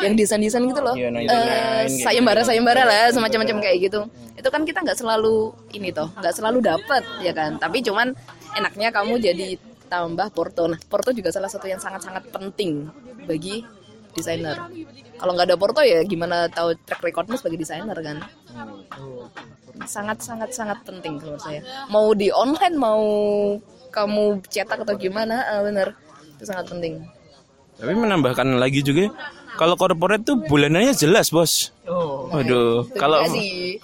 yang 0.00 0.16
desain-desain 0.16 0.64
gitu 0.64 0.80
loh. 0.80 0.96
Iya, 0.96 1.08
Eh, 1.12 1.24
99 1.24 1.28
kayak 1.28 2.04
sayembara-sayembara 2.04 2.82
lah 2.88 3.12
semacam-macam 3.12 3.56
kayak 3.60 3.78
gitu. 3.88 4.00
Itu 4.36 4.48
kan 4.48 4.64
kita 4.64 4.80
nggak 4.80 4.96
selalu 4.96 5.52
ini 5.76 5.92
toh, 5.92 6.08
nggak 6.20 6.34
selalu 6.36 6.64
dapat 6.64 7.02
ya 7.20 7.32
kan. 7.36 7.56
Tapi 7.60 7.84
cuman 7.84 8.16
enaknya 8.56 8.88
kamu 8.92 9.20
jadi 9.20 9.56
tambah 9.92 10.32
porto. 10.32 10.64
Nah, 10.64 10.80
porto 10.88 11.12
juga 11.12 11.28
salah 11.28 11.52
satu 11.52 11.68
yang 11.68 11.76
sangat-sangat 11.76 12.32
penting 12.32 12.88
bagi 13.28 13.60
desainer. 14.16 14.56
Kalau 15.20 15.36
nggak 15.36 15.52
ada 15.52 15.56
porto 15.60 15.84
ya 15.84 16.00
gimana 16.08 16.48
tahu 16.48 16.72
track 16.88 17.04
recordmu 17.04 17.36
sebagai 17.36 17.60
desainer 17.60 17.96
kan? 18.00 18.24
Sangat 19.84 20.24
sangat 20.24 20.56
sangat 20.56 20.80
penting 20.88 21.20
menurut 21.20 21.44
saya. 21.44 21.60
Mau 21.92 22.16
di 22.16 22.32
online 22.32 22.76
mau 22.80 23.04
kamu 23.92 24.40
cetak 24.48 24.88
atau 24.88 24.96
gimana, 24.96 25.44
ah, 25.44 25.60
bener 25.60 25.92
itu 26.40 26.48
sangat 26.48 26.72
penting. 26.72 27.04
Tapi 27.76 27.92
menambahkan 27.92 28.56
lagi 28.56 28.80
juga 28.80 29.12
kalau 29.60 29.76
corporate 29.76 30.24
tuh 30.24 30.40
bulanannya 30.40 30.96
jelas 30.96 31.28
bos. 31.28 31.76
Oh. 31.84 32.32
Waduh, 32.32 32.88
itu 32.88 32.96
kalau 32.96 33.20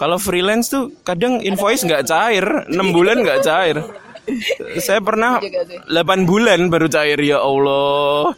kalau 0.01 0.17
freelance 0.17 0.73
tuh 0.73 0.89
kadang 1.05 1.45
invoice 1.45 1.85
nggak 1.85 2.09
cair, 2.09 2.45
6 2.73 2.97
bulan 2.97 3.21
nggak 3.21 3.45
cair. 3.45 3.77
Saya 4.87 5.01
pernah 5.01 5.39
Itu 5.41 5.49
juga 5.49 5.63
sih. 5.67 5.79
8 5.89 6.29
bulan 6.29 6.69
baru 6.69 6.87
cair 6.91 7.21
ya 7.21 7.41
Allah. 7.41 8.35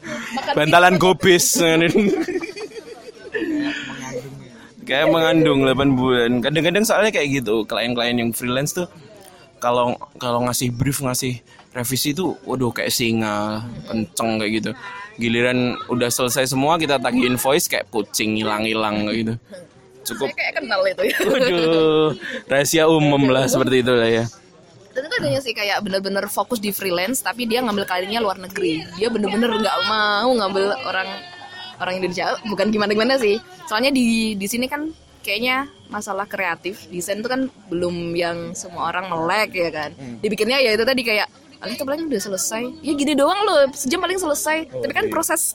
Bantalan 0.55 0.97
gobis. 0.97 1.59
kayak 4.89 5.07
mengandung 5.11 5.63
8 5.67 5.99
bulan. 5.99 6.31
Kadang-kadang 6.43 6.85
soalnya 6.87 7.15
kayak 7.15 7.43
gitu, 7.43 7.63
klien-klien 7.67 8.17
yang 8.19 8.31
freelance 8.35 8.75
tuh 8.75 8.89
kalau 9.61 9.95
kalau 10.17 10.49
ngasih 10.49 10.73
brief 10.73 11.05
ngasih 11.05 11.39
revisi 11.77 12.17
tuh 12.17 12.35
waduh 12.49 12.73
kayak 12.73 12.91
singa 12.91 13.63
kenceng 13.87 14.41
kayak 14.41 14.53
gitu 14.59 14.71
giliran 15.21 15.77
udah 15.93 16.09
selesai 16.09 16.49
semua 16.51 16.81
kita 16.81 16.97
tagih 16.97 17.29
invoice 17.29 17.69
kayak 17.69 17.87
kucing 17.93 18.41
hilang-hilang 18.41 19.07
kayak 19.07 19.17
gitu 19.21 19.35
cukup 20.11 20.33
Saya 20.33 20.39
kayak 20.41 20.55
kenal 20.65 20.81
itu 20.89 21.03
ya. 21.07 21.17
waduh 21.29 22.09
rahasia 22.49 22.85
umum 22.89 23.23
lah 23.29 23.45
seperti 23.53 23.85
itu 23.85 23.93
lah 23.93 24.09
ya 24.09 24.25
Dan 24.91 25.07
itu 25.07 25.15
adanya 25.23 25.41
sih 25.41 25.55
kayak 25.55 25.87
bener-bener 25.87 26.27
fokus 26.27 26.59
di 26.59 26.75
freelance 26.75 27.23
tapi 27.23 27.47
dia 27.47 27.63
ngambil 27.63 27.87
karirnya 27.87 28.19
luar 28.19 28.39
negeri. 28.43 28.83
Dia 28.99 29.07
bener-bener 29.07 29.51
nggak 29.55 29.77
mau 29.87 30.31
ngambil 30.35 30.75
orang 30.83 31.09
orang 31.79 31.95
Indonesia. 32.03 32.35
Bukan 32.43 32.75
gimana-gimana 32.75 33.15
sih. 33.17 33.39
Soalnya 33.71 33.95
di 33.95 34.35
di 34.35 34.47
sini 34.51 34.67
kan 34.67 34.91
kayaknya 35.23 35.69
masalah 35.93 36.25
kreatif 36.25 36.89
desain 36.89 37.21
itu 37.21 37.29
kan 37.29 37.47
belum 37.69 38.17
yang 38.17 38.57
semua 38.59 38.91
orang 38.91 39.07
melek 39.07 39.55
ya 39.55 39.71
kan. 39.71 39.91
Dibikinnya 40.19 40.59
ya 40.59 40.75
itu 40.75 40.83
tadi 40.83 41.03
kayak 41.07 41.29
Ali 41.61 41.77
itu 41.77 41.85
paling 41.85 42.09
udah 42.09 42.23
selesai. 42.25 42.63
Ya 42.81 42.93
gini 42.97 43.13
doang 43.13 43.37
loh, 43.45 43.69
sejam 43.77 44.01
paling 44.01 44.17
selesai. 44.17 44.73
Tapi 44.73 44.93
kan 44.97 45.07
proses 45.13 45.55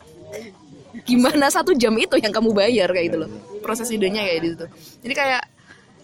gimana 1.04 1.50
satu 1.50 1.74
jam 1.74 1.92
itu 1.98 2.16
yang 2.22 2.32
kamu 2.32 2.54
bayar 2.54 2.94
kayak 2.94 3.10
gitu 3.10 3.18
loh. 3.26 3.30
Proses 3.66 3.90
idenya 3.90 4.22
kayak 4.22 4.40
gitu. 4.46 4.66
Jadi 5.02 5.14
kayak 5.18 5.44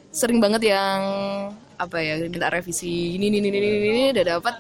sering 0.10 0.42
banget 0.42 0.74
yang 0.74 1.00
apa 1.82 1.98
ya 1.98 2.22
minta 2.22 2.54
revisi 2.54 3.18
ini 3.18 3.34
ini 3.34 3.42
ini 3.42 3.50
ini, 3.50 3.58
ini, 3.58 3.88
ini 3.90 4.04
udah 4.14 4.26
dapat 4.38 4.56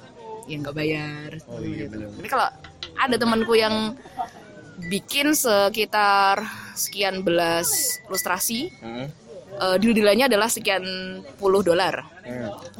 ya 0.50 0.56
nggak 0.58 0.74
bayar 0.74 1.30
gitu. 1.62 1.96
Tapi 2.18 2.28
kalau 2.28 2.50
ada 2.98 3.16
temanku 3.22 3.54
yang 3.54 3.94
bikin 4.90 5.38
sekitar 5.38 6.42
sekian 6.74 7.22
belas 7.22 8.02
ilustrasi 8.10 8.74
eh 9.62 9.78
deal-dealannya 9.78 10.26
adalah 10.26 10.50
sekian 10.50 10.82
puluh 11.38 11.62
dolar. 11.62 12.02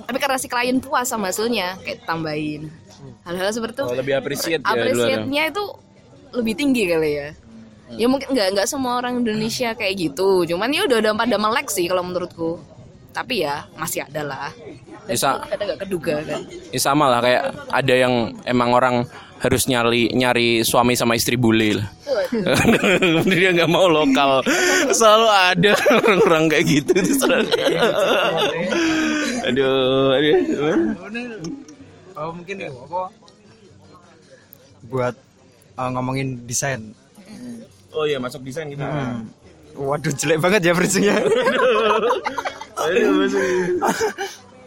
Tapi 0.10 0.18
karena 0.18 0.42
si 0.42 0.50
klien 0.50 0.82
puas 0.82 1.06
sama 1.06 1.30
hasilnya, 1.30 1.78
kayak 1.86 2.10
tambahin 2.10 2.74
hal-hal 3.22 3.54
seperti 3.54 3.82
itu. 3.82 3.86
oh, 3.86 3.94
lebih 3.94 4.18
appreciate 4.18 4.62
ya 4.66 4.74
Appreciate-nya 4.74 5.44
itu 5.54 5.64
lebih 6.34 6.54
tinggi 6.58 6.84
kali 6.90 7.12
ya. 7.14 7.30
Ya 8.00 8.08
mungkin 8.08 8.32
nggak 8.32 8.56
nggak 8.56 8.68
semua 8.72 9.04
orang 9.04 9.20
Indonesia 9.22 9.76
kayak 9.76 9.94
gitu. 10.00 10.48
Cuman 10.48 10.72
ya 10.72 10.88
udah 10.88 10.98
udah 11.04 11.14
pada 11.14 11.36
melek 11.38 11.68
sih 11.70 11.86
kalau 11.92 12.08
menurutku. 12.08 12.58
Tapi 13.12 13.44
ya 13.44 13.68
masih 13.76 14.08
ada 14.08 14.22
lah. 14.24 14.50
Dan 15.06 15.16
Bisa. 15.16 15.44
nggak 15.44 15.80
keduga 15.88 16.16
kan. 16.24 16.42
ya 16.72 16.80
sama 16.80 17.12
lah 17.12 17.20
kayak 17.20 17.44
ada 17.74 17.94
yang 17.94 18.14
emang 18.48 18.70
orang 18.72 18.96
harus 19.42 19.66
nyari 19.66 20.14
nyari 20.14 20.62
suami 20.62 20.94
sama 20.94 21.18
istri 21.18 21.34
bule 21.34 21.82
lah 21.82 21.88
dia 23.34 23.50
nggak 23.58 23.72
mau 23.74 23.90
lokal 23.90 24.46
selalu 24.94 25.28
ada 25.34 25.72
orang-orang 25.98 26.44
kayak 26.54 26.66
gitu 26.70 26.94
aduh 29.50 30.14
aduh 30.14 30.38
Oh 32.22 32.30
mungkin 32.36 32.62
apa? 32.70 33.10
Buat 34.94 35.16
uh, 35.80 35.90
ngomongin 35.90 36.46
desain. 36.46 36.94
oh 37.92 38.06
iya 38.06 38.22
masuk 38.22 38.46
desain 38.46 38.70
gitu 38.70 38.84
Hmm. 38.86 39.26
Waduh 39.76 40.14
jelek 40.14 40.38
banget 40.42 40.62
ya 40.68 40.74
bridging-nya. 40.76 41.16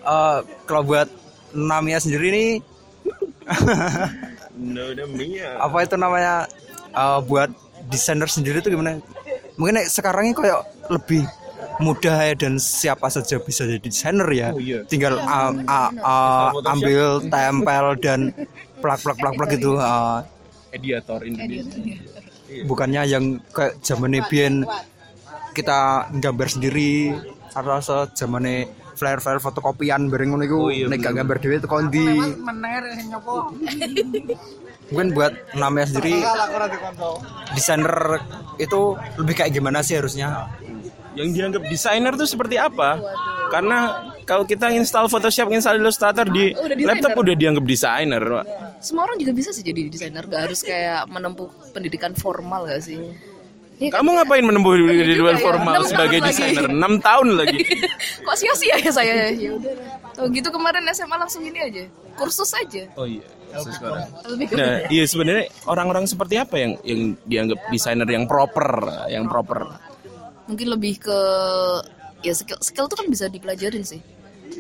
Eh, 0.05 0.39
kalau 0.69 0.85
buat 0.85 1.09
Namia 1.57 1.97
sendiri 1.97 2.29
nih 2.29 2.51
no 4.61 4.85
apa 5.65 5.77
itu 5.81 5.97
namanya 5.97 6.45
eh, 6.93 7.21
buat 7.25 7.49
desainer 7.89 8.29
sendiri 8.29 8.61
itu 8.61 8.69
gimana? 8.69 9.01
Mungkin 9.57 9.81
sekarang 9.89 10.29
ini 10.29 10.37
kayak 10.37 10.61
lebih 10.93 11.25
mudah 11.81 12.21
ya 12.21 12.35
dan 12.37 12.61
siapa 12.61 13.09
saja 13.09 13.41
bisa 13.41 13.65
jadi 13.65 13.81
desainer 13.81 14.29
ya. 14.29 14.53
Oh, 14.53 14.61
iya. 14.61 14.85
Tinggal 14.85 15.17
uh, 15.25 15.53
uh, 15.65 15.91
uh, 16.05 16.53
ambil 16.69 17.25
tempel 17.33 17.85
dan 17.99 18.21
plak-plak 18.85 19.17
plak-plak 19.17 19.57
gitu. 19.57 19.81
uh, 19.81 20.21
editor 20.71 21.25
Indonesia 21.25 21.81
bukannya 22.63 23.03
yang 23.09 23.25
kayak 23.51 23.81
zaman 23.83 24.15
Bian 24.31 24.63
kita 25.55 25.79
gambar 26.13 26.49
sendiri 26.51 27.15
atau 27.55 27.79
se 27.79 27.95
zamane 28.19 28.67
flare 28.95 29.19
flare 29.19 29.39
fotokopian 29.39 30.07
bareng 30.07 30.35
ngono 30.35 30.45
iku 30.45 30.59
Oh, 30.59 30.71
iya, 30.71 30.87
nek 30.87 30.99
gak 31.01 31.15
gambar 31.19 31.37
dhewe 31.39 31.59
teko 31.59 31.77
ndi 31.87 32.07
mungkin 34.93 35.09
buat 35.17 35.33
namanya 35.57 35.87
sendiri 35.89 36.21
desainer 37.55 38.21
itu 38.61 38.81
lebih 39.17 39.35
kayak 39.35 39.51
gimana 39.51 39.81
sih 39.81 39.97
harusnya 39.97 40.51
yang 41.15 41.31
dianggap 41.31 41.63
desainer 41.67 42.13
tuh 42.15 42.29
seperti 42.29 42.59
apa 42.59 43.01
karena 43.49 43.79
kalau 44.25 44.49
kita 44.49 44.73
install 44.73 45.07
Photoshop, 45.07 45.53
install 45.53 45.77
Illustrator 45.79 46.25
di 46.25 46.57
Udah 46.57 46.73
desainer. 46.73 46.89
laptop 46.97 47.13
udah 47.13 47.35
dianggap 47.37 47.65
desainer. 47.69 48.25
Semua 48.81 49.05
orang 49.05 49.21
juga 49.21 49.37
bisa 49.37 49.53
sih 49.53 49.61
jadi 49.61 49.93
desainer. 49.93 50.25
Gak 50.25 50.49
harus 50.49 50.65
kayak 50.65 51.05
menempuh 51.13 51.53
pendidikan 51.77 52.17
formal 52.17 52.65
gak 52.65 52.81
sih? 52.81 52.97
Iya 53.83 53.91
kan? 53.91 54.07
Kamu 54.07 54.11
ngapain 54.23 54.45
menempuh 54.47 54.73
di 54.79 54.85
di 55.03 55.15
luar 55.19 55.35
ya. 55.35 55.43
formal 55.43 55.75
Enam 55.83 55.89
sebagai 55.91 56.19
desainer? 56.23 56.71
6 56.71 56.79
tahun 57.03 57.29
lagi. 57.35 57.59
Kok 58.27 58.37
sia-sia 58.39 58.77
ya 58.79 58.91
saya? 58.95 59.15
Ya 59.35 59.51
udah. 59.55 59.75
Oh 60.23 60.31
gitu 60.31 60.49
kemarin 60.55 60.87
SMA 60.95 61.17
langsung 61.19 61.43
ini 61.43 61.59
aja. 61.59 61.85
Kursus 62.15 62.55
aja. 62.55 62.87
Oh 62.95 63.07
iya. 63.09 63.27
Nah, 64.51 64.83
iya 64.91 65.07
sebenarnya 65.07 65.47
orang-orang 65.71 66.11
seperti 66.11 66.43
apa 66.43 66.59
yang 66.59 66.75
yang 66.83 67.01
dianggap 67.23 67.59
desainer 67.71 68.07
yang 68.11 68.27
proper, 68.27 68.83
yang 69.07 69.31
proper? 69.31 69.79
mungkin 70.49 70.69
lebih 70.77 71.01
ke 71.01 71.19
ya 72.25 72.33
skill 72.37 72.61
skill 72.61 72.87
tuh 72.89 73.01
kan 73.01 73.09
bisa 73.09 73.29
dipelajarin 73.29 73.85
sih 73.85 74.01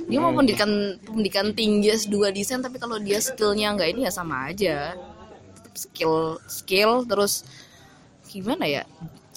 dia 0.08 0.18
mau 0.20 0.32
pendidikan 0.32 1.00
pendidikan 1.04 1.52
tinggi 1.52 1.92
S2 1.92 2.32
desain 2.32 2.60
tapi 2.60 2.76
kalau 2.80 3.00
dia 3.00 3.20
skillnya 3.20 3.72
nggak 3.76 3.88
ini 3.96 4.00
ya 4.08 4.12
sama 4.12 4.48
aja 4.52 4.96
skill 5.76 6.40
skill 6.48 7.04
terus 7.04 7.44
gimana 8.34 8.66
ya? 8.66 8.82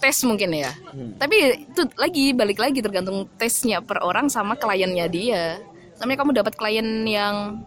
Tes 0.01 0.17
mungkin 0.25 0.49
ya. 0.53 0.73
Tapi 1.21 1.65
itu 1.69 1.81
lagi 1.97 2.33
balik 2.33 2.57
lagi 2.57 2.81
tergantung 2.81 3.29
tesnya 3.37 3.81
per 3.81 4.01
orang 4.01 4.29
sama 4.29 4.57
kliennya 4.57 5.05
dia. 5.09 5.61
Namanya 6.01 6.17
kamu 6.21 6.31
dapat 6.41 6.53
klien 6.57 7.05
yang 7.05 7.61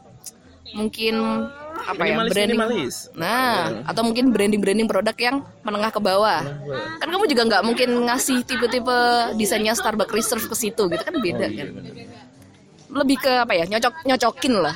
mungkin 0.74 1.46
apa 1.80 2.02
ya 2.06 2.14
branding 2.28 2.60
minimalis. 2.60 3.08
nah 3.16 3.82
atau 3.88 4.04
mungkin 4.04 4.30
branding 4.30 4.60
branding 4.60 4.86
produk 4.86 5.16
yang 5.18 5.42
menengah 5.66 5.90
ke 5.90 5.98
bawah. 5.98 6.42
Kan 7.02 7.08
kamu 7.10 7.24
juga 7.26 7.42
nggak 7.50 7.62
mungkin 7.66 7.88
ngasih 8.06 8.46
tipe-tipe 8.46 8.98
desainnya 9.34 9.74
Starbucks 9.74 10.14
Reserve 10.14 10.46
ke 10.46 10.54
situ 10.54 10.82
gitu 10.86 11.02
kan 11.02 11.14
beda 11.18 11.46
kan? 11.50 11.68
lebih 12.90 13.22
ke 13.22 13.32
apa 13.38 13.54
ya 13.54 13.64
nyocok 13.70 13.94
nyocokin 14.06 14.54
lah. 14.58 14.74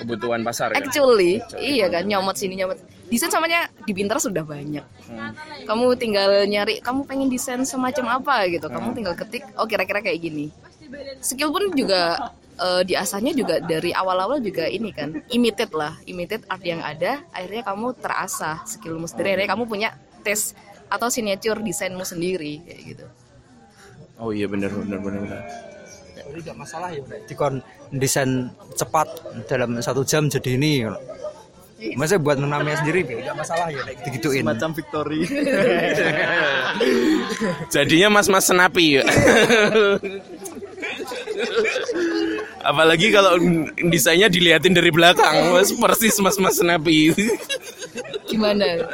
Kebutuhan 0.00 0.40
pasar 0.44 0.72
ya. 0.72 0.80
actually 0.80 1.40
iya 1.60 1.88
kan 1.92 2.04
nyomot 2.08 2.36
sini 2.36 2.56
nyomot 2.56 2.80
desain 3.10 3.28
samanya 3.28 3.66
di 3.84 3.92
Pinterest 3.92 4.30
sudah 4.30 4.46
banyak. 4.46 4.86
Kamu 5.66 5.98
tinggal 5.98 6.46
nyari 6.46 6.78
kamu 6.78 7.04
pengen 7.04 7.28
desain 7.28 7.60
semacam 7.66 8.22
apa? 8.22 8.46
gitu. 8.46 8.70
Kamu 8.70 8.94
tinggal 8.94 9.18
ketik 9.18 9.44
oh 9.58 9.66
kira-kira 9.66 10.00
kayak 10.00 10.22
gini. 10.22 10.54
Skill 11.18 11.50
pun 11.50 11.74
juga 11.74 12.32
eh, 12.56 12.82
diasahnya 12.86 13.34
juga 13.34 13.58
dari 13.58 13.90
awal-awal 13.90 14.38
juga 14.38 14.70
ini 14.70 14.94
kan 14.94 15.26
imitate 15.30 15.74
lah 15.74 15.98
imitate 16.06 16.46
art 16.46 16.62
yang 16.62 16.80
ada 16.82 17.22
akhirnya 17.34 17.66
kamu 17.66 17.86
terasah 17.98 18.62
skillmu 18.64 19.10
sendiri. 19.10 19.34
Akhirnya 19.34 19.50
kamu 19.52 19.64
punya 19.66 19.88
tes 20.22 20.54
atau 20.90 21.10
signature 21.10 21.58
desainmu 21.58 22.02
sendiri 22.06 22.62
kayak 22.62 22.80
gitu. 22.94 23.06
Oh 24.20 24.30
iya 24.30 24.46
benar 24.46 24.70
benar 24.70 24.98
benar. 25.02 25.20
benar. 25.26 25.44
Jadi 26.30 26.46
gak 26.46 26.58
masalah 26.62 26.94
ya 26.94 27.02
dikon 27.26 27.58
desain 27.90 28.54
cepat 28.78 29.08
dalam 29.50 29.82
satu 29.82 30.06
jam 30.06 30.30
jadi 30.30 30.54
ini 30.54 30.86
Masa 31.96 32.20
buat 32.20 32.36
Nonamia 32.36 32.76
sendiri 32.76 33.08
ya, 33.08 33.30
nggak 33.30 33.36
masalah 33.40 33.72
ya 33.72 33.80
kayak 33.88 33.96
gitu-gituin. 34.04 34.44
Macam 34.44 34.76
Victory. 34.76 35.24
Jadinya 37.74 38.20
mas-mas 38.20 38.44
senapi 38.44 39.00
ya. 39.00 39.04
Apalagi 42.60 43.08
kalau 43.08 43.40
desainnya 43.88 44.28
diliatin 44.28 44.76
dari 44.76 44.92
belakang, 44.92 45.56
mas 45.56 45.72
persis 45.72 46.20
mas-mas 46.20 46.60
senapi. 46.60 47.16
Gimana? 48.28 48.84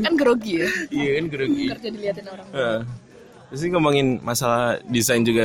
kan 0.00 0.12
grogi 0.16 0.64
ya. 0.64 0.68
Iya 0.88 1.10
kan 1.20 1.24
grogi. 1.28 1.64
Kerja 1.68 1.88
diliatin 1.92 2.26
orang. 2.32 2.46
Heeh. 2.56 2.80
Terus 3.52 3.68
ngomongin 3.68 4.16
masalah 4.24 4.80
desain 4.88 5.20
juga 5.20 5.44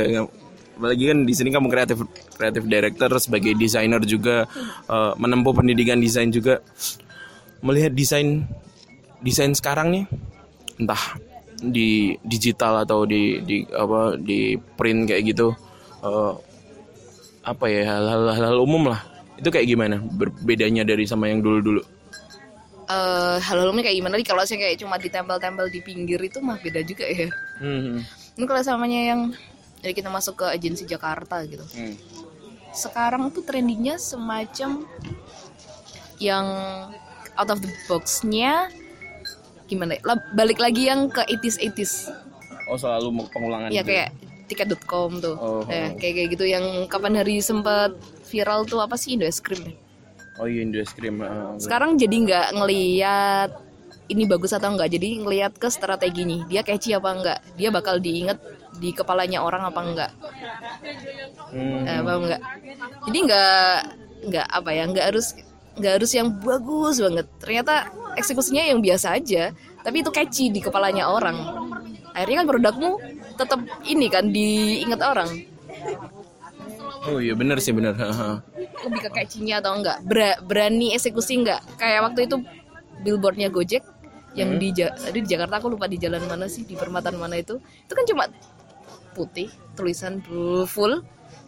apalagi 0.78 1.10
kan 1.10 1.18
di 1.26 1.34
sini 1.34 1.50
kamu 1.50 1.66
kreatif 1.66 1.98
kreatif 2.38 2.62
director 2.70 3.10
sebagai 3.18 3.58
desainer 3.58 3.98
juga 4.06 4.46
eh, 4.86 5.12
menempuh 5.18 5.50
pendidikan 5.50 5.98
desain 5.98 6.30
juga. 6.30 6.62
Melihat 7.58 7.90
desain 7.90 8.46
desain 9.18 9.50
sekarang 9.50 9.90
nih 9.90 10.04
entah 10.78 11.18
di 11.58 12.14
digital 12.22 12.86
atau 12.86 13.02
di 13.02 13.42
di 13.42 13.66
apa 13.74 14.14
di 14.14 14.54
print 14.78 15.10
kayak 15.10 15.34
gitu 15.34 15.50
eh, 16.06 16.32
apa 17.42 17.64
ya 17.66 17.82
hal-hal 17.98 18.22
hal 18.30 18.56
umum 18.62 18.94
lah. 18.94 19.02
Itu 19.34 19.50
kayak 19.50 19.66
gimana? 19.66 19.98
Berbedanya 19.98 20.86
dari 20.86 21.02
sama 21.10 21.26
yang 21.26 21.42
dulu-dulu? 21.42 21.82
Eh, 22.88 23.36
hal 23.42 23.56
umumnya 23.66 23.90
kayak 23.90 23.98
gimana 23.98 24.14
nih? 24.16 24.26
Kalau 24.30 24.42
saya 24.46 24.62
kayak 24.62 24.78
cuma 24.78 24.96
ditempel-tempel 24.96 25.66
di 25.74 25.82
pinggir 25.82 26.22
itu 26.22 26.38
mah 26.38 26.56
beda 26.62 26.80
juga 26.86 27.04
ya. 27.10 27.28
Hmm, 27.58 28.00
Ini 28.38 28.44
kalau 28.46 28.62
samanya 28.62 29.00
yang 29.12 29.20
jadi 29.78 29.92
kita 29.94 30.08
masuk 30.10 30.42
ke 30.42 30.46
agensi 30.48 30.84
Jakarta 30.84 31.42
gitu. 31.46 31.62
hmm. 31.62 31.94
Sekarang 32.74 33.32
tuh 33.32 33.42
trendingnya 33.42 33.96
semacam 33.96 34.84
yang 36.18 36.46
out 37.38 37.50
of 37.50 37.58
the 37.62 37.70
box-nya 37.86 38.68
gimana? 39.70 39.96
ya? 39.96 40.02
Balik 40.34 40.58
lagi 40.58 40.90
yang 40.90 41.08
ke 41.08 41.22
80s 41.24 41.56
80s. 41.62 41.92
oh 42.68 42.76
selalu 42.76 43.24
pengulangan 43.32 43.72
Ya 43.72 43.80
gitu 43.80 43.90
kayak 43.94 44.08
tiket.com 44.48 45.10
tuh. 45.20 45.36
Oh, 45.40 45.60
Eh, 45.68 45.88
oh. 45.88 45.96
kayak 45.96 46.14
kayak 46.20 46.28
gitu 46.36 46.44
yang 46.44 46.64
kapan 46.88 47.16
hari 47.16 47.40
sempat 47.40 47.96
viral 48.28 48.68
tuh 48.68 48.80
apa 48.84 48.96
sih 49.00 49.16
Indo 49.16 49.24
ya? 49.24 49.32
oh 50.38 50.46
iya 50.46 50.62
industri 50.62 51.10
Sekarang 51.58 51.98
jadi 51.98 52.14
nggak 52.14 52.46
ngeliat 52.54 53.50
ini 54.08 54.24
bagus 54.24 54.56
atau 54.56 54.72
enggak, 54.72 54.88
jadi 54.96 55.20
ngeliat 55.20 55.52
ke 55.60 55.68
strateginya. 55.68 56.48
Dia 56.48 56.64
catchy 56.64 56.96
apa 56.96 57.08
enggak? 57.12 57.38
Dia 57.60 57.68
bakal 57.68 58.00
diinget 58.00 58.40
di 58.80 58.96
kepalanya 58.96 59.44
orang 59.44 59.68
apa 59.68 59.80
enggak? 59.84 60.10
Hmm. 61.52 61.84
Eh, 61.84 62.00
paham 62.00 62.20
enggak? 62.24 62.42
Jadi 63.04 63.18
nggak 63.28 63.76
nggak 64.32 64.46
apa 64.48 64.70
ya, 64.72 64.84
nggak 64.88 65.06
harus 65.12 65.26
nggak 65.78 65.92
harus 66.00 66.10
yang 66.16 66.28
bagus 66.40 66.96
banget. 67.04 67.26
Ternyata 67.38 67.74
eksekusinya 68.16 68.64
yang 68.64 68.80
biasa 68.80 69.14
aja, 69.14 69.52
tapi 69.84 70.00
itu 70.00 70.10
catchy 70.10 70.48
di 70.48 70.64
kepalanya 70.64 71.12
orang. 71.12 71.36
Akhirnya 72.16 72.42
kan 72.42 72.48
produkmu 72.48 72.90
tetap 73.36 73.60
ini 73.86 74.08
kan 74.08 74.32
diinget 74.32 75.00
orang. 75.04 75.28
Oh 77.08 77.20
iya 77.20 77.36
benar 77.36 77.60
sih 77.60 77.76
benar. 77.76 77.94
Lebih 78.78 79.00
ke 79.04 79.10
catchy-nya 79.10 79.60
atau 79.62 79.76
enggak 79.78 80.02
Ber- 80.02 80.40
berani 80.42 80.96
eksekusi 80.96 81.38
enggak 81.38 81.62
kayak 81.78 82.10
waktu 82.10 82.26
itu 82.26 82.42
billboardnya 83.02 83.48
Gojek 83.50 83.82
yang 84.32 84.56
di, 84.56 84.68
Ja- 84.70 84.92
di 84.92 85.20
Jakarta 85.22 85.56
aku 85.56 85.70
lupa 85.70 85.84
di 85.84 85.96
jalan 85.96 86.24
mana 86.24 86.46
sih 86.46 86.62
di 86.62 86.74
perempatan 86.74 87.14
mana 87.14 87.36
itu. 87.36 87.56
Itu 87.58 87.92
kan 87.92 88.04
cuma 88.04 88.24
putih 89.12 89.46
tulisan 89.72 90.20
full. 90.64 91.00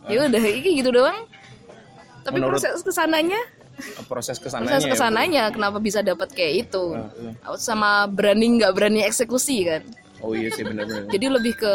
Ya 0.07 0.25
udah 0.25 0.41
ini 0.41 0.79
gitu 0.79 0.91
doang. 0.91 1.29
Tapi 2.21 2.37
Menurut- 2.37 2.61
proses 2.61 2.81
ke 2.81 2.91
sananya 2.91 3.41
Proses 4.07 4.37
ke 4.43 4.49
sananya. 4.49 4.77
proses 4.77 4.85
ya, 4.85 4.91
ke 4.91 4.97
sananya 4.99 5.43
kenapa 5.49 5.79
bisa 5.79 6.01
dapat 6.01 6.29
kayak 6.31 6.69
itu? 6.69 6.85
Sama 7.57 8.05
berani 8.07 8.61
nggak 8.61 8.73
berani 8.73 9.01
eksekusi 9.03 9.65
kan? 9.65 9.83
Oh 10.21 10.37
iya 10.37 10.53
sih 10.53 10.61
benar-benar. 10.61 11.09
jadi 11.09 11.27
lebih 11.33 11.57
ke 11.57 11.75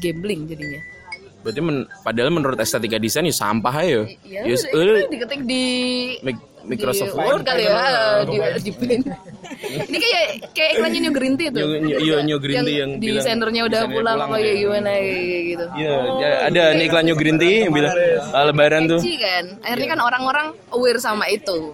gambling 0.00 0.46
jadinya. 0.46 0.80
Berarti 1.44 1.60
men- 1.60 1.84
padahal 2.00 2.32
menurut 2.32 2.56
estetika 2.56 2.96
desain 2.96 3.20
ya 3.22 3.34
sampah 3.34 3.74
aja. 3.76 4.08
ya? 4.24 4.40
Udah, 4.40 4.56
eh, 4.96 5.04
itu 5.04 5.10
diketik 5.12 5.40
di 5.44 5.64
Microsoft 6.64 7.12
di 7.12 7.20
Word 7.20 7.42
kali 7.44 7.62
ya 7.62 7.76
di, 8.24 8.36
di 8.60 8.72
Paint. 8.72 9.04
ini 9.88 9.98
kayak 9.98 10.24
kayak 10.52 10.70
iklannya 10.74 11.00
New 11.04 11.14
Green 11.14 11.34
Tea 11.36 11.48
tuh. 11.48 11.60
New- 11.60 11.80
New- 11.84 12.00
iya, 12.00 12.16
New 12.20 12.38
Green 12.40 12.56
Tea 12.60 12.76
yang 12.80 12.90
bilang 12.96 13.16
desainernya 13.20 13.62
udah 13.64 13.80
pulang, 13.86 14.16
pulang 14.16 14.30
oh 14.32 14.38
ya. 14.40 14.48
ya 14.48 14.54
gimana 14.56 14.90
kayak 14.90 15.42
gitu. 15.44 15.64
Iya, 15.76 15.94
ya, 16.16 16.30
ada 16.48 16.62
nih 16.72 16.84
iklan 16.88 17.04
New 17.04 17.16
Green 17.16 17.36
Tea 17.36 17.56
yang 17.64 17.72
bilang 17.72 17.92
lebaran 18.32 18.82
tuh. 18.86 19.00
Kan? 19.00 19.44
Akhirnya 19.60 19.88
kan 19.92 20.00
orang-orang 20.00 20.46
aware 20.70 20.98
sama 20.98 21.28
itu. 21.28 21.72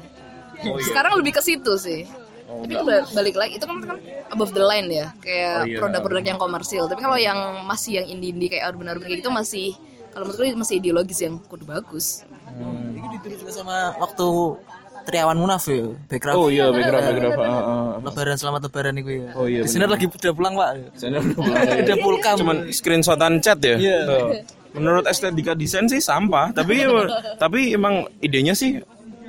Oh, 0.61 0.77
iya. 0.77 0.85
sekarang 0.85 1.17
lebih 1.17 1.39
ke 1.39 1.43
situ 1.43 1.73
sih. 1.79 2.05
Tapi 2.51 2.75
itu 2.75 2.83
ba- 2.83 3.07
balik 3.15 3.39
lagi 3.39 3.57
itu 3.57 3.65
kan 3.65 3.79
kan 3.81 3.97
above 4.29 4.51
the 4.51 4.61
line 4.61 4.91
ya 4.91 5.15
kayak 5.23 5.55
Oh, 5.57 5.65
iya. 5.65 5.79
produk-produk 5.79 6.25
yang 6.27 6.39
komersil. 6.39 6.85
Tapi 6.85 7.01
kalau 7.01 7.17
yang 7.17 7.39
masih 7.65 8.03
yang 8.03 8.07
indie-indie 8.11 8.51
kayak 8.51 8.75
urban-urban 8.75 9.07
kayak 9.07 9.23
gitu 9.23 9.31
masih 9.31 9.67
kalau 10.11 10.27
menurutku 10.27 10.59
masih 10.59 10.77
ideologis 10.83 11.23
yang 11.23 11.39
kudu 11.47 11.63
bagus. 11.65 12.27
Itu 12.93 13.07
ditulis 13.09 13.39
juga 13.41 13.53
sama 13.55 13.95
waktu 13.97 14.27
Triawan 15.07 15.39
Munaf 15.41 15.65
ya, 15.67 15.91
background. 16.09 16.37
Oh 16.37 16.49
iya, 16.53 16.69
background 16.69 17.05
background. 17.09 17.41
Ah, 17.41 17.61
ah. 17.61 17.91
Lebaran 18.05 18.37
selamat 18.37 18.61
lebaran 18.69 18.95
itu 19.01 19.11
ya. 19.11 19.29
Oh 19.35 19.47
iya, 19.49 19.63
Di 19.65 19.71
sini 19.71 19.85
lagi 19.89 20.07
udah 20.07 20.35
pulang, 20.37 20.55
Pak. 20.55 20.69
Sana 20.97 21.19
udah 21.19 21.35
pulang. 21.35 21.99
Pulkam. 22.05 22.37
Cuman 22.41 22.57
screenshotan 22.73 23.41
chat 23.45 23.59
ya. 23.61 23.77
Iya. 23.77 23.99
Menurut 24.71 25.05
estetika 25.11 25.59
desain 25.59 25.91
sih 25.91 25.99
sampah, 25.99 26.55
tapi 26.55 26.87
tapi 27.41 27.75
emang 27.75 28.07
idenya 28.23 28.55
sih 28.55 28.79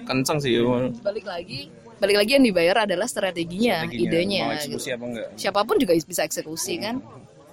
kencang 0.05 0.37
sih. 0.43 0.59
balik 1.01 1.25
lagi 1.25 1.71
balik 2.01 2.17
lagi 2.17 2.31
yang 2.33 2.45
dibayar 2.49 2.89
adalah 2.89 3.05
strateginya, 3.05 3.85
idenya 3.85 4.49
Mau 4.49 4.57
gitu. 4.57 4.73
eksekusi 4.73 4.89
apa 4.89 5.05
enggak? 5.05 5.27
siapa 5.37 5.59
pun 5.61 5.77
juga 5.77 5.93
bisa 5.93 6.25
eksekusi 6.25 6.81
kan 6.81 6.97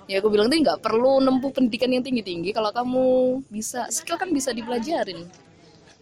ya 0.08 0.24
aku 0.24 0.32
bilang 0.32 0.48
tuh 0.48 0.56
nggak 0.56 0.80
perlu 0.80 1.20
nempuh 1.20 1.52
pendidikan 1.52 1.92
yang 1.92 2.00
tinggi 2.00 2.24
tinggi 2.24 2.50
kalau 2.56 2.72
kamu 2.72 3.06
bisa 3.52 3.84
skill 3.92 4.16
kan 4.16 4.32
bisa 4.32 4.56
dipelajarin 4.56 5.28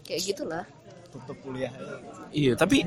kayak 0.07 0.23
gitulah 0.23 0.63
Tutup 1.17 1.37
kuliah. 1.41 1.73
Iya, 2.37 2.53
tapi 2.59 2.85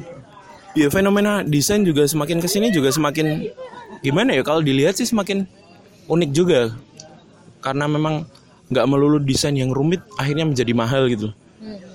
ya 0.78 0.88
fenomena 0.94 1.42
desain 1.42 1.82
juga 1.82 2.06
semakin 2.06 2.38
ke 2.38 2.48
sini 2.48 2.70
juga 2.70 2.94
semakin 2.94 3.50
gimana 4.06 4.38
ya 4.38 4.46
kalau 4.46 4.62
dilihat 4.62 4.94
sih 4.96 5.10
semakin 5.10 5.50
unik 6.06 6.32
juga 6.32 6.78
karena 7.60 7.90
memang 7.90 8.30
nggak 8.70 8.86
melulu 8.86 9.18
desain 9.18 9.58
yang 9.58 9.74
rumit 9.74 10.00
akhirnya 10.16 10.46
menjadi 10.46 10.74
mahal 10.78 11.10
gitu. 11.10 11.34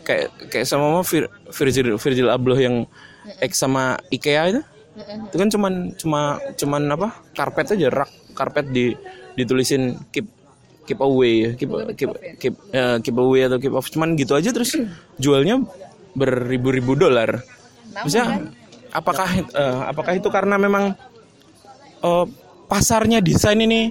Kayak 0.02 0.34
kayak 0.50 0.66
sama 0.66 0.90
mama 0.90 1.06
Vir- 1.06 1.30
Virgil 1.48 1.96
Virgil 1.96 2.28
Abloh 2.28 2.58
yang 2.58 2.84
X 3.40 3.62
sama 3.62 3.96
IKEA 4.10 4.58
itu. 4.58 4.62
Itu 5.30 5.36
kan 5.38 5.48
cuman 5.50 5.72
cuma 5.96 6.20
cuman 6.58 6.82
apa? 6.92 7.08
karpet 7.32 7.78
aja 7.78 7.88
rak 7.90 8.10
karpet 8.34 8.66
di 8.74 8.98
ditulisin 9.38 9.98
keep 10.10 10.26
keep 10.84 11.00
away 11.00 11.48
ya, 11.48 11.50
keep 11.56 11.70
keep 11.96 12.10
keep, 12.36 12.54
ya, 12.70 13.00
keep 13.00 13.16
away 13.16 13.48
atau 13.48 13.56
keep 13.56 13.72
off 13.72 13.88
cuman 13.88 14.14
gitu 14.20 14.36
aja 14.36 14.52
terus 14.52 14.76
jualnya 15.16 15.64
beribu-ribu 16.14 16.94
dolar. 16.94 17.42
Maksudnya 17.94 18.50
apakah 18.94 19.28
eh, 19.42 19.78
apakah 19.90 20.12
itu 20.16 20.28
karena 20.30 20.56
memang 20.56 20.94
eh, 22.02 22.26
pasarnya 22.66 23.18
desain 23.20 23.58
ini 23.58 23.90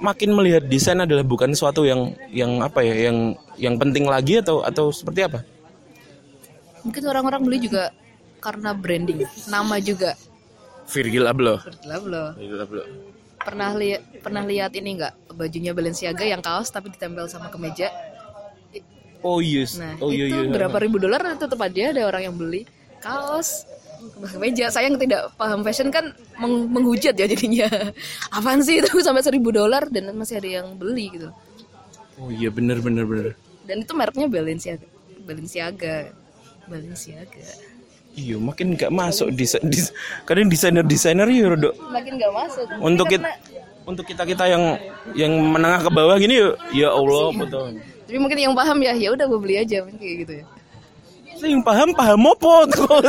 makin 0.00 0.32
melihat 0.32 0.64
desain 0.64 0.96
adalah 0.96 1.24
bukan 1.24 1.52
sesuatu 1.52 1.84
yang 1.84 2.16
yang 2.32 2.64
apa 2.64 2.80
ya 2.80 3.10
yang 3.10 3.36
yang 3.60 3.74
penting 3.76 4.08
lagi 4.08 4.40
atau 4.40 4.64
atau 4.64 4.88
seperti 4.88 5.28
apa? 5.28 5.44
mungkin 6.80 7.04
orang-orang 7.04 7.40
beli 7.44 7.58
juga 7.68 7.92
karena 8.40 8.72
branding 8.72 9.28
nama 9.52 9.76
juga 9.80 10.16
Virgil 10.90 11.28
Abloh. 11.28 11.60
Lah 11.86 11.98
belum 12.02 12.28
Virgil 12.40 12.60
Abloh. 12.64 12.86
pernah 13.40 13.72
lihat 13.72 14.02
pernah 14.20 14.44
lihat 14.44 14.72
ini 14.76 15.00
nggak 15.00 15.32
bajunya 15.32 15.72
Balenciaga 15.72 16.24
yang 16.28 16.44
kaos 16.44 16.68
tapi 16.68 16.92
ditempel 16.92 17.24
sama 17.24 17.48
kemeja 17.48 17.88
Oh 19.20 19.38
yes. 19.38 19.76
nah 19.76 19.94
oh 19.98 20.08
iya 20.08 20.26
itu 20.26 20.40
iya. 20.40 20.50
berapa 20.50 20.76
ribu 20.76 20.96
dolar 20.96 21.20
tetap 21.34 21.58
aja 21.58 21.92
ada 21.92 22.02
orang 22.04 22.22
yang 22.24 22.34
beli 22.34 22.64
kaos 22.98 23.68
kemeja 24.26 24.68
saya 24.68 24.88
yang 24.88 24.96
tidak 24.96 25.28
paham 25.34 25.60
fashion 25.60 25.88
kan 25.88 26.08
meng- 26.36 26.68
menghujat 26.68 27.12
ya 27.12 27.26
jadinya 27.26 27.68
apaan 28.36 28.60
sih 28.60 28.80
itu 28.80 28.96
sampai 29.04 29.20
seribu 29.20 29.50
dolar 29.50 29.84
dan 29.86 30.08
masih 30.12 30.40
ada 30.40 30.62
yang 30.62 30.72
beli 30.74 31.12
gitu 31.12 31.28
Oh 32.16 32.28
iya 32.28 32.48
bener 32.48 32.80
bener 32.80 33.04
bener. 33.04 33.32
dan 33.64 33.80
itu 33.80 33.92
mereknya 33.92 34.26
Balenciaga 34.26 34.84
Balenciaga 35.22 36.12
Balenciaga 36.66 37.48
Iya 38.10 38.36
makin 38.36 38.74
nggak 38.74 38.90
masuk 38.90 39.30
desain. 39.30 39.62
Dis, 39.64 39.94
kadang 40.24 40.50
desainer 40.50 40.82
desainer 40.82 41.30
ya 41.30 41.46
Rodo. 41.46 41.70
makin 41.88 42.18
nggak 42.18 42.32
masuk 42.34 42.66
Untuk 42.78 43.06
karena- 43.06 43.38
kita 43.38 43.56
untuk 43.86 44.04
kita 44.04 44.22
kita 44.24 44.44
yang 44.46 44.64
yang 45.14 45.32
menengah 45.32 45.80
ke 45.80 45.90
bawah 45.90 46.18
gini 46.18 46.36
ya, 46.36 46.48
ya 46.74 46.88
Allah 46.90 47.30
betul. 47.32 47.78
Tapi 48.10 48.18
mungkin 48.18 48.38
yang 48.40 48.52
paham 48.52 48.78
ya 48.80 48.90
ya 48.92 49.14
udah 49.14 49.22
gue 49.24 49.38
beli 49.38 49.54
aja 49.56 49.76
mungkin 49.80 49.98
kayak 49.98 50.16
gitu 50.20 50.32
ya 50.34 50.46
Yang 51.40 51.62
paham 51.62 51.88
paham 51.94 52.20
apa 52.26 52.52
tuh? 52.74 53.00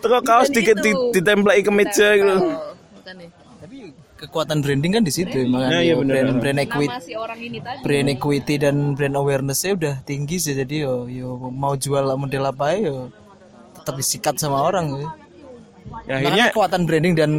Tuh 0.00 0.20
kaos 0.22 0.48
dikit 0.48 0.74
di, 0.76 0.90
itu. 0.90 1.12
ditemplei 1.12 1.60
ke 1.60 1.70
meja 1.70 2.08
gitu. 2.14 2.34
Oh, 2.34 2.74
makanya. 2.96 3.30
Tapi 3.60 3.76
kekuatan 4.16 4.58
branding 4.58 4.92
kan 4.92 5.02
di 5.02 5.12
situ 5.12 5.36
emang 5.38 5.62
Nah, 5.62 5.78
iya 5.78 5.94
bener, 5.94 6.10
brand 6.10 6.28
bener. 6.30 6.40
brand 6.42 6.58
equity 6.60 6.96
si 7.00 7.12
orang 7.14 7.38
ini 7.38 7.58
tadi. 7.60 7.78
brand 7.78 8.08
equity 8.08 8.54
dan 8.56 8.76
brand 8.92 9.14
awarenessnya 9.14 9.70
udah 9.72 9.94
tinggi 10.02 10.36
sih 10.36 10.50
jadi 10.52 10.74
yo 10.82 10.94
yo 11.06 11.28
mau 11.46 11.76
jual 11.76 12.10
model 12.16 12.42
apa 12.44 12.74
ya 12.74 12.78
yo 12.84 12.96
tetap 13.76 13.94
disikat 13.94 14.34
sama 14.36 14.58
orang 14.58 14.86
ya. 14.90 14.98
Ya, 14.98 15.06
Makanya 15.84 16.14
akhirnya 16.16 16.44
kekuatan 16.50 16.80
branding 16.84 17.14
dan 17.14 17.30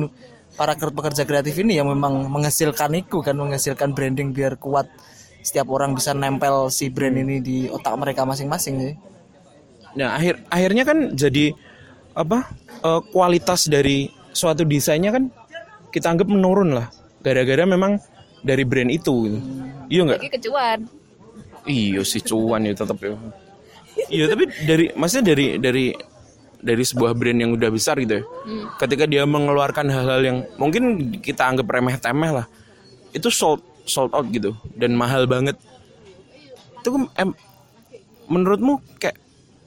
para 0.54 0.74
ker- 0.74 0.94
pekerja 0.94 1.28
kreatif 1.28 1.60
ini 1.60 1.76
yang 1.76 1.90
memang 1.90 2.30
menghasilkan 2.30 2.94
itu 2.96 3.20
kan 3.20 3.36
menghasilkan 3.36 3.92
branding 3.92 4.32
biar 4.32 4.56
kuat 4.56 4.88
setiap 5.46 5.70
orang 5.70 5.94
bisa 5.94 6.18
nempel 6.18 6.74
si 6.74 6.90
brand 6.90 7.14
ini 7.14 7.38
di 7.38 7.58
otak 7.70 7.94
mereka 8.02 8.26
masing-masing 8.26 8.76
ya. 8.82 8.92
Nah, 9.96 10.10
akhir 10.18 10.42
akhirnya 10.50 10.84
kan 10.84 10.98
jadi 11.14 11.54
apa? 12.18 12.50
eh, 12.82 13.02
kualitas 13.14 13.70
dari 13.70 14.10
suatu 14.34 14.66
desainnya 14.66 15.14
kan 15.14 15.30
kita 15.94 16.12
anggap 16.12 16.28
menurun 16.28 16.74
lah. 16.74 16.90
Gara-gara 17.22 17.64
memang 17.64 18.02
dari 18.42 18.66
brand 18.66 18.90
itu 18.90 19.30
gitu. 19.30 19.40
Iya 19.90 20.02
enggak? 20.10 20.20
Kecuan. 20.34 20.80
Iya 21.66 22.02
sih 22.06 22.22
cuan 22.22 22.62
ya 22.66 22.74
tetap 22.78 22.98
ya. 23.02 23.18
Iya, 24.12 24.26
tapi 24.28 24.44
dari 24.68 24.86
maksudnya 24.94 25.34
dari 25.34 25.46
dari 25.58 25.86
dari 26.62 26.84
sebuah 26.84 27.16
brand 27.16 27.40
yang 27.42 27.52
udah 27.54 27.70
besar 27.74 27.98
gitu 28.02 28.22
ya. 28.22 28.24
Ketika 28.82 29.10
dia 29.10 29.24
mengeluarkan 29.26 29.90
hal-hal 29.90 30.22
yang 30.22 30.38
mungkin 30.62 31.16
kita 31.22 31.48
anggap 31.48 31.70
remeh-temeh 31.70 32.32
lah. 32.34 32.46
Itu 33.16 33.32
sold 33.34 33.64
sold 33.86 34.12
out 34.12 34.28
gitu 34.34 34.52
dan 34.76 34.98
mahal 34.98 35.30
banget. 35.30 35.56
Itu 36.82 37.10
em, 37.18 37.34
menurutmu 38.30 38.82
kayak 39.02 39.18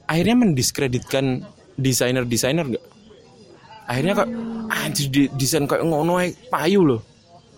akhirnya 0.07 0.35
mendiskreditkan 0.47 1.43
desainer-desainer 1.79 2.65
gak? 2.75 2.85
Akhirnya 3.89 4.13
kok 4.21 4.29
anjir 4.69 5.07
di- 5.09 5.31
desain 5.33 5.65
kayak 5.65 5.83
ngono 5.83 6.21
payu 6.51 6.85
loh. 6.85 7.01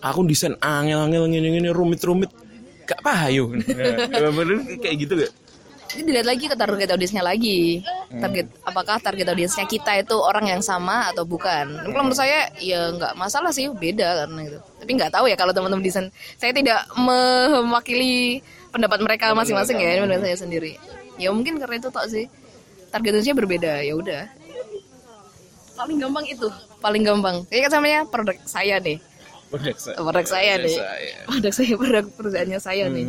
Aku 0.02 0.26
desain 0.26 0.58
angel-angel 0.58 1.30
ngene-ngene 1.30 1.70
rumit-rumit 1.70 2.30
gak 2.86 3.02
payu. 3.04 3.54
Nah, 3.54 4.32
bener 4.34 4.58
kayak 4.82 4.96
gitu 5.06 5.12
gak? 5.26 5.32
Ini 5.92 6.02
dilihat 6.08 6.26
lagi 6.26 6.44
ke 6.48 6.56
target 6.56 6.88
audiensnya 6.88 7.20
lagi. 7.20 7.84
Target 8.12 8.46
apakah 8.68 9.00
target 9.00 9.26
audiensnya 9.32 9.64
kita 9.64 10.04
itu 10.04 10.12
orang 10.20 10.44
yang 10.44 10.60
sama 10.60 11.08
atau 11.08 11.24
bukan? 11.24 11.80
Kalau 11.80 12.04
menurut 12.04 12.18
saya 12.18 12.52
ya 12.60 12.92
nggak 12.92 13.16
masalah 13.16 13.48
sih, 13.48 13.72
beda 13.72 14.24
karena 14.24 14.40
itu. 14.52 14.58
Tapi 14.60 14.90
nggak 15.00 15.12
tahu 15.16 15.24
ya 15.32 15.36
kalau 15.38 15.56
teman-teman 15.56 15.80
desain. 15.80 16.12
Saya 16.36 16.52
tidak 16.52 16.84
mewakili 16.98 18.44
pendapat 18.68 19.00
mereka 19.00 19.32
masing-masing 19.32 19.80
ya, 19.80 19.96
ini 19.96 20.00
menurut 20.04 20.20
saya 20.20 20.36
sendiri. 20.36 20.76
Ya 21.16 21.32
mungkin 21.32 21.56
karena 21.56 21.80
itu 21.80 21.88
tok 21.88 22.06
sih. 22.10 22.28
Target 22.92 23.16
audiensnya 23.16 23.36
berbeda, 23.36 23.72
ya 23.80 23.96
udah. 23.96 24.28
Paling 25.72 25.96
gampang 25.96 26.24
itu, 26.28 26.48
paling 26.84 27.02
gampang. 27.02 27.36
Kayak 27.48 27.72
namanya 27.72 28.04
produk 28.04 28.36
saya 28.44 28.76
nih. 28.76 29.00
Produk 29.48 30.26
saya 30.28 30.60
nih. 30.60 30.76
Produk 31.24 31.52
saya, 31.52 31.72
produk 31.80 32.04
perusahaannya 32.12 32.60
saya 32.60 32.84
nih 32.92 33.06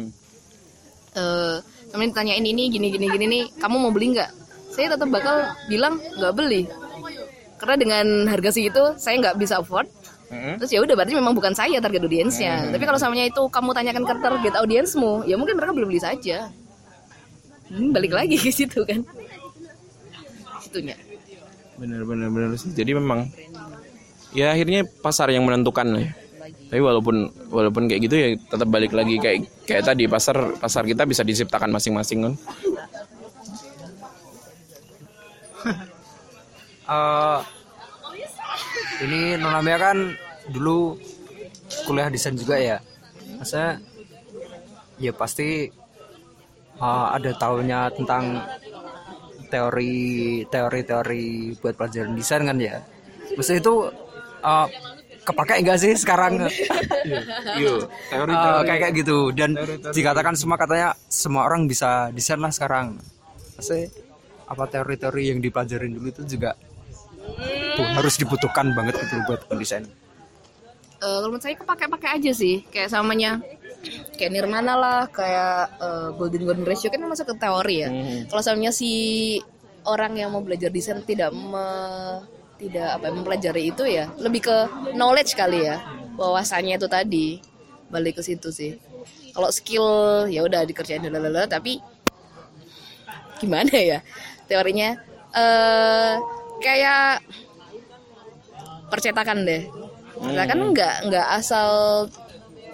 eh 1.13 1.57
temen 1.93 2.09
ditanyain 2.09 2.41
ini 2.41 2.73
gini 2.73 2.89
gini 2.89 3.05
gini 3.05 3.25
nih 3.29 3.43
kamu 3.61 3.75
mau 3.77 3.93
beli 3.93 4.17
nggak 4.17 4.42
saya 4.73 4.97
tetap 4.97 5.09
bakal 5.13 5.35
bilang 5.69 6.01
nggak 6.17 6.33
beli. 6.33 6.65
Karena 7.61 7.75
dengan 7.79 8.05
harga 8.27 8.49
segitu 8.51 8.97
saya 8.99 9.21
nggak 9.21 9.37
bisa 9.39 9.61
afford. 9.61 9.87
Terus 10.33 10.71
ya 10.73 10.81
udah 10.81 10.97
berarti 10.97 11.13
memang 11.13 11.37
bukan 11.37 11.53
saya 11.53 11.77
target 11.77 12.01
audiensnya. 12.01 12.73
Tapi 12.73 12.83
kalau 12.89 12.97
samanya 12.97 13.29
itu 13.29 13.41
kamu 13.53 13.69
tanyakan 13.69 14.03
ke 14.03 14.13
target 14.17 14.53
audiensmu 14.57 15.29
ya 15.29 15.37
mungkin 15.37 15.55
mereka 15.61 15.71
belum 15.77 15.87
beli 15.93 16.01
saja. 16.01 16.49
Hmm, 17.69 17.93
balik 17.93 18.17
lagi 18.17 18.35
ke 18.41 18.49
situ 18.49 18.81
kan. 18.81 19.05
Situnya. 20.65 20.97
Bener 21.77 22.01
bener 22.01 22.33
bener 22.33 22.49
sih. 22.57 22.73
Jadi 22.73 22.97
memang 22.97 23.29
ya 24.33 24.57
akhirnya 24.57 24.85
pasar 25.05 25.29
yang 25.29 25.45
menentukan 25.45 25.85
lah 25.93 26.01
ya. 26.01 26.11
Tapi 26.43 26.81
walaupun 26.81 27.29
walaupun 27.53 27.85
kayak 27.85 28.01
gitu 28.09 28.15
ya 28.17 28.27
tetap 28.35 28.67
balik 28.67 28.91
lagi 28.91 29.21
kayak 29.21 29.45
kayak 29.69 29.85
tadi 29.85 30.09
pasar 30.09 30.57
pasar 30.57 30.83
kita 30.83 31.05
bisa 31.05 31.21
diciptakan 31.21 31.69
masing-masing 31.69 32.19
kan. 32.25 32.33
Eh, 36.93 37.39
ini 39.03 39.21
Nonamia 39.41 39.77
kan 39.81 39.97
dulu 40.53 40.97
kuliah 41.89 42.09
desain 42.13 42.37
juga 42.37 42.59
ya. 42.59 42.77
Masa 43.39 43.81
ya 45.01 45.11
pasti 45.15 45.69
eh, 46.77 47.07
ada 47.17 47.31
tahunya 47.33 47.79
tentang 47.97 48.45
teori 49.49 50.41
teori-teori 50.49 51.57
buat 51.61 51.73
pelajaran 51.77 52.13
desain 52.17 52.45
kan 52.45 52.57
ya. 52.61 52.77
Maksudnya 53.33 53.59
itu 53.61 53.75
eh, 54.45 54.67
kepake 55.23 55.53
enggak 55.63 55.77
sih 55.81 55.93
sekarang? 55.97 56.45
Iya, 57.57 57.73
teori 58.11 58.33
Eh, 58.33 58.61
kayak 58.67 58.79
kayak 58.85 58.93
gitu 59.01 59.17
dan 59.33 59.57
dikatakan 59.93 60.35
semua 60.37 60.57
katanya 60.59 60.93
semua 61.09 61.47
orang 61.49 61.65
bisa 61.65 62.13
desain 62.13 62.37
lah 62.37 62.53
sekarang. 62.53 62.99
Maksudnya 63.57 63.89
apa 64.43 64.63
teori-teori 64.69 65.23
yang 65.33 65.39
dipelajarin 65.39 65.95
dulu 65.97 66.11
itu 66.11 66.37
juga 66.37 66.53
tuh, 67.77 67.85
harus 67.97 68.13
dibutuhkan 68.19 68.71
banget 68.77 68.95
gitu 69.01 69.19
buat 69.27 69.41
pendesain. 69.49 69.83
Eh, 71.03 71.17
kalau 71.19 71.27
menurut 71.33 71.43
saya 71.43 71.55
kepake-pakai 71.59 72.09
aja 72.19 72.31
sih. 72.31 72.63
Kayak 72.71 72.89
samanya 72.95 73.43
kayak 74.15 74.31
Nirmana 74.31 74.73
lah 74.79 75.01
kayak 75.11 75.75
eh, 75.81 76.09
golden 76.15 76.43
golden 76.47 76.65
ratio. 76.65 76.87
Kan 76.87 77.03
masuk 77.03 77.33
ke 77.33 77.35
teori 77.35 77.75
ya. 77.83 77.89
Kalau 78.31 78.41
samanya 78.45 78.71
si 78.71 78.91
orang 79.83 80.15
yang 80.15 80.31
mau 80.31 80.39
belajar 80.39 80.71
desain 80.71 81.03
tidak 81.03 81.35
me- 81.35 82.23
tidak 82.55 82.95
apa 82.95 83.11
mempelajari 83.11 83.75
itu 83.75 83.83
ya 83.83 84.07
lebih 84.15 84.47
ke 84.47 84.57
knowledge 84.95 85.35
kali 85.35 85.67
ya. 85.67 85.83
Wawasannya 86.15 86.79
itu 86.79 86.87
tadi 86.87 87.27
balik 87.91 88.17
ke 88.17 88.23
situ 88.23 88.47
sih. 88.53 88.79
Kalau 89.35 89.49
skill 89.51 89.87
ya 90.31 90.45
udah 90.45 90.63
dikerjain 90.63 91.03
lalala 91.03 91.43
tapi 91.49 91.83
gimana 93.43 93.75
ya 93.75 93.99
teorinya? 94.47 94.95
Eh 95.35 96.15
kayak 96.63 97.19
percetakan 98.93 99.41
deh. 99.41 99.65
Percetakan 100.13 100.59
nggak 100.69 100.95
nggak 101.09 101.27
asal 101.33 101.69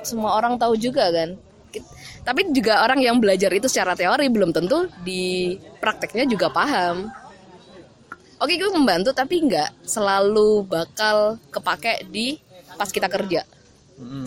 semua 0.03 0.36
orang 0.36 0.60
tahu 0.60 0.75
juga 0.75 1.08
kan. 1.15 1.39
Tapi 2.27 2.51
juga 2.51 2.84
orang 2.84 2.99
yang 2.99 3.17
belajar 3.23 3.47
itu 3.55 3.71
secara 3.71 3.95
teori 3.95 4.27
belum 4.27 4.51
tentu 4.51 4.91
di 5.08 5.55
prakteknya 5.79 6.27
juga 6.27 6.51
paham. 6.51 7.08
Oke 8.43 8.60
itu 8.60 8.67
membantu 8.75 9.15
tapi 9.15 9.39
nggak 9.47 9.88
selalu 9.88 10.67
bakal 10.67 11.39
kepake 11.47 12.03
di 12.12 12.36
pas 12.75 12.91
kita 12.91 13.08
kerja. 13.08 13.47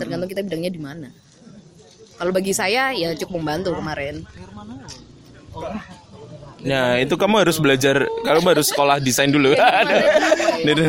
Tergantung 0.01 0.29
kita 0.29 0.41
bidangnya 0.41 0.73
di 0.73 0.81
mana. 0.81 1.09
Kalau 2.17 2.29
bagi 2.33 2.53
saya 2.53 2.93
ya 2.93 3.13
cukup 3.17 3.41
membantu 3.41 3.73
kemarin 3.77 4.25
Nah, 6.63 6.95
itu 6.95 7.19
kamu 7.19 7.43
harus 7.43 7.59
belajar, 7.59 8.07
kamu 8.23 8.47
harus 8.55 8.71
sekolah 8.71 9.03
desain 9.03 9.27
dulu. 9.27 9.51
Nir, 10.65 10.79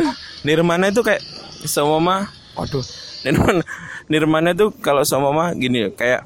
Nirmana 0.47 0.87
itu 0.87 1.03
kayak 1.03 1.19
sama 1.67 2.31
waduh. 2.55 2.83
Nirmana, 3.27 3.63
Nirmana 4.07 4.49
itu 4.55 4.71
kalau 4.79 5.03
sama 5.03 5.33
mama 5.35 5.51
gini 5.57 5.87
ya, 5.87 5.89
kayak 5.91 6.21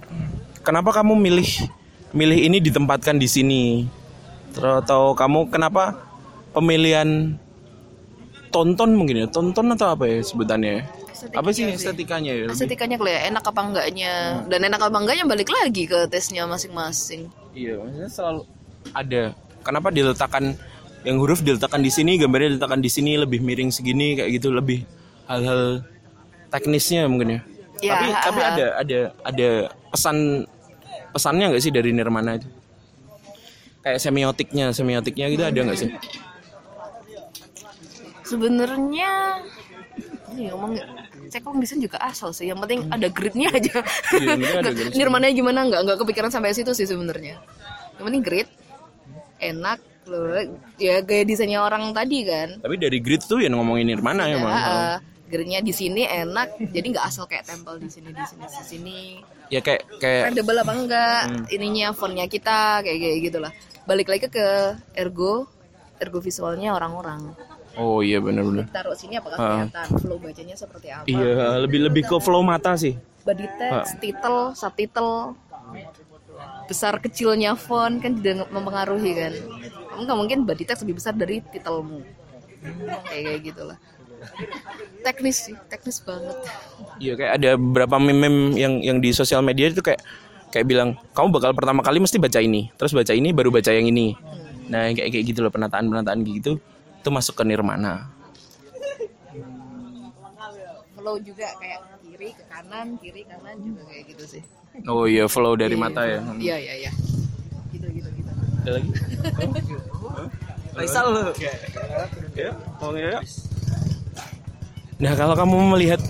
kenapa 0.62 0.94
kamu 0.94 1.18
milih 1.18 1.50
milih 2.14 2.40
ini 2.46 2.58
ditempatkan 2.62 3.18
di 3.18 3.26
sini? 3.26 3.64
Atau 4.54 5.18
kamu 5.18 5.50
kenapa 5.50 5.98
pemilihan 6.54 7.34
tonton 8.54 8.94
mungkin 8.94 9.26
ya? 9.26 9.28
Tonton 9.30 9.74
atau 9.74 9.98
apa 9.98 10.06
ya 10.06 10.22
sebutannya? 10.22 10.86
Apa 11.36 11.52
sih 11.52 11.68
estetikanya 11.68 12.32
ya? 12.32 12.46
Estetikanya 12.48 12.96
kalau 12.96 13.12
ya 13.12 13.28
enak 13.28 13.44
apa 13.44 13.62
enggaknya 13.66 14.12
dan 14.48 14.60
enak 14.64 14.82
apa 14.88 14.98
enggaknya 15.00 15.26
balik 15.28 15.50
lagi 15.52 15.84
ke 15.84 16.08
tesnya 16.08 16.48
masing-masing 16.48 17.28
Iya, 17.52 17.82
maksudnya 17.82 18.10
selalu 18.10 18.42
ada. 18.94 19.34
Kenapa 19.62 19.92
diletakkan 19.92 20.56
yang 21.04 21.18
huruf 21.20 21.40
diletakkan 21.44 21.80
di 21.80 21.92
sini, 21.92 22.20
gambarnya 22.20 22.56
diletakkan 22.58 22.82
di 22.84 22.90
sini 22.92 23.16
lebih 23.16 23.40
miring 23.40 23.72
segini 23.72 24.20
kayak 24.20 24.40
gitu 24.40 24.52
lebih 24.52 24.84
hal-hal 25.28 25.84
teknisnya 26.52 27.08
mungkin 27.08 27.40
ya. 27.40 27.42
Ya, 27.80 27.92
tapi 27.96 28.08
ha, 28.12 28.20
tapi 28.28 28.40
ada 28.44 28.66
ada 28.76 29.00
ada 29.24 29.50
pesan 29.92 30.44
pesannya 31.16 31.46
nggak 31.56 31.64
sih 31.64 31.72
dari 31.72 31.96
Nirmana 31.96 32.36
itu? 32.36 32.48
Kayak 33.80 34.00
semiotiknya, 34.04 34.66
semiotiknya 34.76 35.26
gitu 35.32 35.44
ada 35.48 35.60
nggak 35.64 35.80
sih? 35.80 35.92
sebenarnya 38.30 39.42
ngomong 40.38 40.78
saya 41.34 41.42
kalau 41.42 41.58
desain 41.58 41.82
juga 41.82 41.98
asal 42.00 42.30
sih 42.30 42.48
yang 42.48 42.62
penting 42.62 42.86
ada 42.94 43.10
gridnya 43.10 43.50
aja 43.50 43.82
Iya, 44.14 44.62
garis. 44.66 44.94
nirmana 44.94 45.34
gimana 45.34 45.66
nggak 45.66 45.82
nggak 45.84 45.98
kepikiran 46.06 46.30
sampai 46.30 46.54
situ 46.54 46.72
sih 46.78 46.86
sebenarnya 46.86 47.42
yang 47.98 48.06
penting 48.06 48.22
grid 48.24 48.48
enak 49.40 49.80
loh. 50.06 50.36
Ya 50.76 51.00
gaya 51.00 51.24
desainnya 51.24 51.60
orang 51.60 51.92
tadi 51.92 52.24
kan. 52.24 52.60
Tapi 52.60 52.76
dari 52.76 53.00
grid 53.00 53.22
tuh 53.22 53.40
yang 53.40 53.56
ngomongin 53.56 53.88
Nirmana 53.88 54.26
ya, 54.26 54.38
ya, 54.38 54.50
eh, 54.50 54.96
gridnya 55.30 55.60
di 55.60 55.70
sini 55.70 56.04
enak 56.04 56.58
jadi 56.70 56.86
nggak 56.90 57.06
asal 57.06 57.26
kayak 57.26 57.46
tempel 57.46 57.78
di 57.78 57.88
sini 57.88 58.10
di 58.10 58.24
sini 58.24 58.46
di 58.46 58.66
sini. 58.66 59.00
Ya 59.50 59.60
kayak 59.60 59.86
kayak 59.98 60.24
readable 60.30 60.58
apa 60.58 60.74
enggak 60.74 61.22
Hmm. 61.26 61.44
ininya 61.50 61.88
fontnya 61.92 62.26
kita 62.26 62.82
kayak 62.82 62.98
kayak 62.98 63.18
gitulah. 63.24 63.52
Balik 63.86 64.08
lagi 64.08 64.26
ke 64.26 64.48
ergo 64.94 65.46
ergo 65.98 66.20
visualnya 66.20 66.72
orang-orang. 66.72 67.34
Oh 67.78 68.02
iya 68.02 68.18
benar-benar. 68.18 68.68
taruh 68.70 68.92
sini 68.92 69.16
apakah 69.16 69.38
Ah. 69.38 69.70
kelihatan 69.70 69.88
flow 70.00 70.18
bacanya 70.18 70.56
seperti 70.58 70.88
apa? 70.90 71.06
Iya, 71.06 71.62
lebih 71.62 71.80
lebih 71.86 72.04
ke 72.06 72.18
flow 72.18 72.42
mata 72.42 72.74
sih. 72.76 72.98
body 73.20 73.46
text 73.62 73.94
title 74.02 74.58
subtitle 74.58 75.38
besar 76.70 77.02
kecilnya 77.02 77.58
font 77.58 77.98
kan 77.98 78.14
juga 78.14 78.46
nge- 78.46 78.52
mempengaruhi 78.54 79.12
kan. 79.18 79.34
Kamu 79.90 80.02
nggak 80.06 80.20
mungkin 80.22 80.38
body 80.46 80.64
text 80.70 80.86
lebih 80.86 81.02
besar 81.02 81.18
dari 81.18 81.42
titelmu. 81.42 82.06
Kayak 83.10 83.24
kayak 83.26 83.40
gitulah. 83.42 83.78
Teknis 85.02 85.38
sih 85.50 85.56
teknis 85.66 85.98
banget. 86.06 86.38
Iya 87.02 87.14
kayak 87.18 87.32
ada 87.42 87.50
beberapa 87.58 87.98
meme 87.98 88.54
yang 88.54 88.84
yang 88.86 88.98
di 89.02 89.10
sosial 89.16 89.42
media 89.42 89.74
itu 89.74 89.82
kayak 89.82 90.00
kayak 90.54 90.66
bilang 90.70 90.94
kamu 91.18 91.28
bakal 91.34 91.52
pertama 91.58 91.82
kali 91.82 91.98
mesti 91.98 92.22
baca 92.22 92.38
ini, 92.38 92.70
terus 92.78 92.94
baca 92.94 93.12
ini 93.16 93.34
baru 93.34 93.50
baca 93.50 93.74
yang 93.74 93.90
ini. 93.90 94.14
Nah 94.70 94.94
kayak 94.94 95.10
kayak 95.10 95.26
gitu 95.34 95.40
loh 95.42 95.50
penataan-penataan 95.50 96.22
gitu 96.22 96.62
itu 97.00 97.10
masuk 97.10 97.34
ke 97.42 97.44
nirmana. 97.48 98.12
flow 101.00 101.16
juga 101.24 101.48
kayak 101.58 101.80
kiri 102.04 102.30
ke 102.36 102.44
kanan 102.52 103.00
kiri 103.00 103.24
kanan 103.24 103.56
juga 103.64 103.82
kayak 103.88 104.04
gitu 104.12 104.24
sih 104.28 104.44
Oh 104.88 105.06
iya 105.06 105.28
flow 105.28 105.60
dari 105.60 105.76
mata 105.76 106.08
ya. 106.08 106.24
iya 106.40 106.56
iya 106.56 106.74
iya 106.88 106.92
gitu 107.76 107.88
gitu 107.92 108.10
gitu 108.16 108.32
Ada 108.64 108.72
lagi? 108.80 108.90
Faisal 110.76 111.06
lu. 111.12 111.22
Ya, 112.38 112.52
oh 112.80 112.96
ya. 112.96 113.20
Nah 115.00 115.14
kalau 115.16 115.36
kamu 115.36 115.76
melihat 115.76 116.02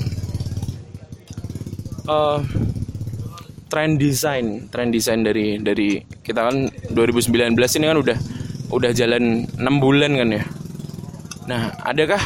eh 2.10 2.40
tren 3.70 4.02
desain, 4.02 4.66
tren 4.74 4.90
desain 4.90 5.22
dari 5.22 5.62
dari 5.62 6.02
kita 6.26 6.50
kan 6.50 6.70
2019 6.94 7.54
ini 7.54 7.86
kan 7.86 7.98
udah 8.02 8.18
udah 8.70 8.92
jalan 8.94 9.46
6 9.58 9.84
bulan 9.84 10.12
kan 10.18 10.30
ya. 10.30 10.44
Nah, 11.50 11.74
adakah 11.82 12.22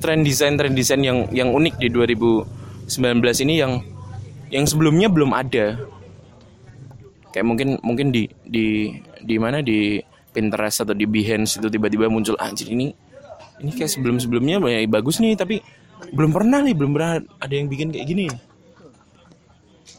tren 0.00 0.24
desain 0.24 0.56
tren 0.56 0.72
desain 0.72 1.00
yang 1.04 1.28
yang 1.32 1.52
unik 1.52 1.76
di 1.80 1.88
2019 1.92 3.44
ini 3.44 3.60
yang 3.60 3.80
yang 4.54 4.70
sebelumnya 4.70 5.10
belum 5.10 5.34
ada? 5.34 5.82
Kayak 7.34 7.46
mungkin 7.50 7.68
mungkin 7.82 8.14
di 8.14 8.30
di 8.46 8.94
di 9.26 9.36
mana 9.42 9.58
di 9.58 9.98
Pinterest 10.30 10.86
atau 10.86 10.94
di 10.94 11.02
Behance 11.10 11.58
itu 11.58 11.66
tiba-tiba 11.66 12.06
muncul 12.06 12.38
anjir 12.38 12.70
ini 12.70 12.94
ini 13.62 13.70
kayak 13.70 13.90
sebelum-sebelumnya 13.90 14.62
ya, 14.66 14.82
bagus 14.86 15.18
nih 15.22 15.34
tapi 15.34 15.62
belum 16.14 16.30
pernah 16.30 16.62
nih 16.62 16.74
belum 16.74 16.90
pernah 16.94 17.12
ada 17.42 17.54
yang 17.54 17.66
bikin 17.66 17.90
kayak 17.90 18.06
gini. 18.06 18.26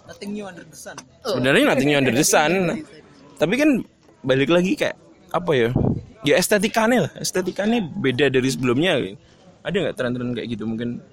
Nothing 0.07 0.31
new 0.31 0.47
under 0.47 0.63
the 0.63 0.77
sun. 0.77 0.95
Sebenarnya 1.27 1.63
nothing 1.75 1.89
new 1.91 1.99
under 1.99 2.15
the 2.15 2.23
sun. 2.23 2.51
Tapi 3.35 3.53
kan 3.59 3.69
balik 4.23 4.51
lagi 4.51 4.79
kayak 4.79 4.95
apa 5.35 5.51
ya? 5.51 5.69
Ya 6.25 6.39
estetikanya 6.39 7.09
lah, 7.09 7.11
estetikanya 7.19 7.83
beda 7.83 8.31
dari 8.31 8.47
sebelumnya. 8.47 8.97
Ada 9.65 9.75
nggak 9.75 9.95
tren-tren 9.97 10.31
kayak 10.31 10.47
gitu 10.55 10.63
mungkin 10.63 11.03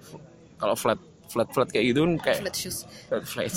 kalau 0.61 0.79
flat 0.79 0.99
flat 1.33 1.49
flat 1.49 1.67
kayak 1.67 1.85
gitu 1.89 2.01
kan 2.03 2.13
kayak 2.21 2.39
flat 2.43 2.55
shoes 2.55 2.79
flat 3.09 3.25
flat 3.25 3.49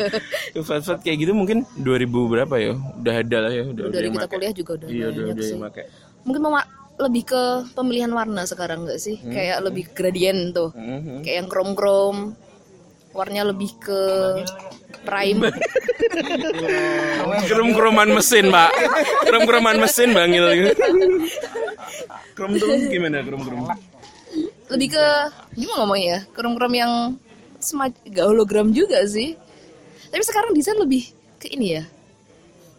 flat 0.66 0.82
flat 0.82 1.00
kayak 1.00 1.16
gitu 1.18 1.32
mungkin 1.32 1.68
2000 1.76 2.08
berapa 2.08 2.54
ya? 2.56 2.72
Udah 2.96 3.14
ada 3.14 3.38
lah 3.38 3.52
ya, 3.52 3.64
udah 3.66 3.84
dari 3.88 4.08
kita 4.08 4.24
make. 4.24 4.32
kuliah 4.32 4.52
juga 4.52 4.70
udah 4.74 4.88
Iya, 4.88 5.06
udah 5.06 5.22
udah 5.30 5.46
yang 5.46 5.60
make. 5.62 5.82
mungkin 6.22 6.42
mema- 6.42 6.68
lebih 6.96 7.22
ke 7.26 7.42
pemilihan 7.72 8.08
warna 8.10 8.44
sekarang 8.44 8.84
nggak 8.84 8.98
sih 8.98 9.16
kayak 9.22 9.60
lebih 9.62 9.88
gradien 9.90 10.50
tuh 10.50 10.68
Mhm. 10.70 11.20
kayak 11.22 11.36
yang 11.38 11.48
chrome 11.48 11.72
chrome 11.72 12.20
warnanya 13.10 13.48
lebih 13.48 13.72
ke 13.76 14.00
prime 15.02 15.40
Krum-kruman 17.42 18.08
mesin, 18.10 18.48
Pak. 18.48 18.70
Krum-kruman 19.24 19.76
mesin 19.78 20.10
bangil. 20.10 20.44
Krum 22.34 22.52
tuh 22.54 22.68
gimana 22.86 23.22
krum-krum? 23.22 23.66
Lebih 24.70 24.88
ke 24.94 25.06
gimana 25.58 25.84
ngomongnya 25.84 26.06
ya? 26.06 26.18
Chrome 26.32 26.54
chrome 26.56 26.76
yang 26.78 26.92
semacam 27.60 28.00
gak 28.10 28.26
hologram 28.26 28.68
juga 28.70 29.02
sih. 29.04 29.34
Tapi 30.10 30.22
sekarang 30.24 30.54
desain 30.54 30.78
lebih 30.78 31.10
ke 31.42 31.50
ini 31.50 31.78
ya. 31.78 31.84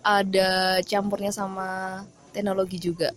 Ada 0.01 0.81
campurnya 0.87 1.29
sama 1.29 2.01
teknologi 2.33 2.81
juga. 2.81 3.13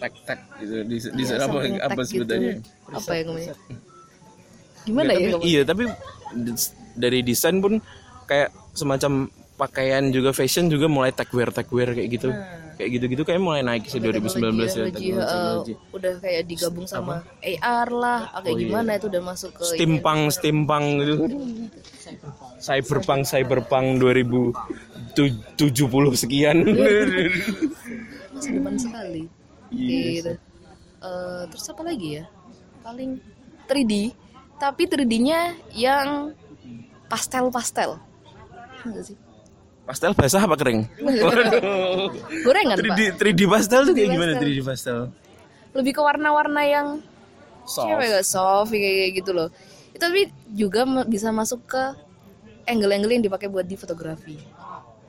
Tek-tek 0.00 0.40
gitu. 0.64 0.74
Di, 0.88 0.96
di 1.12 1.22
Iya, 1.28 1.44
apa 1.44 1.58
apa 1.60 2.00
tech 2.00 2.08
sebutannya? 2.08 2.54
gitu. 2.56 2.96
apa 2.96 3.10
ya 3.12 3.22
namanya? 3.28 3.54
gimana 4.80 5.10
ya 5.12 5.18
tapi, 5.20 5.28
ngomongnya? 5.28 5.50
iya, 5.52 5.60
tapi 5.68 5.82
dari 6.96 7.20
desain 7.20 7.60
pun 7.60 7.76
kayak 8.24 8.48
semacam 8.72 9.28
pakaian 9.60 10.08
juga 10.08 10.32
fashion 10.32 10.72
juga 10.72 10.88
mulai 10.88 11.12
tech 11.12 11.28
wear 11.36 11.52
tech 11.52 11.68
wear 11.68 11.92
kayak 11.92 12.08
gitu. 12.08 12.32
Kayak 12.80 12.90
gitu-gitu 12.96 13.22
kayak 13.28 13.44
mulai 13.44 13.60
naik 13.60 13.84
sih 13.92 14.00
2019 14.00 14.40
ya 14.40 14.88
teknologi, 14.88 15.12
teknologi, 15.20 15.72
eh, 15.76 15.92
udah 15.92 16.12
kayak 16.16 16.42
digabung 16.48 16.88
sama 16.88 17.20
AR 17.44 17.88
lah 17.92 18.32
ah, 18.32 18.40
kayak 18.40 18.56
gimana 18.56 18.96
itu 18.96 19.12
udah 19.12 19.20
masuk 19.20 19.52
ke. 19.52 19.68
Steampunk, 19.68 20.32
steampunk 20.32 20.86
gitu. 21.04 21.14
Cyberpunk, 22.56 23.28
cyberpunk 23.28 24.00
2070 24.00 24.56
sekian. 26.16 26.64
masa 28.32 28.48
depan 28.48 28.74
sekali. 28.80 29.28
Gitu. 29.68 30.40
Eh, 31.04 31.42
terus 31.52 31.64
apa 31.68 31.82
lagi 31.84 32.08
ya? 32.16 32.24
Paling 32.80 33.20
3D 33.68 34.16
tapi 34.60 34.84
3D-nya 34.84 35.56
yang 35.72 36.36
pastel 37.08 37.48
pastel 37.48 37.96
enggak 38.84 39.04
sih 39.08 39.16
pastel 39.90 40.12
basah 40.14 40.38
apa 40.40 40.54
kering? 40.54 40.80
Waduh. 40.96 42.10
gorengan 42.40 42.76
pak 42.76 42.86
3D 42.88 43.00
3D 43.18 43.40
pastel 43.44 43.80
tuh 43.82 43.92
kayak 43.92 44.06
3D 44.06 44.14
gimana 44.14 44.32
pastel. 44.32 44.46
3D 44.46 44.60
pastel? 44.62 44.98
lebih 45.70 45.92
ke 45.92 46.00
warna-warna 46.00 46.62
yang 46.62 46.86
Soft. 47.62 47.86
cewek 47.86 48.06
gak 48.08 48.24
soft 48.24 48.70
kayak 48.70 49.10
gitu 49.14 49.30
loh 49.30 49.48
itu 49.90 49.98
tapi 50.00 50.20
juga 50.50 50.82
bisa 51.04 51.30
masuk 51.30 51.62
ke 51.66 51.82
angle-angle 52.64 53.10
yang 53.10 53.22
dipakai 53.22 53.46
buat 53.46 53.62
di 53.64 53.74
fotografi 53.74 54.38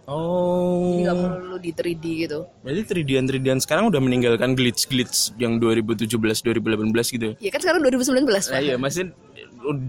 Oh. 0.06 0.92
jadi 0.92 1.02
nggak 1.08 1.18
perlu 1.24 1.56
di 1.58 1.72
3D 1.72 2.06
gitu 2.20 2.40
Berarti 2.60 2.82
3D-an 2.84 3.26
3D-an 3.26 3.60
sekarang 3.62 3.86
udah 3.88 4.02
meninggalkan 4.02 4.54
glitch-glitch 4.54 5.38
yang 5.38 5.56
2017 5.56 6.10
2018 6.12 7.16
gitu. 7.16 7.28
ya 7.38 7.50
kan 7.50 7.62
sekarang 7.62 7.80
2019 7.80 8.26
Nah, 8.28 8.60
iya, 8.60 8.76
masih 8.76 9.14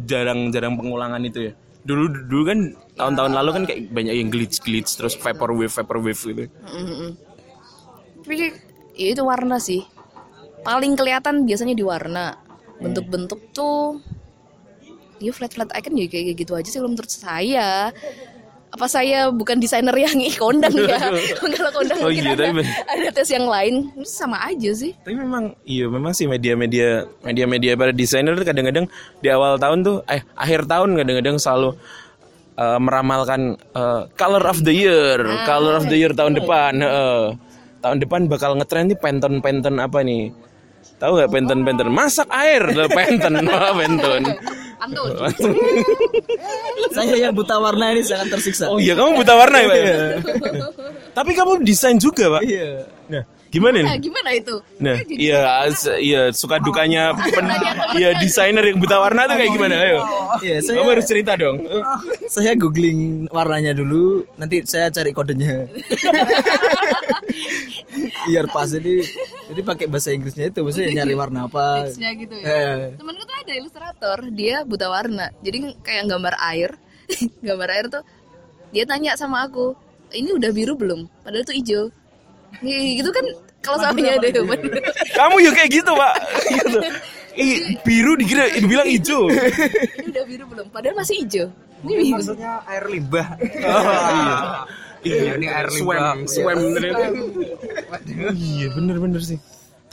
jarang-jarang 0.04 0.76
pengulangan 0.76 1.18
itu 1.22 1.50
ya. 1.50 1.52
Dulu 1.82 2.30
dulu 2.30 2.42
kan 2.46 2.58
tahun-tahun 2.94 3.32
lalu 3.34 3.50
kan 3.50 3.62
kayak 3.66 3.80
banyak 3.90 4.14
yang 4.14 4.28
glitch-glitch 4.30 4.94
terus 4.94 5.18
vaporwave 5.18 5.72
vaporwave 5.72 6.20
gitu. 6.22 6.44
Mm-mm. 6.46 7.10
Tapi 8.22 8.54
ya 8.94 9.06
itu 9.18 9.22
warna 9.26 9.58
sih. 9.58 9.82
Paling 10.62 10.94
kelihatan 10.94 11.42
biasanya 11.42 11.74
di 11.74 11.82
warna. 11.82 12.38
Bentuk-bentuk 12.78 13.50
tuh 13.50 13.98
ya 15.22 15.30
flat-flat 15.30 15.70
icon 15.74 15.94
ya 15.98 16.06
kayak 16.10 16.34
gitu 16.38 16.54
aja 16.54 16.68
sih 16.70 16.78
kalau 16.78 16.90
menurut 16.94 17.10
saya. 17.10 17.90
Apa 18.72 18.88
saya 18.88 19.28
bukan 19.28 19.60
desainer 19.60 19.92
yang 19.92 20.16
kondang 20.40 20.72
ya? 20.72 20.96
Kalau 21.56 21.70
kondang 21.76 21.98
Oh 22.00 22.08
mungkin 22.08 22.24
iya, 22.24 22.32
ada, 22.32 22.44
tapi- 22.48 22.64
ada 22.88 23.08
tes 23.12 23.28
yang 23.28 23.44
lain 23.44 23.74
sama 24.00 24.40
aja 24.48 24.72
sih. 24.72 24.96
Tapi 24.96 25.12
memang 25.12 25.52
iya 25.68 25.84
memang 25.92 26.16
sih 26.16 26.24
media-media 26.24 27.04
media-media 27.20 27.76
para 27.76 27.92
desainer 27.92 28.32
tuh 28.32 28.48
kadang-kadang 28.48 28.88
di 29.20 29.28
awal 29.28 29.60
tahun 29.60 29.84
tuh 29.84 29.96
eh 30.08 30.24
akhir 30.32 30.64
tahun 30.64 30.96
kadang-kadang 30.96 31.36
selalu 31.36 31.76
eh, 32.56 32.78
meramalkan 32.80 33.40
eh, 33.60 34.02
color 34.16 34.44
of 34.48 34.64
the 34.64 34.72
year, 34.72 35.20
color 35.44 35.76
of 35.76 35.84
the 35.86 35.96
year 36.00 36.16
tahun 36.16 36.32
depan. 36.40 36.80
heeh. 36.80 37.36
tahun 37.82 37.98
depan 37.98 38.30
bakal 38.30 38.54
ngetren 38.56 38.88
nih 38.88 38.96
penton-penton 38.96 39.76
apa 39.82 40.00
nih? 40.00 40.32
Tahu 40.96 41.18
nggak 41.18 41.30
penton-penton? 41.34 41.90
Masak 41.90 42.30
air, 42.30 42.62
penton, 42.88 43.42
penton. 43.82 44.22
Antun. 44.82 45.10
Saya 46.96 47.14
yang 47.14 47.34
buta 47.34 47.56
warna 47.62 47.94
ini 47.94 48.02
sangat 48.02 48.34
tersiksa. 48.34 48.66
Oh 48.66 48.82
iya, 48.82 48.98
kamu 48.98 49.22
buta 49.22 49.34
warna 49.38 49.62
ya, 49.62 49.68
Pak? 49.70 49.78
Tapi 51.22 51.30
kamu 51.38 51.62
desain 51.62 51.96
juga, 52.02 52.38
Pak. 52.38 52.42
Iya. 52.42 52.90
Nah, 53.06 53.22
gimana 53.52 53.84
nih? 53.84 54.00
gimana 54.00 54.30
itu? 54.32 54.56
Nah, 54.80 54.96
iya, 55.12 55.68
iya 56.00 56.22
suka 56.32 56.56
dukanya 56.56 57.12
pen, 57.12 57.46
iya 58.00 58.16
desainer 58.16 58.64
yang 58.64 58.80
buta 58.80 58.96
warna 58.96 59.28
tuh 59.28 59.36
kayak 59.36 59.52
gimana? 59.52 59.74
Ayo. 59.76 59.98
Iya, 60.40 60.56
saya 60.64 60.80
Kamu 60.80 60.90
harus 60.96 61.06
cerita 61.06 61.36
dong. 61.36 61.60
saya 62.34 62.56
googling 62.56 63.28
warnanya 63.28 63.76
dulu, 63.76 64.24
nanti 64.40 64.64
saya 64.64 64.88
cari 64.88 65.12
kodenya. 65.12 65.68
Biar 68.24 68.48
pas 68.48 68.70
jadi 68.72 69.04
jadi 69.52 69.60
pakai 69.60 69.86
bahasa 69.90 70.16
Inggrisnya 70.16 70.48
itu, 70.48 70.64
maksudnya 70.64 71.04
nyari 71.04 71.12
warna 71.12 71.44
apa. 71.44 71.92
Gitu 71.92 72.34
ya. 72.40 72.48
Eh, 72.48 72.96
Temenku 72.96 73.22
tuh 73.28 73.36
ada 73.36 73.52
ilustrator, 73.52 74.18
dia 74.32 74.64
buta 74.64 74.88
warna. 74.88 75.28
Jadi 75.44 75.76
kayak 75.84 76.08
gambar 76.08 76.34
air, 76.40 76.70
gambar 77.46 77.68
air 77.68 77.86
tuh 77.92 78.02
dia 78.72 78.88
tanya 78.88 79.12
sama 79.20 79.44
aku, 79.44 79.76
ini 80.16 80.32
udah 80.32 80.50
biru 80.56 80.72
belum? 80.72 81.04
Padahal 81.20 81.44
tuh 81.44 81.52
hijau. 81.52 81.84
Nih, 82.60 83.00
gitu 83.00 83.08
kan 83.08 83.24
kalau 83.62 83.78
samanya 83.80 84.20
ada 84.20 84.28
Kamu 85.18 85.36
yuk 85.40 85.54
kayak 85.56 85.70
gitu, 85.72 85.92
Pak. 85.96 86.14
Gitu. 86.50 86.78
Ih, 87.32 87.80
biru 87.80 88.12
dikira 88.20 88.44
dibilang 88.52 88.88
hijau. 88.90 89.32
ini 90.04 90.12
udah 90.12 90.24
biru 90.28 90.44
belum? 90.52 90.66
Padahal 90.68 91.00
masih 91.00 91.24
hijau. 91.24 91.48
Ini 91.86 91.92
biru. 91.96 92.20
Maksudnya 92.20 92.52
air 92.68 92.84
limbah. 92.92 93.26
iya. 94.20 94.36
Iya, 95.02 95.30
ini 95.40 95.46
air 95.48 95.68
limbah. 95.72 96.20
swam 96.28 96.58
ternyata. 96.76 97.04
Iya, 98.36 98.66
bener-bener 98.76 99.22
sih. 99.24 99.40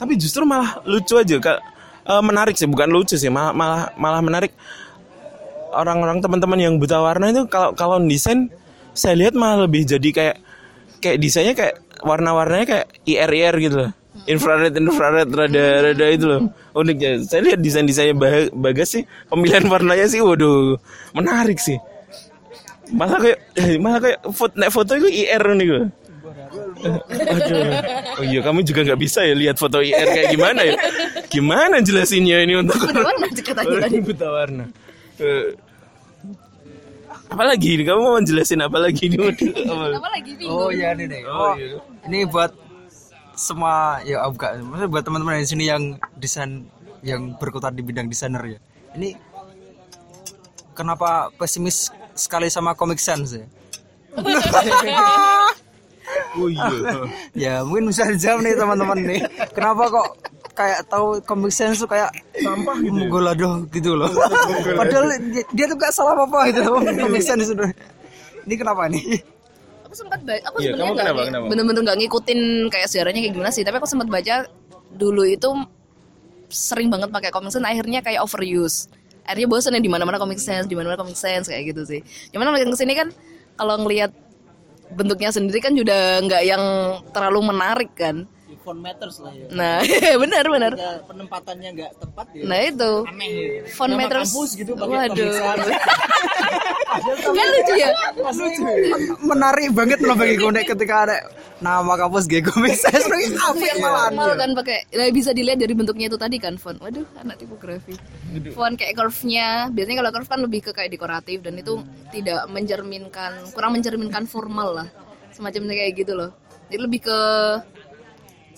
tapi 0.00 0.16
justru 0.16 0.48
malah 0.48 0.80
lucu 0.88 1.12
aja 1.12 1.36
kak 1.36 1.60
Eh, 2.10 2.22
menarik 2.24 2.56
sih 2.58 2.66
bukan 2.66 2.88
lucu 2.88 3.14
sih 3.14 3.28
malah 3.28 3.52
malah 3.54 3.82
malah 3.94 4.18
menarik 4.24 4.50
orang-orang 5.70 6.18
teman-teman 6.18 6.58
yang 6.58 6.74
buta 6.80 6.98
warna 6.98 7.30
itu 7.30 7.44
kalau 7.46 7.70
kalau 7.76 8.02
desain 8.02 8.48
saya 8.96 9.14
lihat 9.14 9.36
malah 9.38 9.68
lebih 9.68 9.84
jadi 9.84 10.08
kayak 10.10 10.36
kayak 10.98 11.16
desainnya 11.22 11.54
kayak 11.54 11.76
warna-warnanya 12.04 12.66
kayak 12.66 12.86
IR 13.06 13.30
IR 13.30 13.56
gitu 13.60 13.76
loh. 13.86 13.90
Infrared 14.28 14.74
infrared 14.76 15.30
rada 15.32 15.64
rada 15.90 16.06
itu 16.10 16.26
loh. 16.26 16.40
Uniknya 16.76 17.22
saya 17.24 17.40
lihat 17.46 17.60
desain 17.62 17.86
desainnya 17.86 18.16
Ba- 18.16 18.52
bagas 18.52 18.98
sih. 18.98 19.02
Pemilihan 19.30 19.64
warnanya 19.70 20.06
sih 20.10 20.20
waduh 20.20 20.76
menarik 21.16 21.56
sih. 21.56 21.78
Malah 22.90 23.22
kayak 23.22 23.38
eh, 23.54 23.78
malah 23.78 24.00
kayak 24.02 24.18
foto 24.34 24.54
nek 24.58 24.70
foto 24.74 24.92
itu 24.98 25.08
IR 25.08 25.44
nih 25.54 25.66
gue 25.70 25.82
Aduh. 26.50 27.62
Oh 28.18 28.24
iya 28.26 28.40
kamu 28.42 28.66
juga 28.66 28.82
nggak 28.82 29.00
bisa 29.00 29.22
ya 29.22 29.34
lihat 29.38 29.56
foto 29.60 29.78
IR 29.78 30.08
kayak 30.10 30.28
gimana 30.34 30.60
ya? 30.66 30.74
Gimana 31.30 31.78
jelasinnya 31.78 32.42
ini 32.42 32.58
untuk 32.58 32.80
warna 32.90 33.26
buta 34.02 34.26
warna. 34.26 34.64
Eh, 35.20 35.54
apalagi 37.30 37.68
ini 37.74 37.82
kamu 37.82 38.00
mau 38.00 38.20
jelasin 38.20 38.60
apa 38.66 38.76
lagi 38.76 39.06
ini? 39.06 39.16
Apa- 39.16 39.96
Apa 39.96 40.08
lagi 40.10 40.30
bingung? 40.34 40.52
Oh 40.52 40.68
iya 40.68 40.92
nih. 40.92 41.06
Oh, 41.24 41.30
Oh, 41.30 41.54
iya. 41.54 41.78
ini 42.04 42.26
buat 42.26 42.52
semua 43.32 43.98
ya 44.02 44.20
oh, 44.20 44.30
bukan, 44.30 44.60
maksudnya 44.62 44.90
buat 44.90 45.02
teman-teman 45.02 45.40
di 45.40 45.48
sini 45.48 45.64
yang 45.64 45.82
desain 46.14 46.68
yang 47.00 47.32
berkutat 47.34 47.72
di 47.72 47.80
bidang 47.80 48.04
desainer 48.04 48.44
ya. 48.44 48.58
Ini 48.92 49.16
kenapa 50.72 51.32
pesimis 51.32 51.88
sekali 52.12 52.46
sama 52.46 52.74
Comic 52.74 52.98
Sans 52.98 53.30
ya? 53.30 53.46
Oh 56.38 56.48
iya. 56.48 56.66
Ya 57.34 57.54
mungkin 57.66 57.90
bisa 57.90 58.06
dijawab 58.06 58.40
nih 58.46 58.54
teman-teman 58.54 58.98
nih. 59.02 59.20
Kenapa 59.54 59.82
kok 59.90 60.08
kayak 60.54 60.80
tahu 60.90 61.18
Comic 61.24 61.52
Sans 61.54 61.78
tuh 61.78 61.88
kayak 61.88 62.10
sampah 62.38 62.76
gitu. 62.82 63.00
Golado 63.10 63.64
gitu 63.70 63.98
loh. 63.98 64.10
Padahal 64.78 65.14
dia, 65.30 65.42
dia 65.54 65.64
tuh 65.70 65.76
gak 65.78 65.92
salah 65.94 66.14
apa-apa 66.18 66.54
gitu 66.54 66.60
loh 66.66 66.82
Comic 66.82 67.22
Sans 67.22 67.42
itu. 67.42 67.64
Ini 68.46 68.54
kenapa 68.56 68.88
nih? 68.88 69.22
aku 69.90 70.06
sempat 70.06 70.22
baca 70.22 70.38
aku 70.46 70.56
Iya, 70.62 70.78
sebenarnya 70.78 70.94
kamu 70.94 71.02
nggak 71.02 71.42
bener-bener 71.50 71.82
nggak 71.82 71.98
ngikutin 71.98 72.40
kayak 72.70 72.86
sejarahnya 72.86 73.26
kayak 73.26 73.34
gimana 73.34 73.50
sih 73.50 73.66
tapi 73.66 73.82
aku 73.82 73.90
sempat 73.90 74.06
baca 74.06 74.46
dulu 74.94 75.26
itu 75.26 75.50
sering 76.46 76.94
banget 76.94 77.10
pakai 77.10 77.34
comic 77.34 77.50
sans 77.50 77.66
akhirnya 77.66 77.98
kayak 77.98 78.22
overuse 78.22 78.86
akhirnya 79.26 79.50
bosan 79.50 79.74
ya 79.74 79.82
di 79.82 79.90
mana 79.90 80.06
mana 80.06 80.22
comic 80.22 80.38
sans 80.38 80.70
di 80.70 80.78
mana 80.78 80.94
mana 80.94 80.98
comic 81.02 81.18
sans 81.18 81.42
kayak 81.50 81.74
gitu 81.74 81.82
sih 81.82 82.00
cuman 82.30 82.54
makin 82.54 82.70
ke 82.70 82.78
sini 82.78 82.94
kan 82.94 83.10
kalau 83.58 83.82
ngelihat 83.82 84.14
bentuknya 84.94 85.30
sendiri 85.30 85.58
kan 85.62 85.72
juga 85.74 86.18
nggak 86.22 86.42
yang 86.46 86.64
terlalu 87.14 87.54
menarik 87.54 87.90
kan 87.94 88.26
Font 88.60 88.76
matters 88.76 89.16
lah 89.24 89.32
ya. 89.32 89.46
nah 89.50 89.80
benar 90.22 90.44
benar 90.44 90.72
Ya, 90.76 91.00
penempatannya 91.08 91.68
nggak 91.80 91.92
tepat 91.96 92.26
ya. 92.36 92.42
nah 92.44 92.58
itu 92.60 92.92
font 93.72 93.88
Nama 93.88 94.00
matters 94.04 94.28
kampus 94.30 94.50
gitu 94.56 94.72
pakai 94.76 94.96
waduh 95.08 95.32
kan 95.40 95.58
lucu 97.56 97.74
ya 97.78 97.90
Menarik 99.24 99.72
banget 99.72 99.98
loh 100.02 100.16
bagi 100.18 100.34
gue 100.36 100.50
Nek, 100.50 100.66
ketika 100.76 100.94
ada 101.08 101.16
nama 101.60 101.92
kampus 101.94 102.24
Sans 102.76 103.04
lagi 103.06 103.26
apa 103.52 103.64
yang 103.64 103.78
malah 103.84 104.08
Normal 104.10 104.32
kan 104.36 104.50
pakai 104.56 104.78
nah, 104.96 105.08
bisa 105.12 105.30
dilihat 105.30 105.60
dari 105.60 105.74
bentuknya 105.76 106.08
itu 106.08 106.18
tadi 106.18 106.36
kan 106.40 106.56
font. 106.56 106.80
Waduh, 106.80 107.04
anak 107.20 107.36
tipografi. 107.38 107.94
Font 108.56 108.74
kayak 108.74 108.96
curve-nya, 108.96 109.68
biasanya 109.70 109.96
kalau 110.02 110.10
curve 110.16 110.30
kan 110.30 110.40
lebih 110.40 110.60
ke 110.64 110.70
kayak 110.72 110.90
dekoratif 110.90 111.44
dan 111.44 111.54
itu 111.60 111.84
tidak 112.10 112.48
mencerminkan 112.48 113.44
kurang 113.52 113.76
mencerminkan 113.76 114.24
formal 114.24 114.82
lah. 114.82 114.88
Semacamnya 115.30 115.76
kayak 115.76 115.92
gitu 116.00 116.12
loh. 116.16 116.30
Jadi 116.72 116.80
lebih 116.80 117.00
ke 117.06 117.18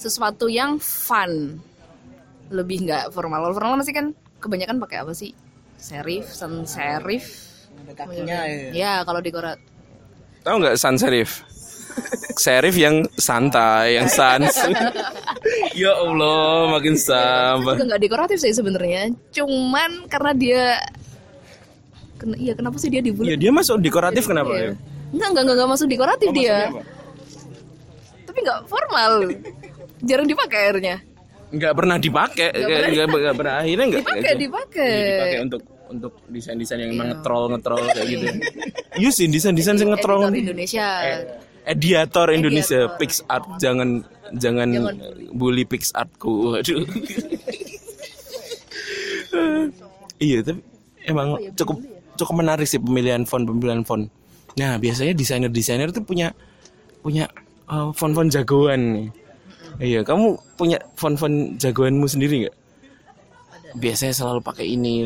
sesuatu 0.03 0.50
yang 0.50 0.82
fun. 0.82 1.62
Lebih 2.50 2.90
nggak 2.90 3.05
formal. 3.14 3.46
Kalau 3.46 3.55
formal 3.55 3.78
masih 3.78 3.94
kan 3.94 4.07
kebanyakan 4.42 4.82
pakai 4.82 5.07
apa 5.07 5.14
sih? 5.14 5.30
Serif, 5.78 6.26
sans 6.34 6.66
serif. 6.66 7.24
Ada 7.86 7.92
kakinya 7.94 8.38
ya. 8.46 8.70
Ya, 8.74 8.92
kalau 9.07 9.22
dekorat 9.22 9.59
Tahu 10.42 10.59
nggak 10.59 10.74
sans 10.74 10.98
serif? 10.98 11.46
Serif 12.34 12.74
yang 12.74 13.07
santai, 13.14 13.94
yang 13.94 14.11
sans. 14.11 14.50
ya 15.80 15.92
Allah, 15.94 16.72
makin 16.74 16.98
sampah. 16.98 17.78
juga 17.78 17.94
nggak 17.94 18.03
dekoratif 18.03 18.38
sih 18.42 18.50
sebenarnya. 18.50 19.14
Cuman 19.30 20.11
karena 20.11 20.32
dia 20.34 20.64
Ken- 22.18 22.38
iya 22.38 22.55
kenapa 22.59 22.78
sih 22.78 22.90
dia 22.90 23.03
dibully? 23.03 23.34
Ya 23.34 23.36
dia 23.38 23.50
masuk 23.55 23.78
dekoratif 23.78 24.26
kenapa 24.26 24.50
ya? 24.55 24.70
Enggak, 25.14 25.28
enggak, 25.30 25.42
enggak, 25.42 25.55
enggak 25.55 25.70
masuk 25.70 25.86
dekoratif 25.90 26.28
Oh, 26.30 26.34
dia. 26.34 26.59
Tapi 28.26 28.38
enggak 28.42 28.61
formal. 28.66 29.12
Jarang 30.03 30.26
dipakai 30.26 30.59
akhirnya. 30.68 30.96
Nggak 31.53 31.72
pernah 31.76 31.96
dipakai, 32.00 32.48
Nggak 32.48 33.07
nggak 33.12 33.36
pernah 33.36 33.55
akhirnya 33.61 33.86
nggak. 33.92 34.03
Dipakai, 34.03 34.32
dipakai. 34.40 34.90
Iya, 34.90 35.07
dipakai 35.07 35.38
untuk 35.44 35.62
untuk 35.92 36.12
desain-desain 36.32 36.80
yang 36.80 36.96
emang 36.96 37.09
ngetrol 37.12 37.53
ngetrol 37.53 37.84
kayak 37.92 38.09
gitu. 38.09 38.26
Iya 39.00 39.09
sih 39.09 39.24
desain-desain 39.28 39.76
yang 39.80 39.92
ngetrol. 39.96 40.28
Editor 40.28 40.40
Indonesia. 40.53 40.88
Editor 41.64 42.28
Indonesia, 42.32 42.78
Editor. 42.84 42.98
PixArt 43.00 43.44
jangan 43.57 43.88
jangan, 44.36 44.68
Jangan 44.68 44.96
bully 45.32 45.64
PixArtku. 45.68 46.61
Aduh. 46.61 46.84
iya 50.20 50.38
tapi 50.44 50.61
emang 51.09 51.40
cukup 51.57 51.80
cukup 52.20 52.34
menarik 52.36 52.68
sih 52.68 52.80
pemilihan 52.80 53.24
font 53.24 53.44
pemilihan 53.48 53.80
font. 53.84 54.09
Nah 54.61 54.76
biasanya 54.76 55.16
desainer 55.16 55.48
desainer 55.48 55.88
itu 55.88 56.05
punya 56.05 56.36
punya 57.00 57.28
uh, 57.68 57.90
font-font 57.96 58.28
jagoan 58.28 58.80
nih. 58.92 59.07
Iya 59.78 60.00
kamu 60.02 60.26
punya 60.54 60.78
font-font 60.94 61.56
jagoanmu 61.56 62.04
sendiri 62.04 62.44
nggak? 62.44 62.56
Biasanya 63.72 64.12
selalu 64.12 64.40
pakai 64.42 64.68
ini, 64.68 65.00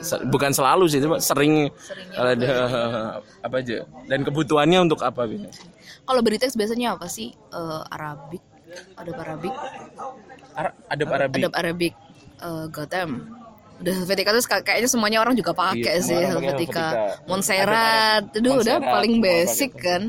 Se- 0.00 0.24
bukan 0.24 0.48
selalu 0.48 0.88
sih, 0.88 1.04
cuma 1.04 1.20
sering 1.20 1.68
kalau 2.10 2.32
ada 2.32 2.52
apa 3.46 3.56
aja. 3.60 3.84
Dan 4.08 4.24
kebutuhannya 4.24 4.78
untuk 4.82 5.04
apa 5.04 5.28
biasanya? 5.28 5.52
Kalau 6.00 6.20
beri 6.20 6.40
teks 6.40 6.56
biasanya 6.56 6.96
apa 6.96 7.06
sih? 7.06 7.28
Eh, 7.32 7.82
Arabik, 7.86 8.40
ada 8.96 9.12
Arabik, 9.12 9.52
Ara- 10.54 10.76
ada 10.88 11.04
Arabic. 11.04 11.40
ada 11.44 11.48
Arabik, 11.52 11.94
eh, 12.40 12.64
Gotham. 12.72 13.10
Udah 13.76 13.92
Helvetica 13.92 14.32
terus 14.32 14.48
kayak- 14.48 14.64
kayaknya 14.64 14.88
semuanya 14.88 15.18
orang 15.20 15.36
juga 15.36 15.52
pakai 15.52 15.76
Iya, 15.76 16.00
sih 16.00 16.16
Helvetica. 16.16 16.88
Helvetica. 16.88 17.28
Montserrat, 17.28 18.22
itu 18.32 18.48
udah 18.48 18.76
paling 18.80 19.14
basic 19.20 19.70
tuh. 19.70 19.80
kan. 19.84 20.02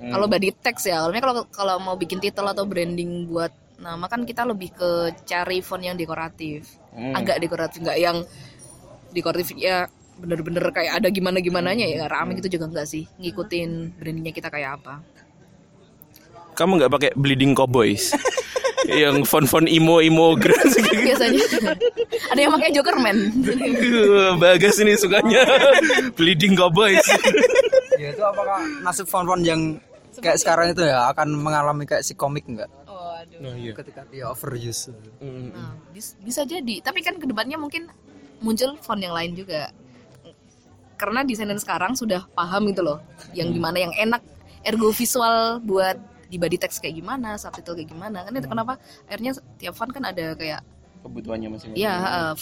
Hmm. 0.00 0.10
Kalau 0.10 0.26
body 0.26 0.50
text 0.58 0.90
ya, 0.90 1.02
kalau 1.02 1.14
kalau 1.20 1.42
kalau 1.50 1.76
mau 1.78 1.94
bikin 1.94 2.18
title 2.18 2.50
atau 2.50 2.66
branding 2.66 3.30
buat 3.30 3.50
nama 3.78 4.06
kan 4.06 4.22
kita 4.22 4.46
lebih 4.46 4.70
ke 4.74 4.90
cari 5.26 5.62
font 5.62 5.82
yang 5.82 5.94
dekoratif. 5.98 6.66
Hmm. 6.94 7.14
Agak 7.14 7.38
dekoratif, 7.38 7.82
nggak 7.82 7.98
yang 7.98 8.22
dekoratif 9.14 9.54
ya 9.54 9.86
bener-bener 10.14 10.62
kayak 10.70 11.02
ada 11.02 11.08
gimana 11.10 11.42
gimananya 11.42 11.86
ya 11.90 12.06
rame 12.06 12.38
gitu 12.38 12.58
juga 12.58 12.70
enggak 12.70 12.86
sih 12.86 13.02
ngikutin 13.18 13.98
brandingnya 13.98 14.30
kita 14.30 14.46
kayak 14.46 14.78
apa 14.82 15.02
Kamu 16.54 16.78
nggak 16.78 16.92
pakai 16.94 17.10
bleeding 17.18 17.50
cowboys? 17.50 18.14
yang 18.84 19.24
font-font 19.24 19.64
imo 19.64 19.98
imo 20.04 20.36
geras 20.36 20.76
gitu. 20.76 20.92
biasanya 20.92 21.40
ada 22.30 22.40
yang 22.40 22.52
pakai 22.52 22.68
Jokerman 22.76 23.16
Bagas 24.42 24.76
ini 24.78 24.92
sukanya 24.94 25.42
bleeding 26.18 26.52
cowboys. 26.52 27.00
Ya 27.94 28.08
itu 28.10 28.22
apakah 28.22 28.58
nasib 28.82 29.06
font-font 29.06 29.40
yang 29.40 29.78
kayak 30.14 30.38
sekarang 30.38 30.66
itu 30.70 30.82
ya 30.82 31.10
akan 31.10 31.28
mengalami 31.34 31.84
kayak 31.84 32.02
si 32.02 32.14
komik 32.14 32.46
enggak? 32.46 32.70
oh 32.86 33.18
aduh 33.18 33.38
Nah, 33.40 33.54
iya. 33.54 33.72
Ketika 33.72 34.06
dia 34.06 34.28
overuse. 34.28 34.90
Nah, 35.20 35.74
bis- 35.90 36.14
bisa 36.18 36.42
jadi. 36.44 36.78
Tapi 36.80 37.00
kan 37.00 37.18
ke 37.18 37.26
depannya 37.26 37.56
mungkin 37.56 37.90
muncul 38.38 38.78
font 38.78 38.98
yang 38.98 39.14
lain 39.14 39.34
juga. 39.34 39.70
Karena 40.94 41.26
desainer 41.26 41.58
sekarang 41.58 41.98
sudah 41.98 42.22
paham 42.30 42.70
gitu 42.70 42.86
loh, 42.86 42.98
yang 43.34 43.50
gimana 43.50 43.82
yang 43.82 43.92
enak, 43.92 44.22
ergo 44.62 44.94
visual 44.94 45.58
buat 45.60 45.98
di 46.30 46.38
body 46.38 46.56
text 46.56 46.78
kayak 46.78 46.96
gimana, 46.96 47.34
subtitle 47.34 47.74
kayak 47.74 47.90
gimana. 47.90 48.22
Kan 48.22 48.38
itu 48.38 48.46
kenapa 48.46 48.78
akhirnya 49.04 49.34
tiap 49.58 49.74
font 49.74 49.90
kan 49.90 50.06
ada 50.06 50.34
kayak 50.34 50.62
Kebutuhannya 51.02 51.50
masing-masing. 51.52 51.82
ya 51.82 51.94
eh, 52.00 52.34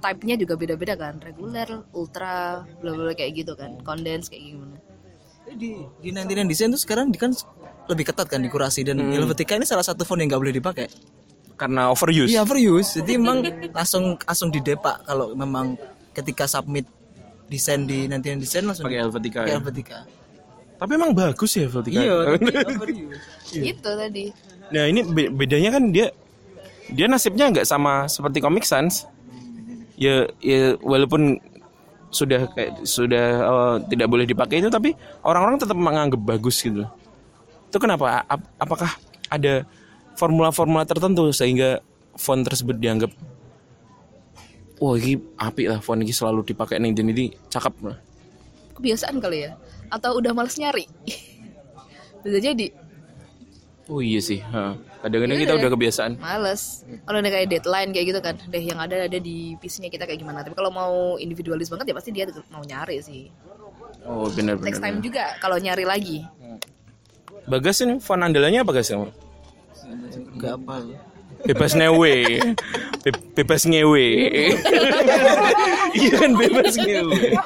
type-nya 0.00 0.38
juga 0.38 0.54
beda-beda 0.54 0.94
kan, 0.94 1.18
reguler, 1.18 1.68
ultra, 1.92 2.62
bla 2.80 2.90
bla 2.94 3.10
bla 3.10 3.14
kayak 3.14 3.44
gitu 3.44 3.52
kan, 3.58 3.76
condense 3.82 4.30
kayak 4.30 4.54
gimana. 4.54 4.76
Di 5.54 5.78
di 6.02 6.08
99 6.10 6.50
desain 6.50 6.68
tuh 6.68 6.80
sekarang 6.80 7.08
di 7.08 7.18
kan 7.18 7.30
lebih 7.86 8.10
ketat 8.10 8.26
kan 8.26 8.42
dikurasi 8.42 8.82
dan 8.82 8.98
Helvetica 8.98 9.54
ini 9.54 9.62
salah 9.62 9.86
satu 9.86 10.02
font 10.02 10.18
yang 10.18 10.26
nggak 10.26 10.42
boleh 10.42 10.54
dipakai. 10.54 10.86
Karena 11.54 11.88
overuse. 11.88 12.28
Iya 12.28 12.42
overuse. 12.42 13.00
Jadi 13.00 13.16
emang 13.20 13.46
langsung 13.70 14.18
langsung 14.18 14.50
didepak 14.50 15.06
kalau 15.06 15.32
memang 15.32 15.78
ketika 16.10 16.50
submit 16.50 16.84
desain 17.46 17.86
di 17.86 18.10
99 18.10 18.42
desain 18.42 18.64
langsung 18.66 18.90
Pakai 18.90 19.06
Helvetica. 19.06 19.38
pakai 19.40 19.52
ya. 19.54 19.56
Helvetica. 19.62 19.98
Tapi 20.76 20.90
emang 20.92 21.12
bagus 21.14 21.50
ya 21.54 21.70
Helvetica. 21.70 22.00
Iya, 22.02 22.14
tapi 22.26 22.44
overuse. 22.74 23.60
Itu 23.62 23.90
tadi. 23.94 24.24
Nah 24.74 24.84
ini 24.90 25.00
be- 25.06 25.30
bedanya 25.30 25.78
kan 25.78 25.94
dia 25.94 26.10
dia 26.90 27.06
nasibnya 27.06 27.54
nggak 27.54 27.66
sama 27.66 28.10
seperti 28.10 28.42
Comic 28.42 28.66
Sans. 28.66 29.06
Ya, 29.96 30.28
ya 30.44 30.76
walaupun 30.84 31.40
sudah 32.16 32.48
kayak 32.56 32.88
sudah 32.88 33.26
eh, 33.44 33.74
tidak 33.92 34.08
boleh 34.08 34.24
dipakai 34.24 34.64
itu, 34.64 34.72
tapi 34.72 34.96
orang-orang 35.20 35.60
tetap 35.60 35.76
menganggap 35.76 36.20
bagus 36.24 36.64
gitu. 36.64 36.88
Itu 37.68 37.76
kenapa? 37.76 38.24
Ap- 38.24 38.52
apakah 38.56 38.96
ada 39.28 39.68
formula-formula 40.16 40.88
tertentu 40.88 41.28
sehingga 41.30 41.84
font 42.16 42.40
tersebut 42.40 42.80
dianggap 42.80 43.12
wah 44.80 44.96
ini 44.96 45.20
api 45.36 45.68
lah 45.68 45.78
font 45.84 46.00
ini 46.00 46.12
selalu 46.12 46.44
dipakai 46.44 46.80
nih 46.80 46.96
jadi 46.96 47.24
cakep 47.52 47.74
lah 47.84 47.96
kebiasaan 48.76 49.20
kali 49.20 49.48
ya 49.48 49.52
atau 49.92 50.16
udah 50.18 50.32
males 50.32 50.56
nyari 50.56 50.88
bisa 52.24 52.38
jadi 52.40 52.66
oh 53.88 54.00
iya 54.02 54.20
sih. 54.20 54.40
Ha. 54.42 54.74
kadang-kadang 55.06 55.38
kita 55.38 55.52
udah 55.54 55.70
kebiasaan. 55.70 56.12
Males. 56.18 56.82
Kalau 57.06 57.18
udah 57.22 57.32
kayak 57.32 57.48
deadline 57.50 57.90
kayak 57.94 58.06
gitu 58.10 58.20
kan. 58.22 58.34
Deh 58.50 58.62
yang 58.62 58.78
ada 58.82 59.06
ada 59.06 59.18
di 59.22 59.54
PC-nya 59.62 59.90
kita 59.90 60.04
kayak 60.04 60.18
gimana. 60.18 60.42
Tapi 60.42 60.58
kalau 60.58 60.74
mau 60.74 61.14
individualis 61.16 61.70
banget 61.70 61.90
ya 61.90 61.94
pasti 61.94 62.10
dia 62.10 62.26
mau 62.50 62.62
nyari 62.66 62.98
sih. 62.98 63.30
Oh 64.06 64.30
benar 64.30 64.58
benar 64.58 64.66
next 64.70 64.82
time 64.82 64.98
juga 65.02 65.34
kalau 65.38 65.58
nyari 65.58 65.86
lagi. 65.86 66.18
Bagas 67.46 67.78
ini 67.86 68.02
font 68.02 68.22
andalannya 68.22 68.66
apa 68.66 68.72
guys 68.74 68.90
Gak 70.36 70.54
apa 70.58 70.82
bebas 71.46 71.72
ngewe. 71.78 72.14
Be- 73.06 73.22
bebas 73.38 73.62
ngewe. 73.68 74.06
Iya 75.96 76.12
kan 76.12 76.36
bebas 76.36 76.76
ngewe 76.76 77.40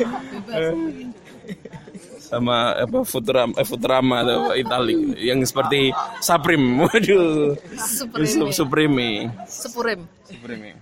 sama 2.30 2.78
apa 2.78 3.02
Futurama, 3.02 3.52
eh, 3.58 3.66
Futurama 3.66 4.16
atau 4.22 4.54
Italic 4.54 5.18
yang 5.18 5.42
seperti 5.42 5.90
Supreme. 6.22 6.66
Waduh. 6.86 7.58
Supreme. 7.74 8.30
Su- 8.30 8.54
Supreme. 8.54 9.06
Supreme. 9.50 10.02
Supreme. 10.22 10.78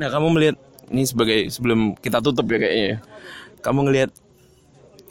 Nah 0.00 0.08
kamu 0.08 0.26
melihat 0.32 0.56
ini 0.88 1.04
sebagai 1.04 1.52
sebelum 1.52 1.92
kita 2.00 2.24
tutup 2.24 2.48
ya 2.48 2.58
kayaknya 2.64 2.86
ya. 2.88 2.98
kamu 3.60 3.78
ngelihat 3.88 4.10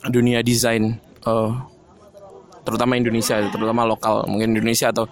dunia 0.09 0.41
desain 0.41 0.97
eh, 1.29 1.51
terutama 2.65 2.97
Indonesia 2.97 3.37
terutama 3.53 3.85
lokal 3.85 4.25
mungkin 4.25 4.57
Indonesia 4.57 4.89
atau 4.89 5.05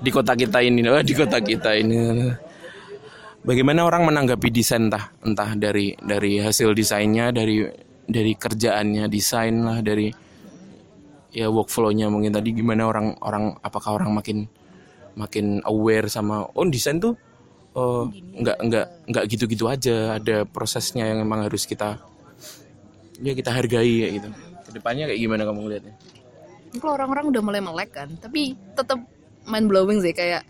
di 0.00 0.08
kota 0.08 0.32
kita 0.32 0.64
ini 0.64 0.80
oh, 0.88 1.04
di 1.08 1.12
kota 1.12 1.36
kita 1.44 1.76
ini. 1.76 2.32
Bagaimana 3.42 3.82
orang 3.84 4.06
menanggapi 4.06 4.54
desain 4.54 4.86
entah 4.86 5.12
entah 5.20 5.52
dari 5.58 5.92
dari 5.98 6.38
hasil 6.38 6.72
desainnya 6.78 7.34
dari 7.34 7.66
dari 8.06 8.34
kerjaannya 8.34 9.06
desain 9.06 9.62
lah 9.62 9.78
dari 9.80 10.10
ya 11.32 11.48
workflow-nya 11.48 12.12
mungkin 12.12 12.34
tadi 12.34 12.52
gimana 12.52 12.84
orang 12.84 13.16
orang 13.24 13.56
apakah 13.64 13.96
orang 13.96 14.12
makin 14.12 14.44
makin 15.16 15.64
aware 15.64 16.08
sama 16.08 16.44
oh 16.44 16.64
desain 16.68 17.00
tuh 17.00 17.16
oh, 17.76 18.08
nggak 18.12 18.58
nggak 18.68 18.86
nggak 19.08 19.24
gitu-gitu 19.32 19.64
aja 19.68 20.20
ada 20.20 20.44
prosesnya 20.44 21.08
yang 21.08 21.24
memang 21.24 21.48
harus 21.48 21.64
kita 21.64 22.00
ya 23.22 23.32
kita 23.32 23.50
hargai 23.54 23.92
ya 24.04 24.08
gitu. 24.18 24.28
Ke 24.66 24.70
depannya 24.76 25.08
kayak 25.08 25.20
gimana 25.20 25.42
kamu 25.46 25.58
ngeliatnya? 25.68 25.94
Kalau 26.80 26.92
orang-orang 26.96 27.24
udah 27.28 27.42
mulai 27.44 27.60
melek 27.60 27.90
kan 27.92 28.08
tapi 28.20 28.56
tetap 28.76 29.00
mind 29.48 29.66
blowing 29.68 30.00
sih 30.00 30.12
kayak 30.12 30.44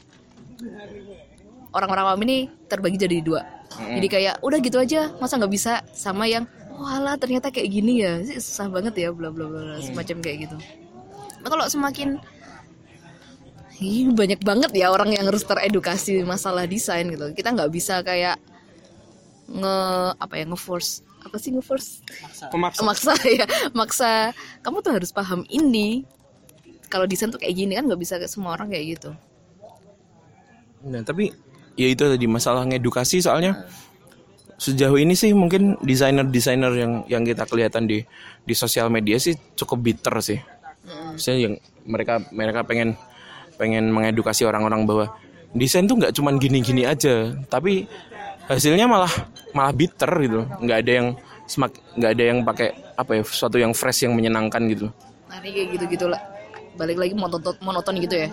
orang-orang 1.75 2.05
awam 2.11 2.21
ini 2.27 2.47
terbagi 2.67 2.99
jadi 2.99 3.23
dua. 3.23 3.43
Jadi 3.73 4.07
kayak 4.07 4.35
udah 4.45 4.59
gitu 4.61 4.77
aja 4.79 5.11
masa 5.17 5.41
nggak 5.41 5.53
bisa? 5.53 5.81
Sama 5.97 6.29
yang 6.29 6.45
walah 6.83 7.15
ternyata 7.17 7.55
kayak 7.55 7.69
gini 7.71 8.03
ya. 8.03 8.19
Sih, 8.27 8.43
susah 8.43 8.67
banget 8.69 8.99
ya 8.99 9.09
bla 9.15 9.31
bla 9.31 9.47
bla 9.47 9.61
bla, 9.63 9.77
semacam 9.79 10.19
kayak 10.19 10.39
gitu. 10.51 10.57
Nah 11.43 11.49
kalau 11.49 11.67
semakin 11.71 12.19
Ih, 13.83 14.15
banyak 14.15 14.39
banget 14.47 14.71
ya 14.79 14.95
orang 14.95 15.11
yang 15.11 15.27
harus 15.27 15.43
teredukasi 15.43 16.23
masalah 16.23 16.71
desain 16.71 17.03
gitu. 17.11 17.35
Kita 17.35 17.51
nggak 17.51 17.71
bisa 17.75 17.99
kayak 18.07 18.39
nge 19.51 19.77
apa 20.23 20.35
ya 20.39 20.45
nge 20.47 20.61
force 20.63 21.03
apa 21.23 21.37
sih 21.37 21.51
nge 21.51 21.65
force 21.67 21.99
pemaksa 22.55 22.87
maksa 22.87 23.13
ya. 23.43 23.47
Maksa 23.75 24.31
kamu 24.63 24.87
tuh 24.87 24.93
harus 24.95 25.11
paham 25.11 25.43
ini. 25.51 26.07
Kalau 26.87 27.11
desain 27.11 27.35
tuh 27.35 27.43
kayak 27.43 27.59
gini 27.59 27.75
kan 27.75 27.91
nggak 27.91 27.99
bisa 27.99 28.23
ke 28.23 28.31
semua 28.31 28.55
orang 28.55 28.71
kayak 28.71 29.01
gitu. 29.01 29.11
Nah, 30.87 31.03
tapi 31.03 31.35
ya 31.75 31.91
itu 31.91 32.07
tadi 32.07 32.27
masalah 32.31 32.63
ngedukasi 32.69 33.19
soalnya 33.19 33.67
sejauh 34.63 34.95
ini 34.95 35.19
sih 35.19 35.35
mungkin 35.35 35.75
desainer-desainer 35.83 36.73
yang 36.79 36.93
yang 37.11 37.23
kita 37.27 37.43
kelihatan 37.51 37.91
di 37.91 38.07
di 38.47 38.55
sosial 38.55 38.87
media 38.95 39.19
sih 39.19 39.35
cukup 39.59 39.83
bitter 39.83 40.15
sih. 40.23 40.39
Maksudnya 40.87 41.51
yang 41.51 41.55
mereka 41.83 42.23
mereka 42.31 42.63
pengen 42.63 42.95
pengen 43.59 43.91
mengedukasi 43.91 44.47
orang-orang 44.47 44.87
bahwa 44.87 45.11
desain 45.51 45.91
tuh 45.91 45.99
nggak 45.99 46.15
cuman 46.15 46.39
gini-gini 46.39 46.87
aja, 46.87 47.35
tapi 47.51 47.91
hasilnya 48.47 48.87
malah 48.87 49.11
malah 49.51 49.75
bitter 49.75 50.11
gitu. 50.23 50.41
nggak 50.63 50.79
ada 50.87 50.93
yang 50.95 51.09
semak 51.51 51.75
nggak 51.99 52.11
ada 52.15 52.23
yang 52.23 52.39
pakai 52.47 52.69
apa 52.95 53.11
ya 53.19 53.23
sesuatu 53.27 53.57
yang 53.59 53.75
fresh 53.75 54.07
yang 54.07 54.15
menyenangkan 54.15 54.63
gitu. 54.71 54.87
nah 55.27 55.37
ini 55.43 55.51
kayak 55.53 55.69
gitu 55.75 55.85
gitulah 55.99 56.21
balik 56.79 56.97
lagi 56.97 57.13
monoton 57.13 57.55
monoton 57.61 57.95
gitu 58.01 58.17
ya 58.17 58.29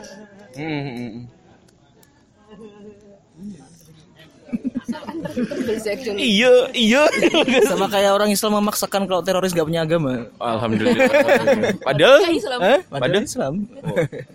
Iya, 6.15 6.51
iya. 6.71 7.03
Sama 7.69 7.87
kayak 7.87 8.11
orang 8.11 8.29
Islam 8.29 8.57
memaksakan 8.57 9.05
kalau 9.05 9.21
teroris 9.21 9.51
gak 9.51 9.63
punya 9.63 9.83
agama 9.83 10.27
Alhamdulillah. 10.37 11.05
Padahal, 11.87 12.19
Islam 12.29 12.59
Eh? 12.59 12.79
Padahal- 12.83 13.01
Padahal 13.01 13.23
Islam 13.23 13.53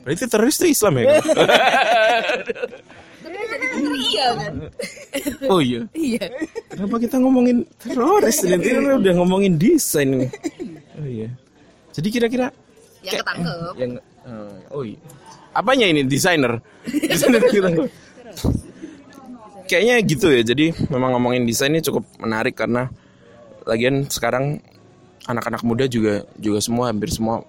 berarti 0.02 0.24
teroris 0.26 0.56
itu 0.58 0.66
Islam 0.70 0.92
ya? 0.98 1.04
iya 3.94 4.26
kan 4.36 4.54
oh 5.48 5.58
iya. 5.58 5.80
iya 5.92 6.26
Kenapa 6.70 6.96
kita 6.98 7.16
ngomongin 7.18 7.62
teroris? 7.78 8.42
Nanti 8.42 8.68
udah 8.74 9.12
ngomongin 9.14 9.54
desain 9.54 10.10
nih. 10.10 10.30
Oh 10.94 11.06
iya. 11.06 11.28
Jadi 11.90 12.08
kira-kira 12.10 12.46
yang 13.00 13.14
ketangkep 13.20 13.74
yang 13.78 13.92
eh, 14.26 14.54
oh 14.70 14.82
iya. 14.82 14.98
Apanya 15.54 15.86
ini 15.86 16.02
desainer? 16.02 16.58
Desainer 17.10 17.42
kita. 17.46 17.68
Kayaknya 19.74 19.96
gitu 20.06 20.26
ya. 20.30 20.42
Jadi 20.46 20.70
memang 20.86 21.18
ngomongin 21.18 21.42
desain 21.42 21.74
ini 21.74 21.82
cukup 21.82 22.06
menarik 22.22 22.54
karena 22.54 22.86
lagian 23.66 24.06
sekarang 24.06 24.62
anak-anak 25.26 25.66
muda 25.66 25.90
juga 25.90 26.22
juga 26.38 26.62
semua 26.62 26.94
hampir 26.94 27.10
semua 27.10 27.42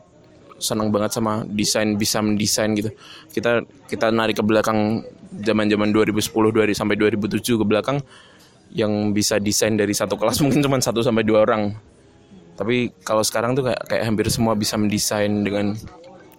senang 0.58 0.90
banget 0.90 1.14
sama 1.14 1.46
desain 1.46 1.94
bisa 1.94 2.18
mendesain 2.26 2.74
gitu. 2.74 2.90
Kita 3.30 3.62
kita 3.86 4.10
narik 4.10 4.42
ke 4.42 4.44
belakang 4.44 5.06
zaman-zaman 5.38 5.94
2010 5.94 6.34
dari 6.50 6.74
sampai 6.74 6.98
2007 6.98 7.62
ke 7.62 7.66
belakang 7.70 8.02
yang 8.74 9.14
bisa 9.14 9.38
desain 9.38 9.78
dari 9.78 9.94
satu 9.94 10.18
kelas 10.18 10.42
mungkin 10.44 10.66
cuma 10.66 10.82
satu 10.82 11.06
sampai 11.06 11.22
dua 11.22 11.46
orang. 11.46 11.78
Tapi 12.58 12.90
kalau 13.06 13.22
sekarang 13.22 13.54
tuh 13.54 13.70
kayak 13.70 13.86
kayak 13.86 14.04
hampir 14.10 14.26
semua 14.34 14.58
bisa 14.58 14.82
mendesain 14.82 15.30
dengan 15.46 15.78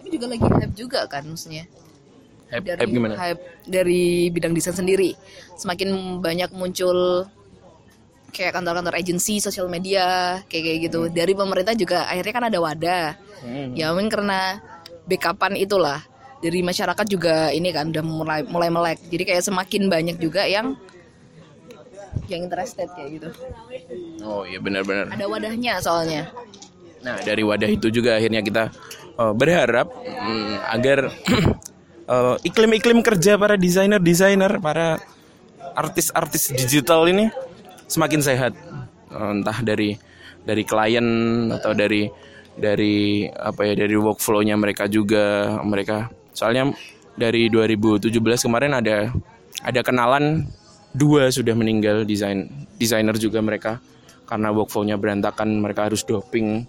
ini 0.03 0.15
juga 0.15 0.25
lagi 0.31 0.43
hype 0.43 0.75
juga 0.75 0.99
kan 1.07 1.23
maksudnya 1.27 1.63
hype, 2.51 2.65
dari 2.65 2.79
hype 2.79 2.93
gimana? 2.93 3.13
hype 3.15 3.41
dari 3.67 4.31
bidang 4.31 4.53
desain 4.55 4.75
sendiri. 4.75 5.13
Semakin 5.59 6.19
banyak 6.23 6.51
muncul 6.55 7.27
kayak 8.31 8.53
kantor-kantor 8.53 8.93
agensi 8.93 9.39
sosial 9.39 9.71
media 9.71 10.39
kayak 10.47 10.63
kayak 10.63 10.79
gitu. 10.89 11.01
Dari 11.09 11.33
pemerintah 11.33 11.73
juga 11.73 12.07
akhirnya 12.07 12.33
kan 12.33 12.45
ada 12.47 12.59
wadah. 12.59 13.07
Ya 13.73 13.91
mungkin 13.93 14.11
karena 14.11 14.61
backupan 15.07 15.55
itulah. 15.57 16.03
Dari 16.37 16.61
masyarakat 16.61 17.05
juga 17.09 17.49
ini 17.49 17.73
kan 17.73 17.89
udah 17.89 18.03
mulai 18.05 18.41
mulai 18.45 18.69
melek. 18.69 19.01
Jadi 19.09 19.23
kayak 19.25 19.43
semakin 19.47 19.89
banyak 19.89 20.17
juga 20.21 20.45
yang 20.45 20.77
yang 22.29 22.45
interested 22.45 22.85
kayak 22.93 23.09
gitu. 23.17 23.29
Oh 24.21 24.43
iya 24.45 24.61
benar-benar. 24.61 25.09
ada 25.09 25.25
wadahnya 25.25 25.79
soalnya. 25.81 26.29
Nah 27.01 27.17
dari 27.23 27.41
wadah 27.41 27.69
itu 27.69 27.87
juga 27.89 28.19
akhirnya 28.19 28.41
kita 28.45 28.63
eh, 29.17 29.33
berharap 29.33 29.87
mm, 30.05 30.55
agar 30.77 30.99
eh, 32.07 32.35
iklim-iklim 32.47 33.03
kerja 33.03 33.35
para 33.35 33.59
desainer-desainer, 33.59 34.63
para 34.63 34.97
artis-artis 35.77 36.55
digital 36.55 37.05
ini 37.11 37.29
semakin 37.85 38.21
sehat. 38.23 38.53
Eh, 39.11 39.31
entah 39.37 39.59
dari 39.61 39.95
dari 40.47 40.63
klien 40.63 41.07
atau 41.51 41.75
dari 41.75 42.07
dari 42.57 43.27
apa 43.29 43.67
ya 43.67 43.77
dari 43.77 43.93
workflow-nya 43.93 44.57
mereka 44.57 44.89
juga 44.89 45.55
mereka 45.61 46.09
soalnya 46.33 46.73
dari 47.13 47.53
2017 47.53 48.09
kemarin 48.49 48.73
ada 48.73 49.13
ada 49.61 49.81
kenalan 49.85 50.49
dua 50.95 51.29
sudah 51.29 51.53
meninggal 51.53 52.01
desain 52.07 52.49
desainer 52.81 53.13
juga 53.21 53.43
mereka 53.45 53.77
karena 54.25 54.49
workflow-nya 54.49 54.97
berantakan 54.97 55.61
mereka 55.61 55.91
harus 55.91 56.01
doping 56.01 56.65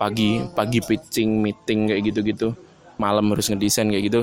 pagi 0.00 0.40
pagi 0.56 0.80
pitching 0.80 1.44
meeting 1.44 1.92
kayak 1.92 2.02
gitu-gitu 2.08 2.56
malam 2.96 3.28
harus 3.36 3.52
ngedesain 3.52 3.92
kayak 3.92 4.04
gitu 4.08 4.22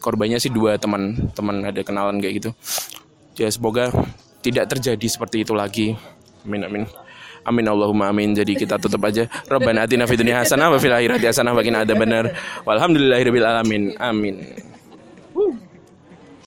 korbannya 0.00 0.38
sih 0.40 0.52
dua 0.52 0.76
teman 0.76 1.16
teman 1.32 1.62
ada 1.64 1.80
kenalan 1.82 2.20
kayak 2.22 2.34
gitu 2.42 2.50
ya 3.36 3.48
semoga 3.52 3.92
tidak 4.40 4.70
terjadi 4.70 5.06
seperti 5.06 5.42
itu 5.42 5.52
lagi 5.52 5.96
amin 6.46 6.62
amin 6.66 6.84
Amin 7.46 7.62
Allahumma 7.62 8.10
amin. 8.10 8.34
Jadi 8.34 8.58
kita 8.58 8.74
tutup 8.74 9.06
aja. 9.06 9.30
Rabbana 9.46 9.86
atina 9.86 10.02
fid 10.10 10.18
hasanah 10.18 10.66
wa 10.66 10.82
fil 10.82 10.90
akhirati 10.90 11.30
hasanah 11.30 11.54
wa 11.54 11.62
qina 11.62 11.86
adzabannar. 11.86 12.34
Walhamdulillahirabbil 12.66 13.46
alamin. 13.46 13.94
Amin. 14.02 14.42